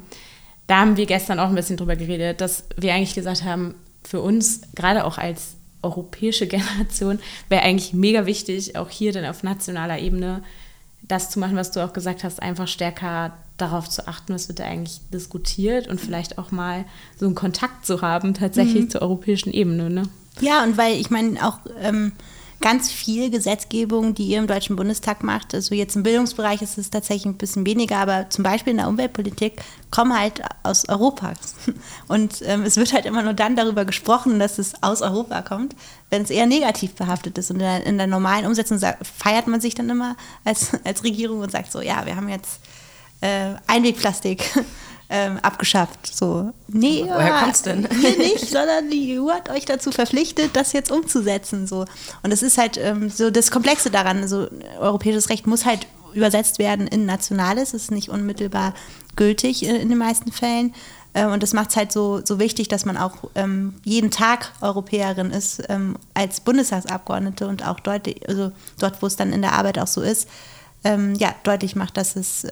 da 0.67 0.79
haben 0.79 0.97
wir 0.97 1.07
gestern 1.07 1.39
auch 1.39 1.49
ein 1.49 1.55
bisschen 1.55 1.77
drüber 1.77 1.97
geredet, 1.97 2.41
dass 2.41 2.65
wir 2.77 2.95
eigentlich 2.95 3.15
gesagt 3.15 3.45
haben, 3.45 3.75
für 4.05 4.21
uns, 4.21 4.63
gerade 4.75 5.05
auch 5.05 5.19
als 5.19 5.57
europäische 5.83 6.47
Generation, 6.49 7.19
wäre 7.49 7.63
eigentlich 7.63 7.93
mega 7.93 8.27
wichtig, 8.27 8.77
auch 8.77 8.91
hier 8.91 9.13
dann 9.13 9.25
auf 9.25 9.43
nationaler 9.43 9.99
Ebene 9.99 10.43
das 11.03 11.31
zu 11.31 11.41
machen, 11.41 11.57
was 11.57 11.73
du 11.73 11.85
auch 11.85 11.93
gesagt 11.93 12.23
hast, 12.25 12.41
einfach 12.41 12.69
stärker 12.69 13.33
darauf 13.57 13.89
zu 13.89 14.07
achten, 14.07 14.35
was 14.35 14.49
wird 14.49 14.61
da 14.61 14.65
eigentlich 14.65 15.01
diskutiert 15.13 15.89
und 15.89 16.01
vielleicht 16.01 16.39
auch 16.39 16.53
mal 16.53 16.85
so 17.19 17.27
einen 17.27 17.35
Kontakt 17.35 17.85
zu 17.85 18.01
haben, 18.01 18.35
tatsächlich 18.35 18.85
mhm. 18.85 18.91
zur 18.91 19.03
europäischen 19.03 19.53
Ebene. 19.53 19.91
Ne? 19.91 20.05
Ja, 20.41 20.63
und 20.63 20.77
weil 20.79 20.95
ich 20.95 21.11
meine 21.11 21.47
auch 21.47 21.59
ähm, 21.81 22.13
ganz 22.63 22.91
viel 22.91 23.29
Gesetzgebung, 23.29 24.15
die 24.15 24.29
ihr 24.29 24.39
im 24.39 24.47
Deutschen 24.47 24.77
Bundestag 24.77 25.23
macht, 25.23 25.55
also 25.55 25.75
jetzt 25.75 25.97
im 25.97 26.03
Bildungsbereich 26.03 26.63
ist 26.63 26.79
es 26.79 26.89
tatsächlich 26.89 27.27
ein 27.27 27.37
bisschen 27.37 27.67
weniger, 27.67 27.99
aber 27.99 28.31
zum 28.31 28.45
Beispiel 28.45 28.71
in 28.71 28.79
der 28.79 28.89
Umweltpolitik 28.89 29.61
kommen 29.91 30.19
halt 30.19 30.41
aus 30.63 30.89
Europa. 30.89 31.35
Und 32.09 32.41
ähm, 32.47 32.63
es 32.63 32.77
wird 32.77 32.95
halt 32.95 33.05
immer 33.05 33.23
nur 33.23 33.35
dann 33.35 33.57
darüber 33.57 33.85
gesprochen, 33.85 34.39
dass 34.39 34.59
es 34.59 34.83
aus 34.83 35.03
Europa 35.03 35.43
kommt, 35.43 35.77
wenn 36.09 36.23
es 36.23 36.31
eher 36.31 36.47
negativ 36.47 36.95
behaftet 36.95 37.37
ist. 37.37 37.51
Und 37.51 37.57
in 37.57 37.63
der, 37.63 37.87
in 37.87 37.99
der 37.99 38.07
normalen 38.07 38.47
Umsetzung 38.47 38.79
feiert 39.03 39.49
man 39.49 39.61
sich 39.61 39.75
dann 39.75 39.91
immer 39.91 40.17
als, 40.45 40.71
als 40.85 41.05
Regierung 41.05 41.41
und 41.41 41.51
sagt 41.51 41.73
so, 41.73 41.83
ja, 41.83 42.07
wir 42.07 42.17
haben 42.17 42.29
jetzt 42.29 42.61
äh, 43.21 43.55
Einwegplastik 43.67 44.45
ähm, 45.13 45.39
abgeschafft. 45.43 46.07
So, 46.07 46.53
nee, 46.69 47.05
woher 47.07 47.41
kommt's 47.41 47.61
denn? 47.61 47.87
Hier 48.01 48.17
nicht, 48.17 48.41
sondern 48.51 48.91
die 48.91 49.21
EU 49.21 49.31
hat 49.31 49.51
euch 49.51 49.67
dazu 49.67 49.93
verpflichtet, 49.93 50.57
das 50.57 50.73
jetzt 50.73 50.91
umzusetzen. 50.91 51.67
So. 51.67 51.85
Und 52.23 52.31
das 52.33 52.43
ist 52.43 52.57
halt 52.57 52.79
ähm, 52.79 53.11
so 53.11 53.31
das 53.31 53.51
Komplexe 53.51 53.91
daran. 53.91 54.27
So, 54.27 54.49
europäisches 54.81 55.29
Recht 55.29 55.47
muss 55.47 55.67
halt 55.67 55.87
übersetzt 56.15 56.59
werden 56.59 56.87
in 56.87 57.07
nationales, 57.07 57.75
es 57.75 57.85
ist 57.85 57.91
nicht 57.91 58.09
unmittelbar 58.09 58.75
gültig 59.17 59.65
in, 59.65 59.77
in 59.77 59.89
den 59.91 59.99
meisten 59.99 60.33
Fällen. 60.33 60.75
Ähm, 61.15 61.31
und 61.33 61.43
das 61.43 61.53
macht 61.53 61.71
es 61.71 61.77
halt 61.77 61.93
so, 61.93 62.23
so 62.25 62.39
wichtig, 62.39 62.69
dass 62.69 62.87
man 62.87 62.97
auch 62.97 63.17
ähm, 63.35 63.75
jeden 63.85 64.11
Tag 64.11 64.53
Europäerin 64.63 65.31
ist 65.31 65.63
ähm, 65.69 65.97
als 66.15 66.41
Bundestagsabgeordnete 66.41 67.47
und 67.47 67.67
auch 67.67 67.81
deutlich, 67.81 68.27
also 68.27 68.51
dort, 68.79 69.03
wo 69.03 69.07
es 69.07 69.17
dann 69.17 69.33
in 69.33 69.43
der 69.43 69.53
Arbeit 69.53 69.79
auch 69.79 69.87
so 69.87 70.01
ist, 70.01 70.27
ähm, 70.85 71.15
ja, 71.17 71.35
deutlich 71.45 71.77
macht, 71.77 71.99
dass 71.99 72.17
es 72.17 72.47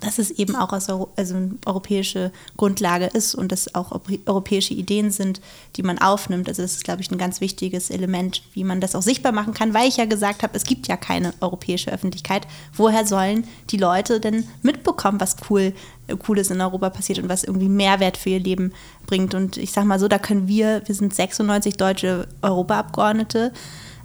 dass 0.00 0.18
es 0.18 0.30
eben 0.30 0.56
auch 0.56 0.72
aus 0.72 0.88
Euro, 0.88 1.10
also 1.16 1.34
eine 1.34 1.50
europäische 1.66 2.32
Grundlage 2.56 3.06
ist 3.06 3.34
und 3.34 3.52
dass 3.52 3.74
auch 3.74 4.00
europäische 4.26 4.72
Ideen 4.74 5.10
sind, 5.10 5.40
die 5.76 5.82
man 5.82 5.98
aufnimmt. 5.98 6.48
Also 6.48 6.62
das 6.62 6.72
ist, 6.72 6.84
glaube 6.84 7.02
ich, 7.02 7.10
ein 7.10 7.18
ganz 7.18 7.40
wichtiges 7.40 7.90
Element, 7.90 8.42
wie 8.54 8.64
man 8.64 8.80
das 8.80 8.94
auch 8.94 9.02
sichtbar 9.02 9.32
machen 9.32 9.52
kann, 9.52 9.74
weil 9.74 9.88
ich 9.88 9.98
ja 9.98 10.06
gesagt 10.06 10.42
habe, 10.42 10.56
es 10.56 10.64
gibt 10.64 10.88
ja 10.88 10.96
keine 10.96 11.34
europäische 11.40 11.92
Öffentlichkeit. 11.92 12.46
Woher 12.74 13.06
sollen 13.06 13.44
die 13.70 13.76
Leute 13.76 14.18
denn 14.18 14.48
mitbekommen, 14.62 15.20
was 15.20 15.36
cool, 15.50 15.74
äh, 16.06 16.16
Cooles 16.16 16.50
in 16.50 16.60
Europa 16.60 16.90
passiert 16.90 17.18
und 17.18 17.28
was 17.28 17.44
irgendwie 17.44 17.68
Mehrwert 17.68 18.16
für 18.16 18.30
ihr 18.30 18.40
Leben 18.40 18.72
bringt? 19.06 19.34
Und 19.34 19.58
ich 19.58 19.72
sage 19.72 19.86
mal 19.86 20.00
so, 20.00 20.08
da 20.08 20.18
können 20.18 20.48
wir, 20.48 20.82
wir 20.86 20.94
sind 20.94 21.14
96 21.14 21.76
deutsche 21.76 22.28
Europaabgeordnete, 22.40 23.52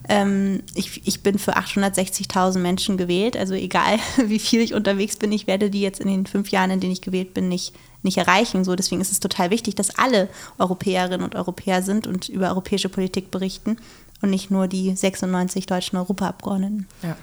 ähm, 0.10 0.64
ich, 0.74 1.06
ich 1.06 1.22
bin 1.22 1.38
für 1.38 1.58
860.000 1.58 2.60
Menschen 2.60 2.98
gewählt. 2.98 3.36
Also 3.36 3.54
egal, 3.54 4.00
wie 4.26 4.40
viel 4.40 4.62
ich 4.62 4.74
unterwegs 4.74 5.18
bin, 5.18 5.32
ich 5.32 5.48
werde 5.48 5.70
die 5.70 5.82
jetzt 5.82 6.00
in 6.00 6.08
den 6.08 6.26
fünf 6.26 6.50
Jahren, 6.50 6.72
in 6.72 6.80
denen 6.80 6.94
ich 6.94 7.02
gewählt 7.02 7.34
bin, 7.34 7.50
nicht, 7.50 7.74
nicht 8.04 8.18
erreichen. 8.18 8.64
So, 8.64 8.76
deswegen 8.76 9.02
ist 9.02 9.12
es 9.12 9.20
total 9.20 9.50
wichtig, 9.50 9.76
dass 9.76 9.98
alle 9.98 10.30
Europäerinnen 10.58 11.24
und 11.24 11.36
Europäer 11.36 11.82
sind 11.82 12.08
und 12.08 12.30
über 12.30 12.50
europäische 12.50 12.90
Politik 12.90 13.32
berichten 13.32 13.78
und 14.22 14.30
nicht 14.30 14.50
nur 14.50 14.68
die 14.68 14.96
96 14.96 15.66
deutschen 15.66 15.98
Europaabgeordneten. 15.98 16.88
Ja. 17.04 17.16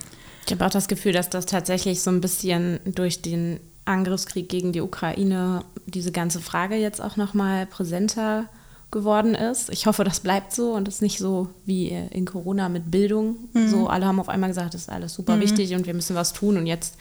Ich 0.46 0.52
habe 0.52 0.66
auch 0.66 0.70
das 0.70 0.88
Gefühl, 0.88 1.12
dass 1.12 1.30
das 1.30 1.46
tatsächlich 1.46 2.02
so 2.02 2.10
ein 2.10 2.20
bisschen 2.20 2.78
durch 2.84 3.22
den 3.22 3.60
Angriffskrieg 3.86 4.48
gegen 4.48 4.72
die 4.72 4.82
Ukraine 4.82 5.64
diese 5.86 6.12
ganze 6.12 6.40
Frage 6.40 6.76
jetzt 6.76 7.00
auch 7.00 7.16
noch 7.16 7.34
mal 7.34 7.66
präsenter 7.66 8.46
geworden 8.94 9.34
ist. 9.34 9.68
Ich 9.68 9.84
hoffe, 9.84 10.04
das 10.04 10.20
bleibt 10.20 10.54
so 10.54 10.72
und 10.72 10.88
ist 10.88 11.02
nicht 11.02 11.18
so 11.18 11.50
wie 11.66 11.88
in 11.88 12.24
Corona 12.24 12.70
mit 12.70 12.90
Bildung. 12.90 13.36
Mhm. 13.52 13.68
So, 13.68 13.88
alle 13.88 14.06
haben 14.06 14.18
auf 14.18 14.30
einmal 14.30 14.48
gesagt, 14.48 14.72
das 14.72 14.82
ist 14.82 14.88
alles 14.88 15.12
super 15.12 15.36
mhm. 15.36 15.42
wichtig 15.42 15.74
und 15.74 15.86
wir 15.86 15.92
müssen 15.92 16.16
was 16.16 16.32
tun. 16.32 16.56
Und 16.56 16.66
jetzt 16.66 16.96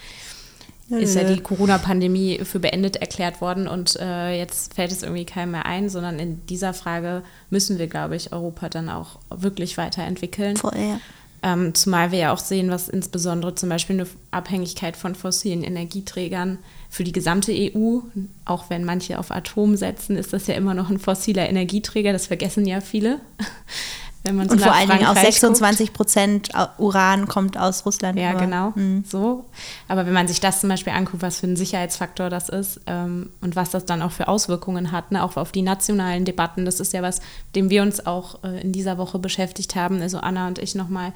ist 0.89 1.15
ja 1.15 1.23
die 1.23 1.39
Corona-Pandemie 1.39 2.41
für 2.43 2.59
beendet 2.59 2.97
erklärt 2.97 3.39
worden 3.39 3.67
und 3.67 3.95
äh, 3.95 4.37
jetzt 4.37 4.73
fällt 4.73 4.91
es 4.91 5.01
irgendwie 5.01 5.25
keinem 5.25 5.51
mehr 5.51 5.65
ein, 5.65 5.89
sondern 5.89 6.19
in 6.19 6.45
dieser 6.47 6.73
Frage 6.73 7.23
müssen 7.49 7.79
wir, 7.79 7.87
glaube 7.87 8.15
ich, 8.15 8.33
Europa 8.33 8.67
dann 8.69 8.89
auch 8.89 9.19
wirklich 9.29 9.77
weiterentwickeln. 9.77 10.57
Voll, 10.57 10.73
ja. 10.75 10.99
Ähm, 11.45 11.75
zumal 11.75 12.11
wir 12.11 12.19
ja 12.19 12.33
auch 12.33 12.39
sehen, 12.39 12.71
was 12.71 12.87
insbesondere 12.87 13.53
zum 13.53 13.67
Beispiel 13.67 13.99
eine 13.99 14.09
Abhängigkeit 14.31 14.95
von 14.95 15.13
fossilen 15.13 15.61
Energieträgern 15.61 16.57
für 16.89 17.03
die 17.03 17.11
gesamte 17.11 17.51
EU, 17.51 17.99
auch 18.45 18.69
wenn 18.69 18.85
manche 18.85 19.19
auf 19.19 19.29
Atom 19.29 19.75
setzen, 19.75 20.15
ist 20.15 20.31
das 20.31 20.47
ja 20.47 20.55
immer 20.55 20.73
noch 20.73 20.89
ein 20.89 20.99
fossiler 20.99 21.49
Energieträger. 21.49 22.13
Das 22.13 22.27
vergessen 22.27 22.65
ja 22.65 22.79
viele. 22.79 23.19
Wenn 24.23 24.37
man 24.37 24.47
so 24.47 24.53
und 24.53 24.61
vor 24.61 24.73
allen 24.73 24.89
Dingen 24.89 25.05
auch 25.05 25.17
26 25.17 25.91
Prozent 25.91 26.49
Uran 26.77 27.27
kommt 27.27 27.57
aus 27.57 27.85
Russland. 27.85 28.17
Ja, 28.17 28.33
genau. 28.33 28.71
Mhm. 28.75 29.03
So. 29.05 29.45
Aber 29.89 30.05
wenn 30.05 30.13
man 30.13 30.29
sich 30.29 30.39
das 30.39 30.61
zum 30.61 30.69
Beispiel 30.69 30.93
anguckt, 30.93 31.21
was 31.21 31.39
für 31.39 31.47
ein 31.47 31.57
Sicherheitsfaktor 31.57 32.29
das 32.29 32.47
ist 32.47 32.79
ähm, 32.87 33.31
und 33.41 33.57
was 33.57 33.71
das 33.71 33.85
dann 33.85 34.01
auch 34.01 34.11
für 34.11 34.29
Auswirkungen 34.29 34.93
hat, 34.93 35.11
ne, 35.11 35.23
auch 35.23 35.35
auf 35.35 35.51
die 35.51 35.61
nationalen 35.61 36.23
Debatten, 36.23 36.63
das 36.63 36.79
ist 36.79 36.93
ja 36.93 37.01
was, 37.01 37.19
dem 37.55 37.69
wir 37.69 37.81
uns 37.81 38.05
auch 38.05 38.43
äh, 38.45 38.61
in 38.61 38.71
dieser 38.71 38.97
Woche 38.97 39.19
beschäftigt 39.19 39.75
haben. 39.75 40.01
Also 40.01 40.19
Anna 40.19 40.47
und 40.47 40.57
ich 40.57 40.73
nochmal 40.73 41.11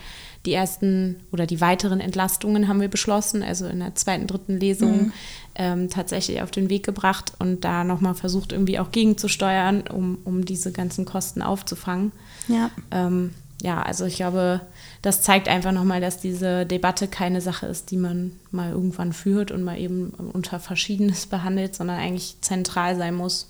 die 0.45 0.53
ersten 0.53 1.17
oder 1.31 1.45
die 1.45 1.61
weiteren 1.61 2.01
Entlastungen 2.01 2.67
haben 2.67 2.81
wir 2.81 2.89
beschlossen, 2.89 3.41
also 3.41 3.67
in 3.67 3.79
der 3.79 3.95
zweiten, 3.95 4.27
dritten 4.27 4.59
Lesung. 4.59 5.05
Mhm 5.07 5.13
ähm, 5.57 5.89
tatsächlich 5.89 6.41
auf 6.41 6.51
den 6.51 6.69
Weg 6.69 6.85
gebracht 6.85 7.33
und 7.39 7.63
da 7.63 7.83
nochmal 7.83 8.13
versucht, 8.13 8.51
irgendwie 8.51 8.79
auch 8.79 8.91
gegenzusteuern, 8.91 9.85
um, 9.87 10.19
um 10.23 10.45
diese 10.45 10.71
ganzen 10.71 11.05
Kosten 11.05 11.41
aufzufangen. 11.41 12.11
Ja. 12.47 12.71
Ähm, 12.91 13.31
ja, 13.61 13.81
also 13.81 14.05
ich 14.05 14.17
glaube, 14.17 14.61
das 15.01 15.23
zeigt 15.23 15.47
einfach 15.47 15.71
nochmal, 15.71 15.99
dass 15.99 16.19
diese 16.19 16.65
Debatte 16.65 17.07
keine 17.07 17.41
Sache 17.41 17.65
ist, 17.65 17.89
die 17.89 17.97
man 17.97 18.33
mal 18.51 18.71
irgendwann 18.71 19.13
führt 19.13 19.51
und 19.51 19.63
mal 19.63 19.79
eben 19.79 20.11
unter 20.11 20.59
Verschiedenes 20.59 21.25
behandelt, 21.27 21.75
sondern 21.75 21.97
eigentlich 21.97 22.37
zentral 22.41 22.95
sein 22.95 23.15
muss. 23.15 23.49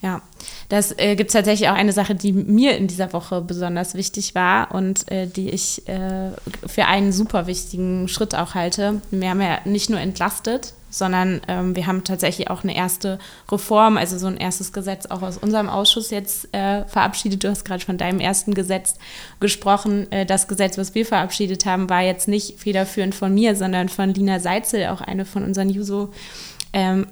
Ja, 0.00 0.22
das 0.68 0.96
äh, 0.96 1.16
gibt 1.16 1.32
tatsächlich 1.32 1.68
auch 1.68 1.74
eine 1.74 1.92
Sache, 1.92 2.14
die 2.14 2.32
mir 2.32 2.76
in 2.76 2.86
dieser 2.86 3.12
Woche 3.12 3.40
besonders 3.40 3.94
wichtig 3.94 4.36
war 4.36 4.72
und 4.72 5.10
äh, 5.10 5.26
die 5.26 5.50
ich 5.50 5.88
äh, 5.88 6.30
für 6.66 6.84
einen 6.84 7.10
super 7.10 7.48
wichtigen 7.48 8.06
Schritt 8.06 8.34
auch 8.36 8.54
halte. 8.54 9.02
Wir 9.10 9.30
haben 9.30 9.40
ja 9.40 9.58
nicht 9.64 9.90
nur 9.90 9.98
entlastet, 9.98 10.74
sondern 10.90 11.40
ähm, 11.48 11.76
wir 11.76 11.86
haben 11.86 12.04
tatsächlich 12.04 12.48
auch 12.48 12.62
eine 12.62 12.76
erste 12.76 13.18
Reform, 13.50 13.96
also 13.96 14.16
so 14.18 14.26
ein 14.26 14.36
erstes 14.36 14.72
Gesetz 14.72 15.06
auch 15.06 15.22
aus 15.22 15.36
unserem 15.36 15.68
Ausschuss 15.68 16.10
jetzt 16.10 16.54
äh, 16.54 16.84
verabschiedet. 16.86 17.44
Du 17.44 17.48
hast 17.48 17.64
gerade 17.64 17.84
von 17.84 17.98
deinem 17.98 18.20
ersten 18.20 18.54
Gesetz 18.54 18.94
gesprochen. 19.40 20.10
Äh, 20.12 20.26
das 20.26 20.48
Gesetz, 20.48 20.78
was 20.78 20.94
wir 20.94 21.04
verabschiedet 21.04 21.66
haben, 21.66 21.90
war 21.90 22.02
jetzt 22.02 22.28
nicht 22.28 22.60
federführend 22.60 23.14
von 23.14 23.34
mir, 23.34 23.56
sondern 23.56 23.88
von 23.88 24.14
Lina 24.14 24.40
Seitzel, 24.40 24.86
auch 24.86 25.00
eine 25.00 25.24
von 25.24 25.44
unseren 25.44 25.68
Juso-Abgeordneten. 25.68 26.47
Ähm, 26.72 27.06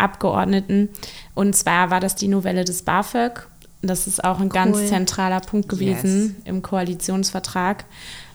Und 1.34 1.56
zwar 1.56 1.90
war 1.90 2.00
das 2.00 2.14
die 2.14 2.28
Novelle 2.28 2.64
des 2.64 2.82
BAföG. 2.82 3.48
Das 3.82 4.06
ist 4.06 4.24
auch 4.24 4.38
ein 4.38 4.46
cool. 4.46 4.52
ganz 4.52 4.86
zentraler 4.88 5.40
Punkt 5.40 5.68
gewesen 5.68 6.36
yes. 6.38 6.46
im 6.46 6.62
Koalitionsvertrag. 6.62 7.84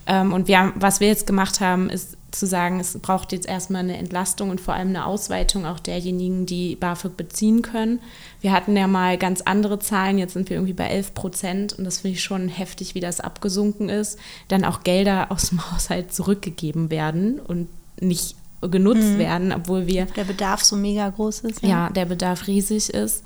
Ähm, 0.08 0.34
und 0.34 0.48
wir 0.48 0.60
haben, 0.60 0.74
was 0.76 1.00
wir 1.00 1.08
jetzt 1.08 1.28
gemacht 1.28 1.60
haben, 1.62 1.90
ist 1.90 2.18
zu 2.32 2.48
sagen, 2.48 2.80
es 2.80 2.98
braucht 3.00 3.34
jetzt 3.34 3.48
erstmal 3.48 3.82
eine 3.82 3.98
Entlastung 3.98 4.50
und 4.50 4.62
vor 4.62 4.74
allem 4.74 4.90
eine 4.90 5.06
Ausweitung 5.06 5.66
auch 5.66 5.80
derjenigen, 5.80 6.46
die 6.46 6.76
BAföG 6.76 7.18
beziehen 7.18 7.62
können. 7.62 8.00
Wir 8.40 8.54
hatten 8.54 8.76
ja 8.76 8.88
mal 8.88 9.18
ganz 9.18 9.42
andere 9.42 9.80
Zahlen, 9.80 10.18
jetzt 10.18 10.34
sind 10.34 10.50
wir 10.50 10.58
irgendwie 10.58 10.74
bei 10.74 10.88
11 10.88 11.14
Prozent 11.14 11.74
und 11.74 11.84
das 11.84 12.00
finde 12.00 12.16
ich 12.16 12.24
schon 12.24 12.48
heftig, 12.48 12.96
wie 12.96 13.02
das 13.02 13.20
abgesunken 13.20 13.90
ist. 13.90 14.18
Dann 14.48 14.64
auch 14.64 14.84
Gelder 14.84 15.28
aus 15.30 15.50
dem 15.50 15.72
Haushalt 15.72 16.14
zurückgegeben 16.14 16.90
werden 16.90 17.40
und 17.40 17.68
nicht 18.00 18.36
genutzt 18.62 19.02
mhm. 19.02 19.18
werden, 19.18 19.54
obwohl 19.54 19.88
wir. 19.88 20.06
Der 20.06 20.24
Bedarf 20.24 20.64
so 20.64 20.76
mega 20.76 21.10
groß 21.10 21.42
ist. 21.42 21.64
Ja, 21.64 21.70
ja 21.70 21.90
der 21.90 22.06
Bedarf 22.06 22.48
riesig 22.48 22.90
ist. 22.90 23.24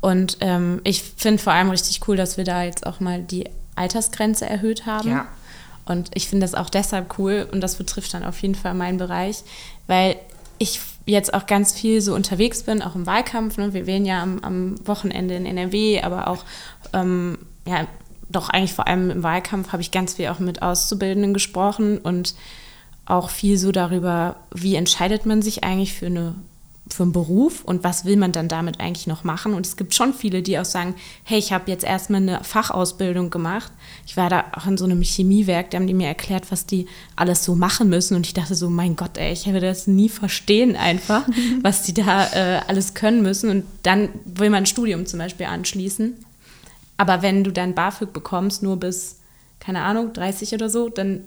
Und 0.00 0.38
ähm, 0.40 0.80
ich 0.84 1.02
finde 1.02 1.42
vor 1.42 1.52
allem 1.52 1.70
richtig 1.70 2.00
cool, 2.08 2.16
dass 2.16 2.36
wir 2.36 2.44
da 2.44 2.62
jetzt 2.62 2.86
auch 2.86 3.00
mal 3.00 3.22
die 3.22 3.44
Altersgrenze 3.76 4.48
erhöht 4.48 4.86
haben. 4.86 5.10
Ja. 5.10 5.28
Und 5.84 6.10
ich 6.14 6.28
finde 6.28 6.44
das 6.44 6.54
auch 6.54 6.70
deshalb 6.70 7.18
cool 7.18 7.48
und 7.50 7.60
das 7.60 7.76
betrifft 7.76 8.14
dann 8.14 8.24
auf 8.24 8.40
jeden 8.40 8.54
Fall 8.54 8.74
meinen 8.74 8.98
Bereich, 8.98 9.42
weil 9.86 10.16
ich 10.58 10.80
jetzt 11.06 11.34
auch 11.34 11.46
ganz 11.46 11.72
viel 11.72 12.00
so 12.00 12.14
unterwegs 12.14 12.62
bin, 12.62 12.82
auch 12.82 12.94
im 12.94 13.06
Wahlkampf. 13.06 13.56
Ne? 13.56 13.72
Wir 13.72 13.86
wählen 13.86 14.04
ja 14.04 14.22
am, 14.22 14.38
am, 14.40 14.86
Wochenende 14.86 15.34
in 15.34 15.46
NRW, 15.46 16.02
aber 16.02 16.28
auch, 16.28 16.44
ähm, 16.92 17.38
ja, 17.66 17.86
doch 18.28 18.50
eigentlich 18.50 18.74
vor 18.74 18.86
allem 18.86 19.10
im 19.10 19.22
Wahlkampf 19.22 19.72
habe 19.72 19.82
ich 19.82 19.90
ganz 19.90 20.14
viel 20.14 20.28
auch 20.28 20.38
mit 20.38 20.62
Auszubildenden 20.62 21.34
gesprochen 21.34 21.98
und 21.98 22.34
auch 23.06 23.30
viel 23.30 23.58
so 23.58 23.72
darüber, 23.72 24.36
wie 24.54 24.76
entscheidet 24.76 25.26
man 25.26 25.42
sich 25.42 25.64
eigentlich 25.64 25.94
für 25.94 26.06
eine 26.06 26.34
für 26.92 27.04
einen 27.04 27.12
Beruf 27.12 27.64
und 27.64 27.84
was 27.84 28.04
will 28.04 28.16
man 28.16 28.32
dann 28.32 28.48
damit 28.48 28.80
eigentlich 28.80 29.06
noch 29.06 29.24
machen? 29.24 29.54
Und 29.54 29.66
es 29.66 29.76
gibt 29.76 29.94
schon 29.94 30.12
viele, 30.12 30.42
die 30.42 30.58
auch 30.58 30.64
sagen, 30.64 30.94
hey, 31.24 31.38
ich 31.38 31.52
habe 31.52 31.70
jetzt 31.70 31.84
erstmal 31.84 32.20
eine 32.20 32.42
Fachausbildung 32.44 33.30
gemacht. 33.30 33.72
Ich 34.06 34.16
war 34.16 34.28
da 34.28 34.44
auch 34.56 34.66
in 34.66 34.76
so 34.76 34.84
einem 34.84 35.02
Chemiewerk, 35.02 35.70
da 35.70 35.78
haben 35.78 35.86
die 35.86 35.94
mir 35.94 36.08
erklärt, 36.08 36.50
was 36.50 36.66
die 36.66 36.86
alles 37.16 37.44
so 37.44 37.54
machen 37.54 37.88
müssen. 37.88 38.16
Und 38.16 38.26
ich 38.26 38.34
dachte 38.34 38.54
so, 38.54 38.70
mein 38.70 38.96
Gott, 38.96 39.16
ey, 39.16 39.32
ich 39.32 39.46
würde 39.46 39.60
das 39.66 39.86
nie 39.86 40.08
verstehen 40.08 40.76
einfach, 40.76 41.28
was 41.62 41.82
die 41.82 41.94
da 41.94 42.26
äh, 42.32 42.60
alles 42.66 42.94
können 42.94 43.22
müssen. 43.22 43.50
Und 43.50 43.64
dann 43.82 44.08
will 44.24 44.50
man 44.50 44.64
ein 44.64 44.66
Studium 44.66 45.06
zum 45.06 45.18
Beispiel 45.18 45.46
anschließen. 45.46 46.14
Aber 46.96 47.22
wenn 47.22 47.44
du 47.44 47.52
dann 47.52 47.74
BAföG 47.74 48.12
bekommst, 48.12 48.62
nur 48.62 48.76
bis, 48.76 49.20
keine 49.58 49.82
Ahnung, 49.82 50.12
30 50.12 50.54
oder 50.54 50.68
so, 50.68 50.88
dann 50.88 51.22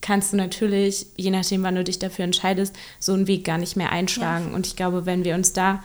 kannst 0.00 0.32
du 0.32 0.36
natürlich, 0.36 1.06
je 1.16 1.30
nachdem, 1.30 1.62
wann 1.62 1.74
du 1.74 1.84
dich 1.84 1.98
dafür 1.98 2.24
entscheidest, 2.24 2.76
so 3.00 3.12
einen 3.12 3.26
Weg 3.26 3.44
gar 3.44 3.58
nicht 3.58 3.76
mehr 3.76 3.92
einschlagen. 3.92 4.50
Ja. 4.50 4.54
Und 4.54 4.66
ich 4.66 4.76
glaube, 4.76 5.06
wenn 5.06 5.24
wir 5.24 5.34
uns 5.34 5.52
da 5.52 5.82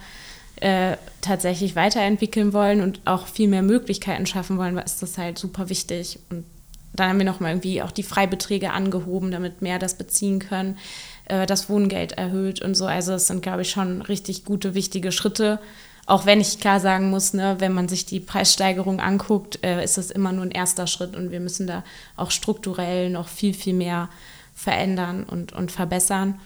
äh, 0.58 0.98
tatsächlich 1.22 1.76
weiterentwickeln 1.76 2.54
wollen 2.54 2.82
und 2.82 3.02
auch 3.06 3.28
viel 3.28 3.48
mehr 3.48 3.64
Möglichkeiten 3.64 4.26
schaffen 4.26 4.58
wollen, 4.58 4.78
ist 4.78 5.02
das 5.02 5.18
halt 5.18 5.40
super 5.40 5.70
wichtig. 5.70 6.20
Und 6.30 6.46
dann 6.94 7.10
haben 7.10 7.18
wir 7.18 7.26
nochmal 7.26 7.52
irgendwie 7.52 7.82
auch 7.82 7.92
die 7.92 8.04
Freibeträge 8.04 8.72
angehoben, 8.72 9.32
damit 9.32 9.62
mehr 9.62 9.80
das 9.80 9.96
beziehen 9.96 10.40
können, 10.40 10.78
äh, 11.26 11.46
das 11.46 11.70
Wohngeld 11.70 12.14
erhöht 12.14 12.62
und 12.62 12.76
so. 12.76 12.86
Also 12.86 13.14
es 13.14 13.28
sind, 13.28 13.42
glaube 13.42 13.64
ich, 13.64 13.72
schon 13.72 14.02
richtig 14.02 14.46
gute, 14.46 14.76
wichtige 14.76 15.12
Schritte. 15.12 15.60
Auch 16.06 16.26
wenn 16.26 16.42
ich 16.42 16.60
klar 16.60 16.80
sagen 16.80 17.10
muss, 17.10 17.34
ne, 17.34 17.58
wenn 17.60 17.74
man 17.74 17.88
sich 17.88 18.06
die 18.06 18.20
Preissteigerung 18.20 19.00
anguckt, 19.00 19.64
äh, 19.64 19.84
ist 19.84 19.98
das 19.98 20.12
immer 20.12 20.32
nur 20.32 20.46
ein 20.46 20.52
erster 20.52 20.88
Schritt 20.88 21.16
und 21.16 21.32
wir 21.32 21.40
müssen 21.40 21.68
da 21.68 21.84
auch 22.16 22.32
strukturell 22.32 23.10
noch 23.10 23.28
viel, 23.28 23.54
viel 23.54 23.74
mehr 23.74 24.10
verändern 24.56 25.24
und, 25.24 25.54
und 25.54 25.72
verbessern. 25.72 26.40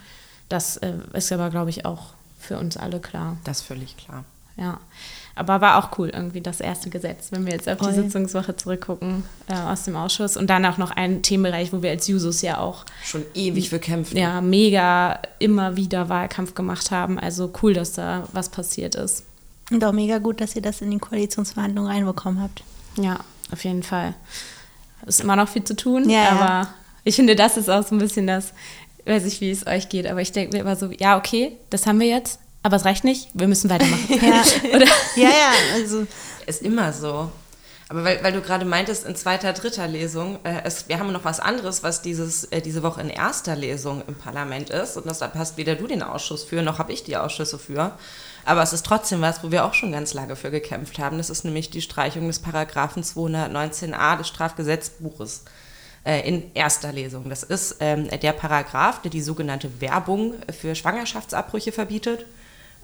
Das 0.49 0.77
äh, 0.77 0.93
ist 1.13 1.31
aber, 1.31 1.49
glaube 1.49 1.69
ich, 1.69 1.85
auch 1.85 2.13
für 2.39 2.57
uns 2.57 2.77
alle 2.77 2.99
klar. 2.99 3.37
Das 3.43 3.61
ist 3.61 3.67
völlig 3.67 3.97
klar. 3.97 4.23
Ja. 4.57 4.79
Aber 5.37 5.59
war 5.59 5.83
auch 5.83 5.97
cool, 5.97 6.09
irgendwie 6.09 6.39
das 6.39 6.61
erste 6.61 6.89
Gesetz, 6.89 7.27
wenn 7.31 7.45
wir 7.45 7.51
jetzt 7.51 7.67
auf 7.67 7.77
die 7.79 7.93
Sitzungswoche 7.93 8.55
zurückgucken 8.55 9.25
äh, 9.49 9.53
aus 9.53 9.83
dem 9.83 9.97
Ausschuss. 9.97 10.37
Und 10.37 10.49
dann 10.49 10.65
auch 10.65 10.77
noch 10.77 10.91
ein 10.91 11.23
Themenbereich, 11.23 11.73
wo 11.73 11.81
wir 11.81 11.89
als 11.89 12.07
Jusos 12.07 12.41
ja 12.41 12.59
auch 12.59 12.85
schon 13.03 13.23
ewig 13.33 13.69
für 13.69 13.79
kämpfen. 13.79 14.17
Ja, 14.17 14.39
mega 14.39 15.19
immer 15.39 15.75
wieder 15.75 16.07
Wahlkampf 16.07 16.55
gemacht 16.55 16.91
haben. 16.91 17.19
Also 17.19 17.51
cool, 17.61 17.73
dass 17.73 17.93
da 17.93 18.29
was 18.31 18.47
passiert 18.47 18.95
ist. 18.95 19.25
Und 19.71 19.83
auch 19.83 19.91
mega 19.91 20.19
gut, 20.19 20.41
dass 20.41 20.55
ihr 20.55 20.61
das 20.61 20.81
in 20.81 20.91
die 20.91 20.99
Koalitionsverhandlungen 20.99 21.91
reinbekommen 21.91 22.41
habt. 22.41 22.63
Ja, 22.97 23.19
auf 23.51 23.63
jeden 23.63 23.83
Fall. 23.83 24.13
Es 25.01 25.15
ist 25.15 25.21
immer 25.21 25.35
noch 25.35 25.49
viel 25.49 25.63
zu 25.63 25.75
tun, 25.75 26.09
ja, 26.09 26.29
aber 26.29 26.45
ja. 26.45 26.73
ich 27.03 27.15
finde, 27.15 27.35
das 27.35 27.57
ist 27.57 27.69
auch 27.69 27.85
so 27.85 27.95
ein 27.95 27.99
bisschen 27.99 28.27
das, 28.27 28.53
weiß 29.05 29.25
ich, 29.25 29.41
wie 29.41 29.51
es 29.51 29.67
euch 29.67 29.89
geht, 29.89 30.07
aber 30.07 30.21
ich 30.21 30.31
denke 30.31 30.55
mir 30.55 30.61
immer 30.61 30.75
so, 30.75 30.91
ja, 30.91 31.17
okay, 31.17 31.57
das 31.69 31.85
haben 31.85 31.99
wir 31.99 32.07
jetzt, 32.07 32.39
aber 32.63 32.77
es 32.77 32.85
reicht 32.85 33.03
nicht, 33.03 33.29
wir 33.33 33.47
müssen 33.47 33.69
weitermachen. 33.69 34.07
ja. 34.09 34.43
Oder? 34.75 34.87
ja, 35.15 35.29
ja, 35.29 35.51
also. 35.73 36.07
Ist 36.47 36.61
immer 36.61 36.93
so. 36.93 37.31
Aber 37.87 38.03
weil, 38.03 38.23
weil 38.23 38.33
du 38.33 38.41
gerade 38.41 38.65
meintest, 38.65 39.05
in 39.05 39.15
zweiter, 39.15 39.53
dritter 39.53 39.87
Lesung, 39.87 40.39
äh, 40.43 40.61
es, 40.63 40.89
wir 40.89 40.97
haben 40.97 41.11
noch 41.11 41.23
was 41.23 41.39
anderes, 41.39 41.83
was 41.83 42.01
dieses, 42.01 42.45
äh, 42.45 42.61
diese 42.61 42.81
Woche 42.81 43.01
in 43.01 43.09
erster 43.09 43.55
Lesung 43.55 44.01
im 44.07 44.15
Parlament 44.15 44.71
ist. 44.71 44.97
Und 44.97 45.05
das, 45.05 45.19
da 45.19 45.27
passt 45.27 45.57
weder 45.57 45.75
du 45.75 45.85
den 45.85 46.01
Ausschuss 46.01 46.43
für, 46.43 46.63
noch 46.63 46.79
habe 46.79 46.91
ich 46.91 47.03
die 47.03 47.17
Ausschüsse 47.17 47.59
für. 47.59 47.91
Aber 48.45 48.61
es 48.61 48.73
ist 48.73 48.85
trotzdem 48.85 49.21
was, 49.21 49.43
wo 49.43 49.51
wir 49.51 49.65
auch 49.65 49.73
schon 49.73 49.91
ganz 49.91 50.13
lange 50.13 50.35
für 50.35 50.51
gekämpft 50.51 50.99
haben. 50.99 51.17
Das 51.17 51.31
ist 51.31 51.43
nämlich 51.43 51.71
die 51.71 51.81
Streichung 51.81 52.27
des 52.27 52.39
Paragraphen 52.39 53.03
219a 53.03 54.17
des 54.17 54.27
Strafgesetzbuches 54.27 55.43
äh, 56.05 56.27
in 56.27 56.51
erster 56.53 56.93
Lesung. 56.93 57.27
Das 57.27 57.41
ist 57.41 57.77
ähm, 57.79 58.07
der 58.07 58.33
Paragraph, 58.33 59.01
der 59.01 59.09
die 59.09 59.21
sogenannte 59.21 59.81
Werbung 59.81 60.35
für 60.57 60.75
Schwangerschaftsabbrüche 60.75 61.71
verbietet. 61.71 62.27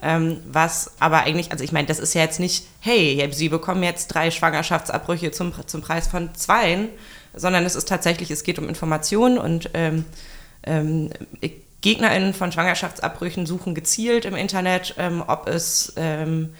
Ähm, 0.04 0.38
was 0.50 0.90
aber 0.98 1.20
eigentlich, 1.20 1.52
also 1.52 1.62
ich 1.62 1.70
meine, 1.70 1.86
das 1.86 2.00
ist 2.00 2.14
ja 2.14 2.22
jetzt 2.22 2.40
nicht, 2.40 2.66
hey, 2.80 3.28
Sie 3.32 3.48
bekommen 3.48 3.84
jetzt 3.84 4.08
drei 4.08 4.32
Schwangerschaftsabbrüche 4.32 5.30
zum, 5.30 5.52
zum 5.66 5.80
Preis 5.80 6.08
von 6.08 6.34
zweien, 6.34 6.88
sondern 7.34 7.64
es 7.64 7.76
ist 7.76 7.88
tatsächlich, 7.88 8.32
es 8.32 8.42
geht 8.42 8.58
um 8.58 8.68
Informationen 8.68 9.38
und 9.38 9.70
ähm, 9.74 10.04
ähm, 10.64 11.10
GegnerInnen 11.82 12.32
von 12.32 12.50
Schwangerschaftsabbrüchen 12.50 13.44
suchen 13.46 13.74
gezielt 13.74 14.24
im 14.24 14.34
Internet, 14.34 14.94
ähm, 14.98 15.22
ob 15.26 15.48
es 15.48 15.92
ähm, 15.96 16.54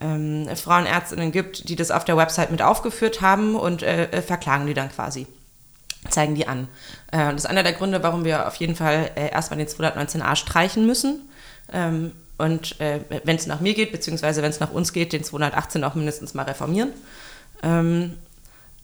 ähm, 0.00 0.48
Frauenärztinnen 0.54 1.30
gibt, 1.30 1.68
die 1.68 1.76
das 1.76 1.90
auf 1.90 2.04
der 2.04 2.16
Website 2.16 2.50
mit 2.50 2.62
aufgeführt 2.62 3.20
haben 3.20 3.54
und 3.54 3.82
äh, 3.82 4.10
äh 4.10 4.22
verklagen 4.22 4.66
die 4.66 4.74
dann 4.74 4.90
quasi 4.90 5.26
zeigen 6.10 6.34
die 6.34 6.46
an. 6.46 6.68
Äh, 7.12 7.32
das 7.32 7.44
ist 7.44 7.46
einer 7.46 7.62
der 7.62 7.72
Gründe, 7.72 8.02
warum 8.02 8.24
wir 8.24 8.46
auf 8.46 8.56
jeden 8.56 8.76
Fall 8.76 9.10
äh, 9.14 9.30
erstmal 9.30 9.58
den 9.58 9.68
219a 9.68 10.36
streichen 10.36 10.86
müssen. 10.86 11.28
Ähm, 11.72 12.12
und 12.38 12.80
äh, 12.80 13.00
wenn 13.24 13.36
es 13.36 13.46
nach 13.46 13.60
mir 13.60 13.74
geht, 13.74 13.92
beziehungsweise 13.92 14.42
wenn 14.42 14.50
es 14.50 14.60
nach 14.60 14.72
uns 14.72 14.92
geht, 14.92 15.12
den 15.12 15.24
218 15.24 15.82
auch 15.84 15.94
mindestens 15.94 16.34
mal 16.34 16.42
reformieren. 16.42 16.90
Ähm, 17.62 18.14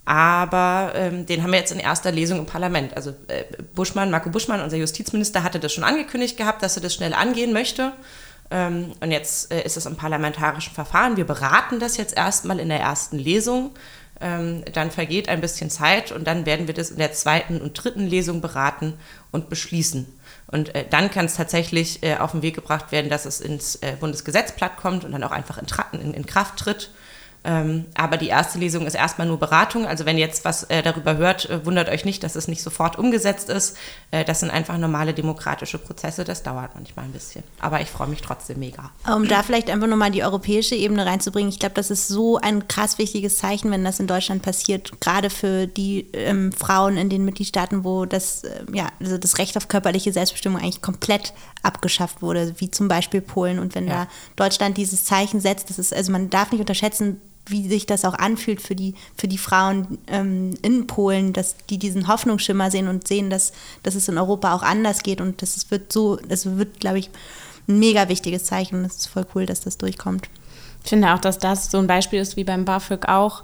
aber 0.05 0.93
ähm, 0.95 1.27
den 1.27 1.43
haben 1.43 1.53
wir 1.53 1.61
jetzt 1.61 1.71
in 1.71 1.79
erster 1.79 2.11
Lesung 2.11 2.41
im 2.41 2.47
Parlament. 2.47 2.97
Also 2.97 3.11
äh, 3.29 3.45
Buschmann, 3.75 4.11
Marco 4.11 4.31
Buschmann, 4.31 4.61
unser 4.61 4.77
Justizminister, 4.77 5.45
hatte 5.45 5.61
das 5.61 5.73
schon 5.73 5.85
angekündigt 5.85 6.37
gehabt, 6.37 6.63
dass 6.63 6.77
er 6.77 6.83
das 6.83 6.95
schnell 6.95 7.15
angehen 7.15 7.53
möchte. 7.53 7.93
Ähm, 8.51 8.93
und 9.01 9.13
jetzt 9.13 9.53
äh, 9.53 9.63
ist 9.63 9.77
es 9.77 9.87
im 9.87 9.97
parlamentarischen 9.97 10.75
Verfahren. 10.75 11.17
Wir 11.17 11.27
beraten 11.27 11.79
das 11.79 11.97
jetzt 11.97 12.17
erstmal 12.17 12.59
in 12.59 12.69
der 12.69 12.81
ersten 12.81 13.17
Lesung. 13.19 13.71
Ähm, 14.21 14.65
dann 14.73 14.91
vergeht 14.91 15.29
ein 15.29 15.41
bisschen 15.41 15.71
Zeit 15.71 16.13
und 16.13 16.27
dann 16.27 16.47
werden 16.47 16.67
wir 16.67 16.75
das 16.75 16.91
in 16.91 16.99
der 16.99 17.13
zweiten 17.13 17.61
und 17.61 17.73
dritten 17.73 18.07
Lesung 18.07 18.41
beraten 18.41 18.95
und 19.31 19.49
beschließen. 19.49 20.07
Und 20.49 20.75
äh, 20.75 20.85
dann 20.89 21.11
kann 21.11 21.27
es 21.27 21.35
tatsächlich 21.35 22.03
äh, 22.03 22.17
auf 22.17 22.33
den 22.33 22.43
Weg 22.43 22.55
gebracht 22.55 22.93
werden, 22.93 23.09
dass 23.09 23.25
es 23.25 23.41
ins 23.41 23.77
äh, 23.77 23.97
Bundesgesetzblatt 23.99 24.77
kommt 24.77 25.05
und 25.05 25.13
dann 25.13 25.25
auch 25.25 25.31
einfach 25.31 25.59
in, 25.59 26.01
in, 26.01 26.15
in 26.15 26.27
Kraft 26.27 26.59
tritt. 26.59 26.91
Ähm, 27.45 27.87
aber 27.95 28.17
die 28.17 28.29
erste 28.29 28.59
Lesung 28.59 28.87
ist 28.87 28.95
erstmal 28.95 29.27
nur 29.27 29.39
Beratung. 29.39 29.87
Also 29.87 30.07
wenn 30.07 30.17
ihr 30.17 30.27
jetzt 30.27 30.45
was 30.45 30.65
äh, 30.65 30.83
darüber 30.83 31.17
hört, 31.17 31.51
äh, 31.51 31.67
wundert 31.67 31.89
euch 31.89 32.05
nicht, 32.05 32.23
dass 32.23 32.37
es 32.37 32.47
nicht 32.47 32.63
sofort 32.63 32.99
umgesetzt 32.99 33.49
ist. 33.49 33.77
Äh, 34.13 34.25
das 34.25 34.41
sind 34.41 34.51
einfach 34.51 34.79
normale 34.79 35.13
demokratische 35.13 35.79
Prozesse. 35.79 36.23
Das 36.25 36.43
dauert 36.45 36.75
manchmal 36.75 37.07
ein 37.07 37.13
bisschen. 37.13 37.43
Aber 37.59 37.81
ich 37.81 37.89
freue 37.89 38.09
mich 38.09 38.23
trotzdem 38.23 38.61
mega. 38.61 38.91
Um 39.13 39.27
da 39.27 39.43
vielleicht 39.43 39.71
einfach 39.71 39.89
nochmal 39.89 40.13
die 40.13 40.23
europäische 40.23 40.77
Ebene 40.77 41.05
reinzubringen. 41.05 41.49
Ich 41.51 41.59
glaube, 41.59 41.75
das 41.75 41.91
ist 41.91 42.07
so 42.07 42.39
ein 42.39 42.69
krass 42.69 42.99
wichtiges 42.99 43.39
Zeichen, 43.39 43.71
wenn 43.73 43.85
das 43.85 43.99
in 43.99 44.07
Deutschland 44.07 44.43
passiert. 44.43 45.01
Gerade 45.01 45.29
für 45.29 45.67
die 45.67 46.07
ähm, 46.13 46.53
Frauen 46.53 46.97
in 46.97 47.09
den 47.09 47.25
Mitgliedstaaten, 47.25 47.83
wo 47.83 48.05
das, 48.05 48.45
äh, 48.45 48.65
ja, 48.73 48.89
also 49.01 49.19
das 49.19 49.39
Recht 49.39 49.57
auf 49.57 49.67
körperliche 49.67 50.13
Selbstbestimmung 50.13 50.61
eigentlich 50.61 50.83
komplett 50.83 51.33
abgeschafft 51.65 52.23
wurde, 52.23 52.55
wie 52.59 52.71
zum 52.71 52.87
Beispiel 52.87 53.21
Polen. 53.21 53.59
Und 53.59 53.75
wenn 53.75 53.89
ja. 53.89 54.05
da 54.05 54.09
Deutschland 54.37 54.77
dieses 54.77 55.05
Zeichen 55.05 55.41
setzt, 55.41 55.71
das 55.71 55.81
ist, 55.81 55.93
also 55.93 56.13
man 56.13 56.31
darf 56.31 56.53
nicht 56.53 56.61
unterschätzen, 56.61 57.21
wie 57.47 57.69
sich 57.69 57.87
das 57.87 58.05
auch 58.05 58.15
anfühlt 58.15 58.61
für 58.61 58.75
die, 58.75 58.95
für 59.17 59.29
die 59.29 59.39
Frauen 59.39 59.99
ähm, 60.07 60.55
in 60.63 60.87
Polen, 60.87 61.33
dass 61.33 61.57
die 61.69 61.79
diesen 61.79 62.09
Hoffnungsschimmer 62.09 62.71
sehen 62.71 62.89
und 62.89 63.09
sehen, 63.09 63.31
dass, 63.31 63.53
dass 63.83 63.95
es 63.95 64.09
in 64.09 64.19
Europa 64.19 64.55
auch 64.55 64.63
anders 64.63 65.03
geht. 65.03 65.21
Und 65.21 65.43
das 65.43 65.71
wird 65.71 65.93
so, 65.93 66.17
das 66.17 66.57
wird, 66.57 66.81
glaube 66.81 67.01
ich, 67.01 67.11
ein 67.69 67.79
mega 67.79 68.09
wichtiges 68.09 68.45
Zeichen. 68.45 68.85
Es 68.85 68.99
ist 68.99 69.07
voll 69.09 69.27
cool, 69.35 69.47
dass 69.47 69.61
das 69.61 69.79
durchkommt. 69.79 70.29
Ich 70.85 70.91
finde 70.91 71.13
auch, 71.13 71.19
dass 71.19 71.39
das 71.39 71.71
so 71.71 71.79
ein 71.79 71.87
Beispiel 71.87 72.21
ist 72.21 72.37
wie 72.37 72.45
beim 72.45 72.65
BAföG 72.65 73.09
auch, 73.09 73.43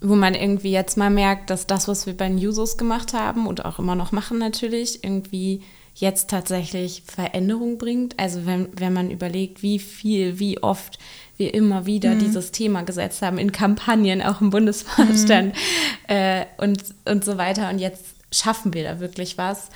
wo 0.00 0.14
man 0.14 0.34
irgendwie 0.34 0.70
jetzt 0.70 0.96
mal 0.96 1.10
merkt, 1.10 1.50
dass 1.50 1.66
das, 1.66 1.88
was 1.88 2.06
wir 2.06 2.16
bei 2.16 2.28
den 2.28 2.38
Jusos 2.38 2.76
gemacht 2.76 3.12
haben 3.14 3.46
und 3.46 3.64
auch 3.64 3.78
immer 3.78 3.96
noch 3.96 4.12
machen 4.12 4.38
natürlich, 4.38 5.02
irgendwie 5.02 5.62
jetzt 5.94 6.30
tatsächlich 6.30 7.02
Veränderung 7.04 7.78
bringt. 7.78 8.18
Also 8.18 8.46
wenn, 8.46 8.68
wenn 8.76 8.92
man 8.92 9.10
überlegt, 9.10 9.62
wie 9.62 9.80
viel, 9.80 10.38
wie 10.38 10.62
oft 10.62 10.98
wir 11.38 11.54
immer 11.54 11.86
wieder 11.86 12.14
mhm. 12.14 12.18
dieses 12.18 12.52
Thema 12.52 12.82
gesetzt 12.82 13.22
haben, 13.22 13.38
in 13.38 13.52
Kampagnen, 13.52 14.20
auch 14.22 14.40
im 14.40 14.50
Bundesvorstand 14.50 15.54
mhm. 15.54 16.14
äh, 16.14 16.44
und, 16.58 16.82
und 17.04 17.24
so 17.24 17.38
weiter. 17.38 17.70
Und 17.70 17.78
jetzt 17.78 18.04
schaffen 18.32 18.74
wir 18.74 18.84
da 18.84 19.00
wirklich 19.00 19.38
was. 19.38 19.68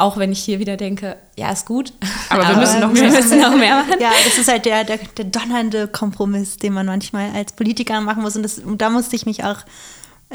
Auch 0.00 0.16
wenn 0.16 0.30
ich 0.30 0.38
hier 0.38 0.60
wieder 0.60 0.76
denke, 0.76 1.16
ja, 1.36 1.50
ist 1.50 1.66
gut, 1.66 1.92
aber, 2.28 2.44
aber 2.44 2.54
wir 2.54 2.60
müssen 2.60 2.80
noch 2.80 2.92
mehr, 2.92 3.10
müssen 3.10 3.40
noch 3.40 3.56
mehr 3.56 3.82
machen. 3.82 4.00
Ja, 4.00 4.12
das 4.24 4.38
ist 4.38 4.48
halt 4.48 4.64
der, 4.64 4.84
der, 4.84 4.98
der 4.98 5.24
donnernde 5.24 5.88
Kompromiss, 5.88 6.56
den 6.56 6.72
man 6.72 6.86
manchmal 6.86 7.32
als 7.32 7.52
Politiker 7.52 8.00
machen 8.00 8.22
muss. 8.22 8.36
Und, 8.36 8.44
das, 8.44 8.60
und 8.60 8.80
da 8.80 8.90
musste 8.90 9.16
ich 9.16 9.26
mich 9.26 9.42
auch 9.42 9.58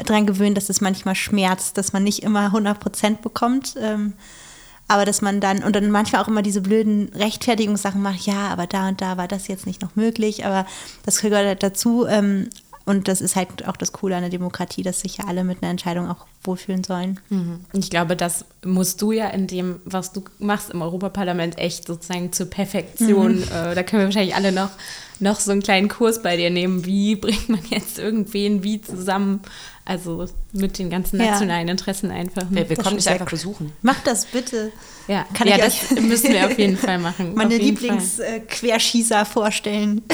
dran 0.04 0.26
gewöhnen, 0.26 0.54
dass 0.54 0.68
es 0.68 0.82
manchmal 0.82 1.14
schmerzt, 1.14 1.78
dass 1.78 1.94
man 1.94 2.02
nicht 2.02 2.22
immer 2.22 2.46
100 2.46 2.78
Prozent 2.78 3.22
bekommt. 3.22 3.74
Ähm, 3.80 4.12
aber 4.88 5.04
dass 5.04 5.22
man 5.22 5.40
dann, 5.40 5.62
und 5.62 5.74
dann 5.74 5.90
manchmal 5.90 6.22
auch 6.22 6.28
immer 6.28 6.42
diese 6.42 6.60
blöden 6.60 7.10
Rechtfertigungssachen 7.14 8.02
macht, 8.02 8.26
ja, 8.26 8.48
aber 8.48 8.66
da 8.66 8.88
und 8.88 9.00
da 9.00 9.16
war 9.16 9.28
das 9.28 9.48
jetzt 9.48 9.66
nicht 9.66 9.82
noch 9.82 9.96
möglich, 9.96 10.44
aber 10.44 10.66
das 11.04 11.20
gehört 11.20 11.46
halt 11.46 11.62
dazu. 11.62 12.06
Ähm, 12.06 12.50
und 12.86 13.08
das 13.08 13.22
ist 13.22 13.34
halt 13.34 13.66
auch 13.66 13.76
das 13.76 13.92
Coole 13.92 14.14
an 14.14 14.22
der 14.22 14.30
Demokratie, 14.30 14.82
dass 14.82 15.00
sich 15.00 15.16
ja 15.16 15.24
alle 15.26 15.42
mit 15.42 15.62
einer 15.62 15.70
Entscheidung 15.70 16.10
auch 16.10 16.26
wohlfühlen 16.42 16.84
sollen. 16.84 17.18
Mhm. 17.30 17.60
Ich 17.72 17.88
glaube, 17.88 18.14
das 18.14 18.44
musst 18.62 19.00
du 19.00 19.12
ja 19.12 19.28
in 19.28 19.46
dem, 19.46 19.80
was 19.86 20.12
du 20.12 20.22
machst 20.38 20.70
im 20.70 20.82
Europaparlament, 20.82 21.56
echt 21.56 21.86
sozusagen 21.86 22.32
zur 22.32 22.50
Perfektion. 22.50 23.36
Mhm. 23.36 23.42
Äh, 23.42 23.74
da 23.74 23.82
können 23.82 24.02
wir 24.02 24.06
wahrscheinlich 24.06 24.34
alle 24.34 24.52
noch 24.52 24.68
noch 25.20 25.38
so 25.40 25.52
einen 25.52 25.62
kleinen 25.62 25.88
Kurs 25.88 26.22
bei 26.22 26.36
dir 26.36 26.50
nehmen. 26.50 26.84
Wie 26.84 27.14
bringt 27.16 27.48
man 27.48 27.60
jetzt 27.70 27.98
irgendwen 27.98 28.62
wie 28.62 28.80
zusammen? 28.80 29.40
Also 29.84 30.26
mit 30.52 30.78
den 30.78 30.88
ganzen 30.90 31.20
Ja. 31.20 31.32
nationalen 31.32 31.68
Interessen 31.68 32.10
einfach. 32.10 32.48
ne? 32.50 32.56
Wir, 32.62 32.70
wir 32.70 32.76
kommen 32.76 32.96
dich 32.96 33.08
einfach 33.08 33.28
besuchen. 33.30 33.72
Macht 33.82 34.06
das 34.06 34.24
bitte. 34.26 34.72
Ja, 35.08 35.26
Kann 35.34 35.46
ja 35.46 35.56
ich 35.56 35.62
das 35.62 35.92
euch- 35.92 36.00
müssen 36.00 36.32
wir 36.32 36.46
auf 36.46 36.58
jeden 36.58 36.76
Fall 36.78 36.98
machen. 36.98 37.32
Meine. 37.36 37.56
Lieblings-Querschießer 37.58 39.24
vorstellen. 39.26 40.02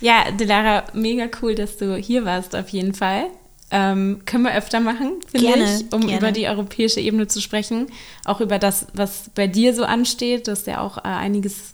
Ja, 0.00 0.30
Delara, 0.32 0.84
mega 0.92 1.28
cool, 1.40 1.54
dass 1.54 1.78
du 1.78 1.96
hier 1.96 2.24
warst, 2.26 2.54
auf 2.54 2.68
jeden 2.68 2.92
Fall. 2.92 3.24
Ähm, 3.70 4.20
können 4.26 4.44
wir 4.44 4.54
öfter 4.54 4.78
machen, 4.80 5.14
finde 5.30 5.46
Gerne, 5.46 5.76
ich, 5.76 5.92
um 5.94 6.02
gerne. 6.02 6.18
über 6.18 6.30
die 6.32 6.46
europäische 6.46 7.00
Ebene 7.00 7.26
zu 7.26 7.40
sprechen. 7.40 7.86
Auch 8.26 8.42
über 8.42 8.58
das, 8.58 8.86
was 8.92 9.30
bei 9.34 9.46
dir 9.46 9.72
so 9.74 9.84
ansteht. 9.84 10.46
Du 10.46 10.50
hast 10.52 10.66
ja 10.66 10.80
auch 10.80 10.98
äh, 10.98 11.02
einiges 11.08 11.72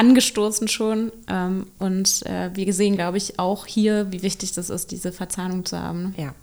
angestoßen 0.00 0.66
schon. 0.66 1.12
Ähm, 1.28 1.66
und 1.78 2.24
äh, 2.26 2.50
wir 2.54 2.72
sehen, 2.72 2.96
glaube 2.96 3.18
ich, 3.18 3.38
auch 3.38 3.66
hier, 3.66 4.10
wie 4.10 4.22
wichtig 4.22 4.52
das 4.52 4.70
ist, 4.70 4.90
diese 4.90 5.12
Verzahnung 5.12 5.66
zu 5.66 5.78
haben. 5.78 6.02
Ne? 6.02 6.12
Ja. 6.16 6.34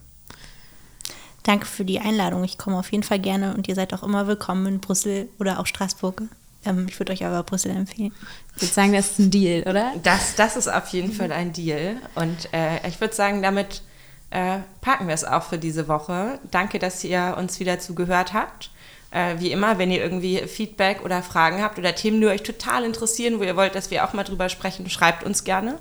Danke 1.42 1.66
für 1.66 1.84
die 1.84 2.00
Einladung. 2.00 2.44
Ich 2.44 2.58
komme 2.58 2.78
auf 2.78 2.92
jeden 2.92 3.04
Fall 3.04 3.20
gerne 3.20 3.56
und 3.56 3.68
ihr 3.68 3.76
seid 3.76 3.94
auch 3.94 4.04
immer 4.04 4.28
willkommen 4.28 4.66
in 4.68 4.80
Brüssel 4.80 5.28
oder 5.40 5.60
auch 5.60 5.66
Straßburg. 5.66 6.22
Ähm, 6.66 6.86
ich 6.88 7.00
würde 7.00 7.14
euch 7.14 7.26
aber 7.26 7.42
Brüssel 7.42 7.72
empfehlen. 7.72 8.14
Ich 8.56 8.62
würde 8.62 8.74
sagen, 8.74 8.94
das 8.94 9.12
ist 9.12 9.20
ein 9.20 9.32
Deal, 9.32 9.64
oder? 9.64 9.94
Das, 10.04 10.36
das 10.36 10.56
ist 10.56 10.68
auf 10.68 10.90
jeden 10.90 11.12
Fall 11.12 11.32
ein 11.32 11.52
Deal. 11.52 11.96
Und 12.14 12.54
äh, 12.54 12.88
ich 12.88 13.02
würde 13.02 13.16
sagen, 13.16 13.42
damit 13.42 13.82
äh, 14.30 14.60
packen 14.82 15.08
wir 15.08 15.16
es 15.16 15.24
auch 15.24 15.44
für 15.44 15.58
diese 15.58 15.88
Woche. 15.88 16.38
Danke, 16.52 16.78
dass 16.78 17.04
ihr 17.04 17.36
uns 17.40 17.60
wieder 17.60 17.80
zugehört 17.80 18.34
habt. 18.34 18.70
Äh, 19.12 19.36
wie 19.40 19.52
immer, 19.52 19.78
wenn 19.78 19.90
ihr 19.90 20.02
irgendwie 20.02 20.38
Feedback 20.48 21.04
oder 21.04 21.24
Fragen 21.24 21.62
habt 21.62 21.80
oder 21.80 21.96
Themen, 21.96 22.20
die 22.20 22.28
euch 22.28 22.44
total 22.44 22.84
interessieren, 22.84 23.40
wo 23.40 23.44
ihr 23.44 23.56
wollt, 23.56 23.74
dass 23.74 23.90
wir 23.90 24.04
auch 24.06 24.14
mal 24.14 24.24
drüber 24.24 24.50
sprechen, 24.50 24.90
schreibt 24.90 25.24
uns 25.24 25.44
gerne. 25.44 25.80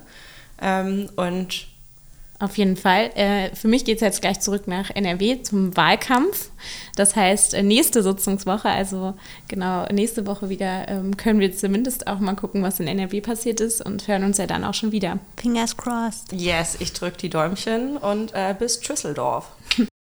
Ähm, 0.61 1.09
und 1.17 1.67
Auf 2.39 2.57
jeden 2.57 2.77
Fall. 2.77 3.09
Äh, 3.15 3.55
für 3.55 3.67
mich 3.67 3.83
geht 3.83 3.95
es 3.97 4.01
jetzt 4.01 4.21
gleich 4.21 4.39
zurück 4.39 4.67
nach 4.67 4.91
NRW 4.91 5.41
zum 5.41 5.75
Wahlkampf. 5.75 6.51
Das 6.95 7.15
heißt, 7.15 7.55
äh, 7.55 7.63
nächste 7.63 8.03
Sitzungswoche, 8.03 8.69
also 8.69 9.15
genau 9.47 9.85
nächste 9.91 10.27
Woche 10.27 10.47
wieder, 10.47 10.87
ähm, 10.87 11.17
können 11.17 11.39
wir 11.39 11.51
zumindest 11.55 12.05
auch 12.05 12.19
mal 12.19 12.35
gucken, 12.35 12.61
was 12.61 12.79
in 12.79 12.87
NRW 12.87 13.21
passiert 13.21 13.59
ist 13.59 13.83
und 13.83 14.07
hören 14.07 14.23
uns 14.23 14.37
ja 14.37 14.45
dann 14.45 14.63
auch 14.63 14.75
schon 14.75 14.91
wieder. 14.91 15.17
Fingers 15.35 15.75
crossed. 15.75 16.31
yes, 16.31 16.77
ich 16.79 16.93
drücke 16.93 17.17
die 17.17 17.29
Däumchen 17.29 17.97
und 17.97 18.33
äh, 18.35 18.55
bis 18.57 18.79
Düsseldorf. 18.79 19.51